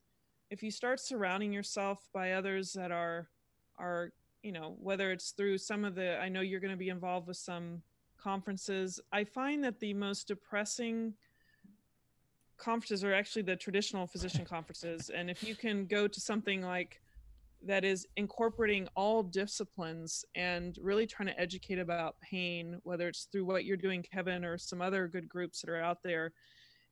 if 0.50 0.62
you 0.62 0.70
start 0.70 1.00
surrounding 1.00 1.52
yourself 1.52 2.09
by 2.14 2.32
others 2.32 2.72
that 2.74 2.92
are, 2.92 3.28
are, 3.76 4.12
you 4.42 4.52
know, 4.52 4.76
whether 4.80 5.11
it's 5.11 5.32
through 5.32 5.59
some 5.59 5.84
of 5.84 5.96
the, 5.96 6.16
I 6.20 6.28
know 6.28 6.42
you're 6.42 6.61
going 6.61 6.70
to 6.70 6.76
be 6.76 6.90
involved 6.90 7.26
with 7.26 7.36
some 7.36 7.82
conferences, 8.16 9.00
I 9.12 9.24
find 9.24 9.64
that 9.64 9.80
the 9.80 9.94
most 9.94 10.28
depressing 10.28 11.12
conferences 12.57 13.02
are 13.02 13.12
actually 13.12 13.42
the 13.42 13.57
traditional 13.57 14.07
physician 14.07 14.44
conferences. 14.48 15.11
And 15.11 15.28
if 15.28 15.42
you 15.42 15.57
can 15.57 15.86
go 15.86 16.07
to 16.07 16.20
something 16.20 16.62
like 16.62 17.00
that 17.62 17.84
is 17.84 18.07
incorporating 18.16 18.88
all 18.94 19.22
disciplines 19.22 20.24
and 20.34 20.78
really 20.80 21.07
trying 21.07 21.28
to 21.28 21.40
educate 21.40 21.78
about 21.78 22.20
pain, 22.20 22.78
whether 22.84 23.09
it's 23.09 23.28
through 23.30 23.44
what 23.44 23.64
you're 23.64 23.76
doing, 23.76 24.02
Kevin, 24.02 24.44
or 24.44 24.59
some 24.59 24.82
other 24.82 25.09
good 25.09 25.28
groups 25.28 25.61
that 25.61 25.70
are 25.70 25.82
out 25.82 26.02
there, 26.02 26.32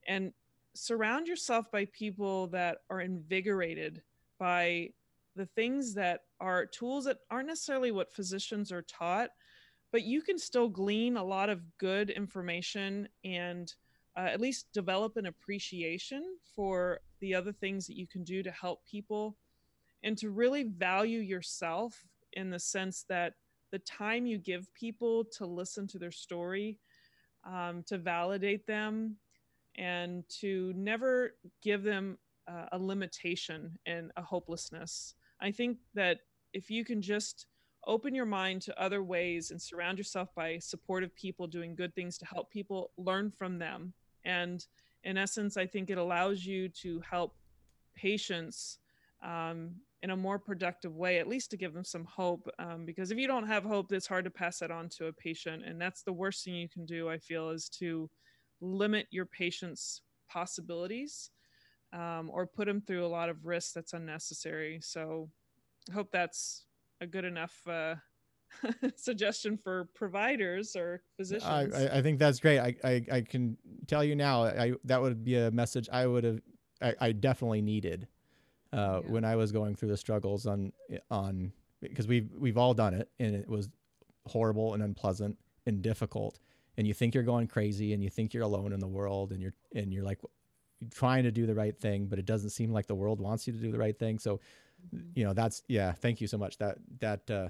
and 0.08 0.32
surround 0.74 1.26
yourself 1.26 1.70
by 1.70 1.86
people 1.86 2.48
that 2.48 2.78
are 2.90 3.00
invigorated 3.00 4.02
by 4.38 4.88
the 5.36 5.46
things 5.46 5.94
that 5.94 6.20
are 6.40 6.66
tools 6.66 7.04
that 7.04 7.18
aren't 7.30 7.48
necessarily 7.48 7.92
what 7.92 8.12
physicians 8.12 8.72
are 8.72 8.82
taught, 8.82 9.30
but 9.92 10.02
you 10.02 10.22
can 10.22 10.38
still 10.38 10.68
glean 10.68 11.16
a 11.16 11.24
lot 11.24 11.48
of 11.48 11.62
good 11.78 12.10
information 12.10 13.08
and 13.24 13.74
uh, 14.16 14.20
at 14.20 14.40
least 14.40 14.66
develop 14.72 15.16
an 15.16 15.26
appreciation 15.26 16.22
for 16.54 17.00
the 17.20 17.34
other 17.34 17.52
things 17.52 17.86
that 17.86 17.96
you 17.96 18.06
can 18.06 18.22
do 18.22 18.42
to 18.42 18.50
help 18.50 18.84
people 18.86 19.36
and 20.04 20.16
to 20.18 20.30
really 20.30 20.62
value 20.62 21.18
yourself 21.18 22.06
in 22.34 22.50
the 22.50 22.58
sense 22.58 23.04
that 23.08 23.32
the 23.72 23.78
time 23.80 24.26
you 24.26 24.38
give 24.38 24.72
people 24.74 25.24
to 25.24 25.46
listen 25.46 25.88
to 25.88 25.98
their 25.98 26.12
story, 26.12 26.78
um, 27.44 27.82
to 27.88 27.98
validate 27.98 28.66
them, 28.66 29.16
and 29.76 30.22
to 30.28 30.72
never 30.76 31.34
give 31.62 31.82
them 31.82 32.18
uh, 32.46 32.66
a 32.72 32.78
limitation 32.78 33.76
and 33.86 34.12
a 34.16 34.22
hopelessness. 34.22 35.14
I 35.40 35.50
think 35.50 35.78
that 35.94 36.20
if 36.52 36.70
you 36.70 36.84
can 36.84 37.02
just 37.02 37.46
open 37.86 38.14
your 38.14 38.26
mind 38.26 38.62
to 38.62 38.80
other 38.80 39.02
ways 39.02 39.50
and 39.50 39.60
surround 39.60 39.98
yourself 39.98 40.28
by 40.34 40.58
supportive 40.58 41.14
people 41.16 41.46
doing 41.46 41.74
good 41.74 41.94
things 41.94 42.16
to 42.18 42.26
help 42.26 42.50
people, 42.50 42.92
learn 42.96 43.30
from 43.30 43.58
them, 43.58 43.92
and 44.24 44.66
in 45.02 45.18
essence, 45.18 45.56
I 45.56 45.66
think 45.66 45.90
it 45.90 45.98
allows 45.98 46.44
you 46.44 46.68
to 46.68 47.00
help 47.00 47.34
patients 47.94 48.78
um, 49.24 49.70
in 50.04 50.10
a 50.10 50.16
more 50.16 50.38
productive 50.38 50.94
way, 50.94 51.18
at 51.18 51.26
least 51.26 51.50
to 51.50 51.56
give 51.56 51.72
them 51.72 51.82
some 51.82 52.04
hope. 52.04 52.46
Um, 52.58 52.84
because 52.84 53.10
if 53.10 53.16
you 53.16 53.26
don't 53.26 53.46
have 53.46 53.64
hope, 53.64 53.90
it's 53.90 54.06
hard 54.06 54.26
to 54.26 54.30
pass 54.30 54.58
that 54.58 54.70
on 54.70 54.90
to 54.90 55.06
a 55.06 55.12
patient. 55.14 55.64
And 55.64 55.80
that's 55.80 56.02
the 56.02 56.12
worst 56.12 56.44
thing 56.44 56.54
you 56.54 56.68
can 56.68 56.84
do, 56.84 57.08
I 57.08 57.16
feel, 57.16 57.48
is 57.48 57.70
to 57.80 58.10
limit 58.60 59.06
your 59.10 59.24
patient's 59.24 60.02
possibilities 60.28 61.30
um, 61.94 62.28
or 62.30 62.46
put 62.46 62.66
them 62.66 62.82
through 62.82 63.06
a 63.06 63.08
lot 63.08 63.30
of 63.30 63.46
risk 63.46 63.72
that's 63.72 63.94
unnecessary. 63.94 64.78
So 64.82 65.30
I 65.90 65.94
hope 65.94 66.10
that's 66.12 66.66
a 67.00 67.06
good 67.06 67.24
enough 67.24 67.58
uh, 67.66 67.94
suggestion 68.96 69.56
for 69.56 69.88
providers 69.94 70.76
or 70.76 71.00
physicians. 71.16 71.74
I, 71.74 71.98
I 71.98 72.02
think 72.02 72.18
that's 72.18 72.40
great. 72.40 72.58
I, 72.58 72.76
I, 72.84 73.02
I, 73.10 73.20
can 73.22 73.56
tell 73.86 74.04
you 74.04 74.16
now, 74.16 74.44
I, 74.44 74.72
that 74.84 75.00
would 75.00 75.24
be 75.24 75.36
a 75.36 75.50
message 75.50 75.88
I 75.90 76.06
would 76.06 76.24
have, 76.24 76.40
I, 76.82 76.94
I 77.00 77.12
definitely 77.12 77.62
needed 77.62 78.06
uh, 78.74 79.00
yeah. 79.04 79.10
when 79.10 79.24
I 79.24 79.36
was 79.36 79.52
going 79.52 79.74
through 79.74 79.88
the 79.88 79.96
struggles 79.96 80.46
on, 80.46 80.72
on, 81.10 81.52
because 81.80 82.06
we've, 82.06 82.28
we've 82.36 82.58
all 82.58 82.74
done 82.74 82.94
it 82.94 83.08
and 83.18 83.34
it 83.34 83.48
was 83.48 83.68
horrible 84.26 84.74
and 84.74 84.82
unpleasant 84.82 85.38
and 85.66 85.82
difficult. 85.82 86.38
And 86.76 86.86
you 86.86 86.94
think 86.94 87.14
you're 87.14 87.24
going 87.24 87.46
crazy 87.46 87.92
and 87.92 88.02
you 88.02 88.10
think 88.10 88.34
you're 88.34 88.42
alone 88.42 88.72
in 88.72 88.80
the 88.80 88.88
world 88.88 89.32
and 89.32 89.40
you're, 89.40 89.54
and 89.74 89.92
you're 89.92 90.02
like 90.02 90.18
trying 90.92 91.22
to 91.22 91.30
do 91.30 91.46
the 91.46 91.54
right 91.54 91.78
thing, 91.78 92.06
but 92.06 92.18
it 92.18 92.26
doesn't 92.26 92.50
seem 92.50 92.72
like 92.72 92.86
the 92.86 92.94
world 92.94 93.20
wants 93.20 93.46
you 93.46 93.52
to 93.52 93.58
do 93.58 93.70
the 93.70 93.78
right 93.78 93.98
thing. 93.98 94.18
So, 94.18 94.40
mm-hmm. 94.94 95.06
you 95.14 95.24
know, 95.24 95.32
that's, 95.32 95.62
yeah, 95.68 95.92
thank 95.92 96.20
you 96.20 96.26
so 96.26 96.38
much. 96.38 96.58
That, 96.58 96.78
that, 97.00 97.30
uh, 97.30 97.48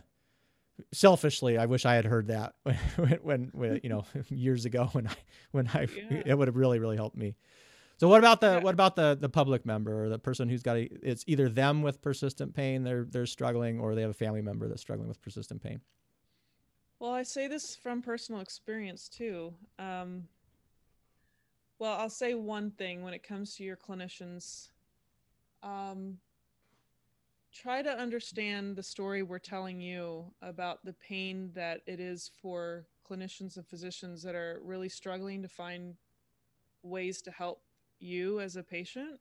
selfishly 0.92 1.56
i 1.56 1.66
wish 1.66 1.86
i 1.86 1.94
had 1.94 2.04
heard 2.04 2.26
that 2.26 2.54
when, 2.96 3.18
when, 3.22 3.50
when 3.52 3.80
you 3.84 3.88
know 3.88 4.04
years 4.28 4.64
ago 4.64 4.88
when 4.90 5.06
i 5.06 5.14
when 5.52 5.68
i 5.68 5.86
yeah. 6.10 6.22
it 6.26 6.36
would 6.36 6.48
have 6.48 6.56
really 6.56 6.80
really 6.80 6.96
helped 6.96 7.16
me 7.16 7.36
so 7.96 8.08
what 8.08 8.18
about 8.18 8.40
the 8.40 8.54
yeah. 8.54 8.58
what 8.58 8.74
about 8.74 8.96
the 8.96 9.16
the 9.20 9.28
public 9.28 9.64
member 9.64 10.04
or 10.04 10.08
the 10.08 10.18
person 10.18 10.48
who's 10.48 10.62
got 10.62 10.76
a, 10.76 10.88
it's 11.02 11.24
either 11.26 11.48
them 11.48 11.82
with 11.82 12.02
persistent 12.02 12.54
pain 12.54 12.84
they're 12.84 13.04
they're 13.04 13.26
struggling 13.26 13.80
or 13.80 13.94
they 13.94 14.02
have 14.02 14.10
a 14.10 14.14
family 14.14 14.42
member 14.42 14.68
that's 14.68 14.80
struggling 14.80 15.08
with 15.08 15.20
persistent 15.22 15.62
pain? 15.62 15.80
Well 16.98 17.12
i 17.12 17.22
say 17.22 17.46
this 17.48 17.76
from 17.76 18.02
personal 18.02 18.40
experience 18.40 19.08
too. 19.08 19.54
Um, 19.78 20.24
well 21.78 21.94
i'll 21.94 22.10
say 22.10 22.34
one 22.34 22.70
thing 22.70 23.02
when 23.02 23.14
it 23.14 23.22
comes 23.22 23.54
to 23.56 23.64
your 23.64 23.76
clinicians. 23.76 24.70
Um, 25.62 26.18
try 27.54 27.80
to 27.80 27.90
understand 27.90 28.76
the 28.76 28.82
story 28.82 29.22
we're 29.22 29.38
telling 29.38 29.80
you 29.80 30.24
about 30.42 30.84
the 30.84 30.92
pain 30.94 31.50
that 31.54 31.80
it 31.86 32.00
is 32.00 32.30
for 32.42 32.84
clinicians 33.08 33.56
and 33.56 33.66
physicians 33.66 34.22
that 34.22 34.34
are 34.34 34.60
really 34.64 34.88
struggling 34.88 35.40
to 35.42 35.48
find 35.48 35.94
ways 36.82 37.22
to 37.22 37.30
help 37.30 37.62
you 38.04 38.40
as 38.40 38.56
a 38.56 38.62
patient 38.62 39.18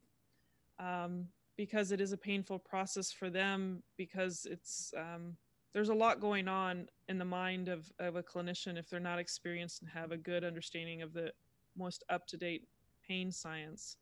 um, 0.79 1.27
because 1.55 1.91
it 1.91 2.01
is 2.01 2.11
a 2.11 2.17
painful 2.17 2.59
process 2.59 3.11
for 3.11 3.29
them 3.29 3.81
because 3.97 4.45
it's 4.49 4.93
um, 4.97 5.35
there's 5.73 5.89
a 5.89 5.93
lot 5.93 6.19
going 6.19 6.47
on 6.47 6.87
in 7.09 7.17
the 7.17 7.25
mind 7.25 7.67
of, 7.67 7.91
of 7.99 8.15
a 8.15 8.23
clinician 8.23 8.77
if 8.77 8.89
they're 8.89 8.99
not 8.99 9.19
experienced 9.19 9.81
and 9.81 9.89
have 9.89 10.11
a 10.11 10.17
good 10.17 10.43
understanding 10.43 11.01
of 11.01 11.13
the 11.13 11.31
most 11.77 12.03
up-to-date 12.09 12.67
pain 13.07 13.31
science 13.31 13.97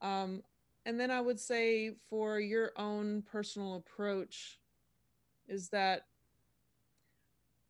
um, 0.00 0.42
and 0.86 0.98
then 0.98 1.10
I 1.10 1.20
would 1.20 1.38
say 1.38 1.92
for 2.08 2.40
your 2.40 2.72
own 2.76 3.22
personal 3.22 3.76
approach 3.76 4.58
is 5.48 5.68
that 5.70 6.06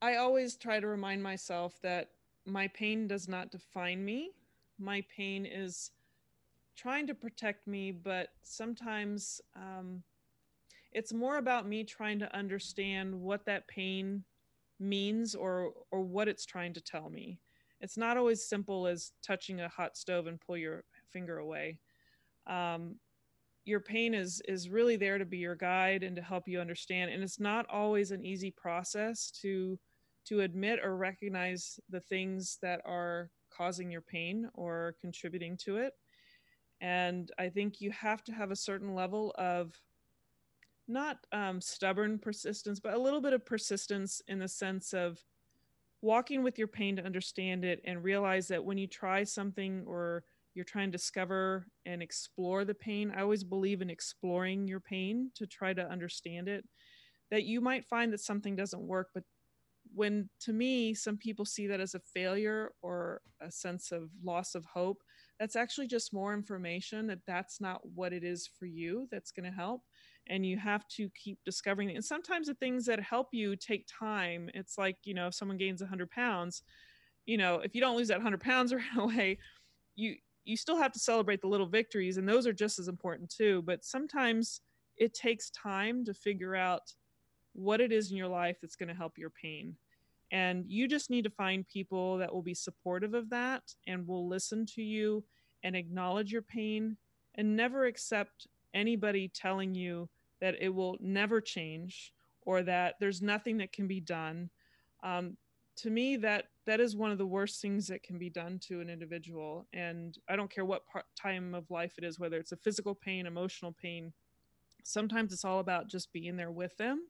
I 0.00 0.16
always 0.16 0.56
try 0.56 0.78
to 0.78 0.86
remind 0.86 1.22
myself 1.22 1.80
that 1.82 2.10
my 2.46 2.68
pain 2.68 3.08
does 3.08 3.28
not 3.28 3.50
define 3.50 4.04
me. 4.04 4.30
My 4.78 5.02
pain 5.14 5.46
is 5.46 5.90
trying 6.78 7.06
to 7.08 7.14
protect 7.14 7.66
me, 7.66 7.90
but 7.90 8.28
sometimes 8.42 9.40
um, 9.56 10.02
it's 10.92 11.12
more 11.12 11.38
about 11.38 11.68
me 11.68 11.84
trying 11.84 12.20
to 12.20 12.36
understand 12.36 13.14
what 13.14 13.44
that 13.46 13.66
pain 13.68 14.24
means 14.80 15.34
or 15.34 15.72
or 15.90 16.00
what 16.00 16.28
it's 16.28 16.46
trying 16.46 16.72
to 16.72 16.80
tell 16.80 17.10
me. 17.10 17.40
It's 17.80 17.96
not 17.96 18.16
always 18.16 18.48
simple 18.48 18.86
as 18.86 19.12
touching 19.22 19.60
a 19.60 19.68
hot 19.68 19.96
stove 19.96 20.28
and 20.28 20.40
pull 20.40 20.56
your 20.56 20.84
finger 21.12 21.38
away. 21.38 21.80
Um, 22.46 22.96
your 23.64 23.80
pain 23.80 24.14
is 24.14 24.40
is 24.48 24.70
really 24.70 24.96
there 24.96 25.18
to 25.18 25.26
be 25.26 25.38
your 25.38 25.56
guide 25.56 26.02
and 26.02 26.16
to 26.16 26.22
help 26.22 26.48
you 26.48 26.58
understand 26.58 27.10
and 27.10 27.22
it's 27.22 27.38
not 27.38 27.66
always 27.68 28.12
an 28.12 28.24
easy 28.24 28.50
process 28.50 29.30
to 29.30 29.78
to 30.24 30.40
admit 30.40 30.78
or 30.82 30.96
recognize 30.96 31.78
the 31.90 32.00
things 32.00 32.58
that 32.62 32.80
are 32.86 33.30
causing 33.50 33.90
your 33.90 34.00
pain 34.00 34.48
or 34.54 34.94
contributing 35.00 35.54
to 35.56 35.76
it 35.76 35.92
and 36.80 37.30
i 37.38 37.48
think 37.48 37.80
you 37.80 37.90
have 37.90 38.22
to 38.22 38.32
have 38.32 38.50
a 38.50 38.56
certain 38.56 38.94
level 38.94 39.34
of 39.38 39.72
not 40.86 41.18
um, 41.32 41.60
stubborn 41.60 42.18
persistence 42.18 42.80
but 42.80 42.94
a 42.94 42.98
little 42.98 43.20
bit 43.20 43.32
of 43.32 43.44
persistence 43.44 44.22
in 44.28 44.38
the 44.38 44.48
sense 44.48 44.92
of 44.94 45.18
walking 46.00 46.42
with 46.42 46.58
your 46.58 46.68
pain 46.68 46.96
to 46.96 47.04
understand 47.04 47.64
it 47.64 47.80
and 47.84 48.04
realize 48.04 48.48
that 48.48 48.64
when 48.64 48.78
you 48.78 48.86
try 48.86 49.24
something 49.24 49.82
or 49.86 50.22
you're 50.58 50.64
trying 50.64 50.90
to 50.90 50.98
discover 50.98 51.68
and 51.86 52.02
explore 52.02 52.64
the 52.64 52.74
pain. 52.74 53.12
I 53.16 53.20
always 53.20 53.44
believe 53.44 53.80
in 53.80 53.90
exploring 53.90 54.66
your 54.66 54.80
pain 54.80 55.30
to 55.36 55.46
try 55.46 55.72
to 55.72 55.88
understand 55.88 56.48
it. 56.48 56.64
That 57.30 57.44
you 57.44 57.60
might 57.60 57.86
find 57.86 58.12
that 58.12 58.20
something 58.20 58.56
doesn't 58.56 58.82
work, 58.82 59.10
but 59.14 59.22
when 59.94 60.28
to 60.40 60.52
me, 60.52 60.94
some 60.94 61.16
people 61.16 61.44
see 61.44 61.68
that 61.68 61.78
as 61.78 61.94
a 61.94 62.00
failure 62.00 62.72
or 62.82 63.20
a 63.40 63.52
sense 63.52 63.92
of 63.92 64.10
loss 64.20 64.56
of 64.56 64.64
hope, 64.64 65.00
that's 65.38 65.56
actually 65.56 65.86
just 65.86 66.12
more 66.12 66.34
information 66.34 67.06
that 67.06 67.20
that's 67.26 67.60
not 67.60 67.80
what 67.94 68.12
it 68.12 68.24
is 68.24 68.48
for 68.58 68.66
you 68.66 69.06
that's 69.10 69.30
going 69.30 69.48
to 69.50 69.56
help. 69.56 69.82
And 70.28 70.44
you 70.44 70.58
have 70.58 70.86
to 70.88 71.08
keep 71.10 71.38
discovering. 71.44 71.90
And 71.94 72.04
sometimes 72.04 72.48
the 72.48 72.54
things 72.54 72.84
that 72.86 73.00
help 73.00 73.28
you 73.32 73.56
take 73.56 73.86
time. 73.88 74.50
It's 74.54 74.76
like, 74.76 74.96
you 75.04 75.14
know, 75.14 75.28
if 75.28 75.34
someone 75.34 75.56
gains 75.56 75.80
100 75.80 76.10
pounds, 76.10 76.62
you 77.26 77.36
know, 77.38 77.56
if 77.56 77.74
you 77.74 77.80
don't 77.80 77.96
lose 77.96 78.08
that 78.08 78.18
100 78.18 78.40
pounds 78.40 78.74
right 78.74 78.82
away, 78.96 79.38
you 79.96 80.16
you 80.44 80.56
still 80.56 80.78
have 80.78 80.92
to 80.92 80.98
celebrate 80.98 81.40
the 81.42 81.48
little 81.48 81.66
victories 81.68 82.16
and 82.16 82.28
those 82.28 82.46
are 82.46 82.52
just 82.52 82.78
as 82.78 82.88
important 82.88 83.28
too 83.30 83.62
but 83.62 83.84
sometimes 83.84 84.60
it 84.96 85.14
takes 85.14 85.50
time 85.50 86.04
to 86.04 86.14
figure 86.14 86.56
out 86.56 86.82
what 87.52 87.80
it 87.80 87.92
is 87.92 88.10
in 88.10 88.16
your 88.16 88.28
life 88.28 88.56
that's 88.60 88.76
going 88.76 88.88
to 88.88 88.94
help 88.94 89.18
your 89.18 89.30
pain 89.30 89.76
and 90.30 90.64
you 90.68 90.88
just 90.88 91.10
need 91.10 91.24
to 91.24 91.30
find 91.30 91.66
people 91.66 92.18
that 92.18 92.32
will 92.32 92.42
be 92.42 92.54
supportive 92.54 93.14
of 93.14 93.30
that 93.30 93.62
and 93.86 94.06
will 94.06 94.28
listen 94.28 94.66
to 94.66 94.82
you 94.82 95.24
and 95.62 95.74
acknowledge 95.74 96.32
your 96.32 96.42
pain 96.42 96.96
and 97.34 97.56
never 97.56 97.86
accept 97.86 98.46
anybody 98.74 99.30
telling 99.34 99.74
you 99.74 100.08
that 100.40 100.56
it 100.60 100.68
will 100.68 100.96
never 101.00 101.40
change 101.40 102.12
or 102.42 102.62
that 102.62 102.94
there's 103.00 103.22
nothing 103.22 103.58
that 103.58 103.72
can 103.72 103.86
be 103.86 104.00
done. 104.00 104.50
Um, 105.02 105.36
to 105.76 105.90
me, 105.90 106.16
that 106.16 106.46
that 106.66 106.80
is 106.80 106.96
one 106.96 107.10
of 107.10 107.18
the 107.18 107.26
worst 107.26 107.62
things 107.62 107.86
that 107.86 108.02
can 108.02 108.18
be 108.18 108.28
done 108.28 108.58
to 108.68 108.80
an 108.80 108.90
individual. 108.90 109.66
And 109.72 110.16
I 110.28 110.36
don't 110.36 110.50
care 110.50 110.64
what 110.64 110.86
part, 110.86 111.04
time 111.20 111.54
of 111.54 111.70
life 111.70 111.94
it 111.98 112.04
is, 112.04 112.18
whether 112.18 112.36
it's 112.36 112.52
a 112.52 112.56
physical 112.56 112.94
pain, 112.94 113.26
emotional 113.26 113.74
pain. 113.80 114.12
Sometimes 114.84 115.32
it's 115.32 115.44
all 115.44 115.60
about 115.60 115.88
just 115.88 116.12
being 116.12 116.36
there 116.36 116.50
with 116.50 116.76
them 116.76 117.02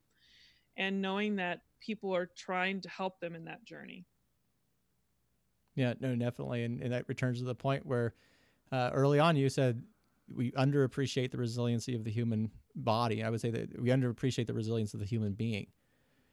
and 0.77 1.03
knowing 1.03 1.37
that 1.37 1.61
people 1.81 2.15
are 2.15 2.31
trying 2.37 2.81
to 2.83 2.89
help 2.89 3.21
them 3.21 3.35
in 3.35 3.45
that 3.45 3.65
journey. 3.65 4.05
Yeah, 5.75 5.95
no, 6.01 6.15
definitely. 6.17 6.65
And, 6.65 6.83
and 6.83 6.93
that 6.93 7.09
returns 7.09 7.39
to 7.39 7.45
the 7.45 7.55
point 7.55 7.87
where 7.87 8.15
uh, 8.73 8.91
early 8.93 9.21
on 9.21 9.37
you 9.37 9.49
said 9.49 9.83
we 10.35 10.51
underappreciate 10.53 11.31
the 11.31 11.39
resiliency 11.39 11.95
of 11.95 12.05
the 12.05 12.11
human 12.11 12.51
body. 12.75 13.23
I 13.23 13.31
would 13.31 13.41
say 13.41 13.51
that 13.51 13.81
we 13.81 13.91
underappreciate 13.91 14.47
the 14.47 14.55
resilience 14.55 14.95
of 14.95 15.01
the 15.01 15.07
human 15.07 15.33
being. 15.33 15.69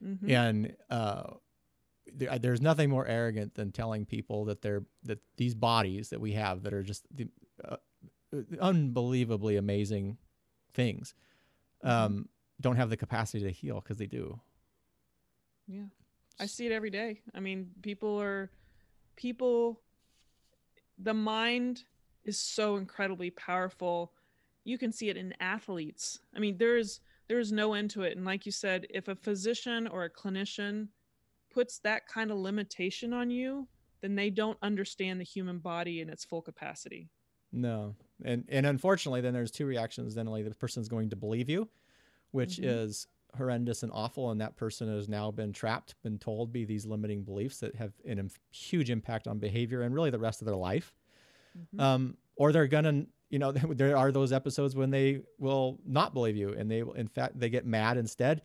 Mm-hmm. 0.03 0.29
And 0.29 0.75
uh, 0.89 1.23
there, 2.13 2.37
there's 2.39 2.61
nothing 2.61 2.89
more 2.89 3.05
arrogant 3.05 3.55
than 3.55 3.71
telling 3.71 4.05
people 4.05 4.45
that 4.45 4.61
they're 4.61 4.83
that 5.03 5.19
these 5.37 5.55
bodies 5.55 6.09
that 6.09 6.19
we 6.19 6.33
have 6.33 6.63
that 6.63 6.73
are 6.73 6.83
just 6.83 7.05
the, 7.15 7.27
uh, 7.63 7.77
unbelievably 8.59 9.55
amazing 9.55 10.17
things 10.73 11.13
mm-hmm. 11.83 11.89
um, 11.89 12.29
don't 12.59 12.75
have 12.75 12.89
the 12.89 12.97
capacity 12.97 13.43
to 13.43 13.51
heal 13.51 13.79
because 13.81 13.97
they 13.97 14.07
do. 14.07 14.39
Yeah, 15.67 15.85
I 16.39 16.45
see 16.45 16.65
it 16.65 16.71
every 16.71 16.89
day. 16.89 17.21
I 17.33 17.39
mean, 17.39 17.71
people 17.81 18.19
are 18.21 18.51
people. 19.15 19.81
The 20.97 21.13
mind 21.13 21.83
is 22.23 22.39
so 22.39 22.77
incredibly 22.77 23.29
powerful. 23.31 24.13
You 24.63 24.77
can 24.77 24.91
see 24.91 25.09
it 25.09 25.17
in 25.17 25.33
athletes. 25.39 26.19
I 26.35 26.39
mean, 26.39 26.57
there's 26.57 26.99
there's 27.27 27.51
no 27.51 27.73
end 27.73 27.89
to 27.91 28.03
it. 28.03 28.15
And 28.15 28.25
like 28.25 28.45
you 28.45 28.51
said, 28.51 28.87
if 28.89 29.07
a 29.07 29.15
physician 29.15 29.87
or 29.87 30.03
a 30.03 30.09
clinician 30.09 30.89
puts 31.51 31.79
that 31.79 32.07
kind 32.07 32.31
of 32.31 32.37
limitation 32.37 33.13
on 33.13 33.29
you, 33.29 33.67
then 34.01 34.15
they 34.15 34.29
don't 34.29 34.57
understand 34.61 35.19
the 35.19 35.23
human 35.23 35.57
body 35.59 36.01
in 36.01 36.09
its 36.09 36.25
full 36.25 36.41
capacity. 36.41 37.09
No. 37.51 37.95
And 38.23 38.43
and 38.49 38.65
unfortunately 38.65 39.21
then 39.21 39.33
there's 39.33 39.51
two 39.51 39.65
reactions. 39.65 40.15
Then 40.15 40.27
only 40.27 40.43
the 40.43 40.53
person's 40.53 40.89
going 40.89 41.09
to 41.09 41.15
believe 41.15 41.49
you, 41.49 41.69
which 42.31 42.57
mm-hmm. 42.57 42.69
is 42.69 43.07
horrendous 43.35 43.83
and 43.83 43.91
awful 43.93 44.31
and 44.31 44.41
that 44.41 44.55
person 44.55 44.87
has 44.87 45.07
now 45.07 45.31
been 45.31 45.53
trapped, 45.53 45.95
been 46.03 46.17
told 46.17 46.53
by 46.53 46.63
these 46.63 46.85
limiting 46.85 47.23
beliefs 47.23 47.59
that 47.59 47.75
have 47.75 47.93
a 48.07 48.15
huge 48.51 48.89
impact 48.89 49.27
on 49.27 49.39
behavior 49.39 49.81
and 49.81 49.93
really 49.93 50.09
the 50.09 50.19
rest 50.19 50.41
of 50.41 50.45
their 50.45 50.55
life. 50.55 50.93
Mm-hmm. 51.57 51.79
Um, 51.79 52.17
or 52.35 52.51
they're 52.51 52.67
gonna 52.67 53.05
you 53.29 53.39
know 53.39 53.51
there 53.71 53.95
are 53.97 54.11
those 54.11 54.31
episodes 54.31 54.75
when 54.75 54.89
they 54.89 55.21
will 55.37 55.79
not 55.85 56.13
believe 56.13 56.35
you 56.35 56.49
and 56.49 56.69
they 56.69 56.83
will 56.83 56.93
in 56.93 57.07
fact 57.07 57.39
they 57.39 57.49
get 57.49 57.65
mad 57.65 57.97
instead 57.97 58.41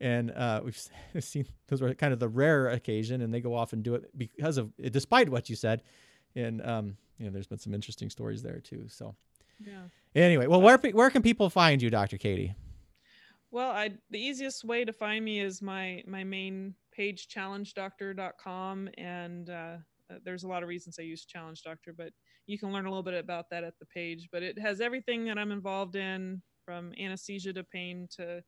and 0.00 0.30
uh, 0.32 0.60
we've 0.64 0.78
seen 1.20 1.46
those 1.68 1.82
are 1.82 1.94
kind 1.94 2.12
of 2.12 2.20
the 2.20 2.28
rare 2.28 2.68
occasion, 2.68 3.22
and 3.22 3.32
they 3.32 3.40
go 3.40 3.54
off 3.54 3.72
and 3.72 3.82
do 3.82 3.94
it 3.94 4.16
because 4.16 4.58
of 4.58 4.72
despite 4.90 5.28
what 5.28 5.48
you 5.48 5.56
said, 5.56 5.82
and 6.34 6.64
um, 6.66 6.96
you 7.18 7.26
know, 7.26 7.32
there's 7.32 7.46
been 7.46 7.58
some 7.58 7.74
interesting 7.74 8.10
stories 8.10 8.42
there 8.42 8.60
too. 8.60 8.84
So, 8.88 9.14
yeah. 9.64 9.82
Anyway, 10.14 10.46
well, 10.46 10.60
where 10.60 10.78
where 10.78 11.10
can 11.10 11.22
people 11.22 11.50
find 11.50 11.80
you, 11.80 11.90
Dr. 11.90 12.18
Cady? 12.18 12.54
Well, 13.54 13.70
I 13.70 13.90
the 14.10 14.18
easiest 14.18 14.64
way 14.64 14.84
to 14.84 14.92
find 14.92 15.24
me 15.24 15.38
is 15.38 15.62
my 15.62 16.02
my 16.08 16.24
main 16.24 16.74
page, 16.92 17.28
challengedoctor.com, 17.28 18.88
and 18.98 19.48
uh, 19.48 19.76
uh, 20.10 20.14
there's 20.24 20.42
a 20.42 20.48
lot 20.48 20.64
of 20.64 20.68
reasons 20.68 20.96
I 20.98 21.02
use 21.02 21.24
Challenge 21.24 21.62
Doctor, 21.62 21.92
but 21.92 22.10
you 22.48 22.58
can 22.58 22.72
learn 22.72 22.86
a 22.86 22.88
little 22.88 23.04
bit 23.04 23.14
about 23.14 23.48
that 23.50 23.62
at 23.62 23.78
the 23.78 23.86
page. 23.86 24.28
But 24.32 24.42
it 24.42 24.58
has 24.58 24.80
everything 24.80 25.24
that 25.26 25.38
I'm 25.38 25.52
involved 25.52 25.94
in, 25.94 26.42
from 26.64 26.94
anesthesia 26.98 27.52
to 27.52 27.62
pain 27.62 28.08
to 28.16 28.42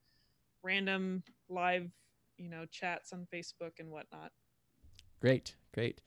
random 0.64 1.22
live, 1.48 1.88
you 2.36 2.50
know, 2.50 2.66
chats 2.72 3.12
on 3.12 3.28
Facebook 3.32 3.78
and 3.78 3.92
whatnot. 3.92 4.32
Great, 5.20 5.54
great. 5.72 6.00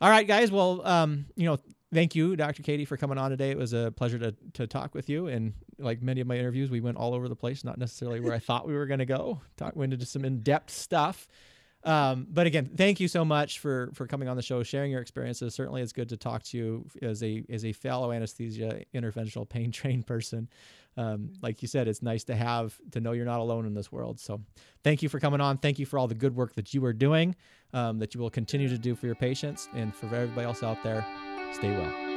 All 0.00 0.10
right, 0.10 0.26
guys. 0.26 0.50
Well, 0.50 0.86
um, 0.86 1.26
you 1.36 1.46
know, 1.46 1.58
thank 1.92 2.14
you, 2.14 2.36
Dr. 2.36 2.62
Cady, 2.62 2.84
for 2.84 2.96
coming 2.96 3.16
on 3.16 3.30
today. 3.30 3.50
It 3.50 3.56
was 3.56 3.72
a 3.72 3.92
pleasure 3.96 4.18
to 4.18 4.34
to 4.54 4.66
talk 4.66 4.94
with 4.94 5.08
you. 5.08 5.28
And 5.28 5.54
like 5.78 6.02
many 6.02 6.20
of 6.20 6.26
my 6.26 6.36
interviews, 6.36 6.70
we 6.70 6.80
went 6.80 6.98
all 6.98 7.14
over 7.14 7.28
the 7.28 7.36
place, 7.36 7.64
not 7.64 7.78
necessarily 7.78 8.20
where 8.20 8.34
I 8.34 8.38
thought 8.38 8.66
we 8.66 8.74
were 8.74 8.86
going 8.86 8.98
to 8.98 9.06
go. 9.06 9.40
Talk 9.56 9.74
went 9.74 9.92
into 9.94 10.04
some 10.04 10.24
in 10.24 10.42
depth 10.42 10.70
stuff. 10.70 11.26
Um, 11.86 12.26
but 12.28 12.46
again, 12.46 12.70
thank 12.76 13.00
you 13.00 13.08
so 13.08 13.24
much 13.24 13.60
for 13.60 13.90
for 13.94 14.06
coming 14.06 14.28
on 14.28 14.36
the 14.36 14.42
show, 14.42 14.62
sharing 14.62 14.90
your 14.90 15.00
experiences. 15.00 15.54
Certainly, 15.54 15.82
it's 15.82 15.92
good 15.92 16.08
to 16.10 16.16
talk 16.16 16.42
to 16.44 16.58
you 16.58 16.86
as 17.00 17.22
a 17.22 17.44
as 17.48 17.64
a 17.64 17.72
fellow 17.72 18.12
anesthesia 18.12 18.82
interventional 18.94 19.48
pain 19.48 19.70
trained 19.70 20.06
person 20.06 20.48
um, 20.96 21.32
like 21.42 21.62
you 21.62 21.68
said, 21.68 21.88
it's 21.88 22.02
nice 22.02 22.24
to 22.24 22.34
have 22.34 22.78
to 22.92 23.00
know 23.00 23.12
you're 23.12 23.26
not 23.26 23.40
alone 23.40 23.66
in 23.66 23.74
this 23.74 23.92
world. 23.92 24.18
So, 24.18 24.40
thank 24.82 25.02
you 25.02 25.08
for 25.08 25.20
coming 25.20 25.40
on. 25.40 25.58
Thank 25.58 25.78
you 25.78 25.86
for 25.86 25.98
all 25.98 26.08
the 26.08 26.14
good 26.14 26.34
work 26.34 26.54
that 26.54 26.72
you 26.72 26.84
are 26.84 26.92
doing, 26.92 27.36
um, 27.72 27.98
that 27.98 28.14
you 28.14 28.20
will 28.20 28.30
continue 28.30 28.68
to 28.68 28.78
do 28.78 28.94
for 28.94 29.06
your 29.06 29.14
patients, 29.14 29.68
and 29.74 29.94
for 29.94 30.06
everybody 30.06 30.46
else 30.46 30.62
out 30.62 30.82
there. 30.82 31.06
Stay 31.52 31.70
well. 31.70 32.15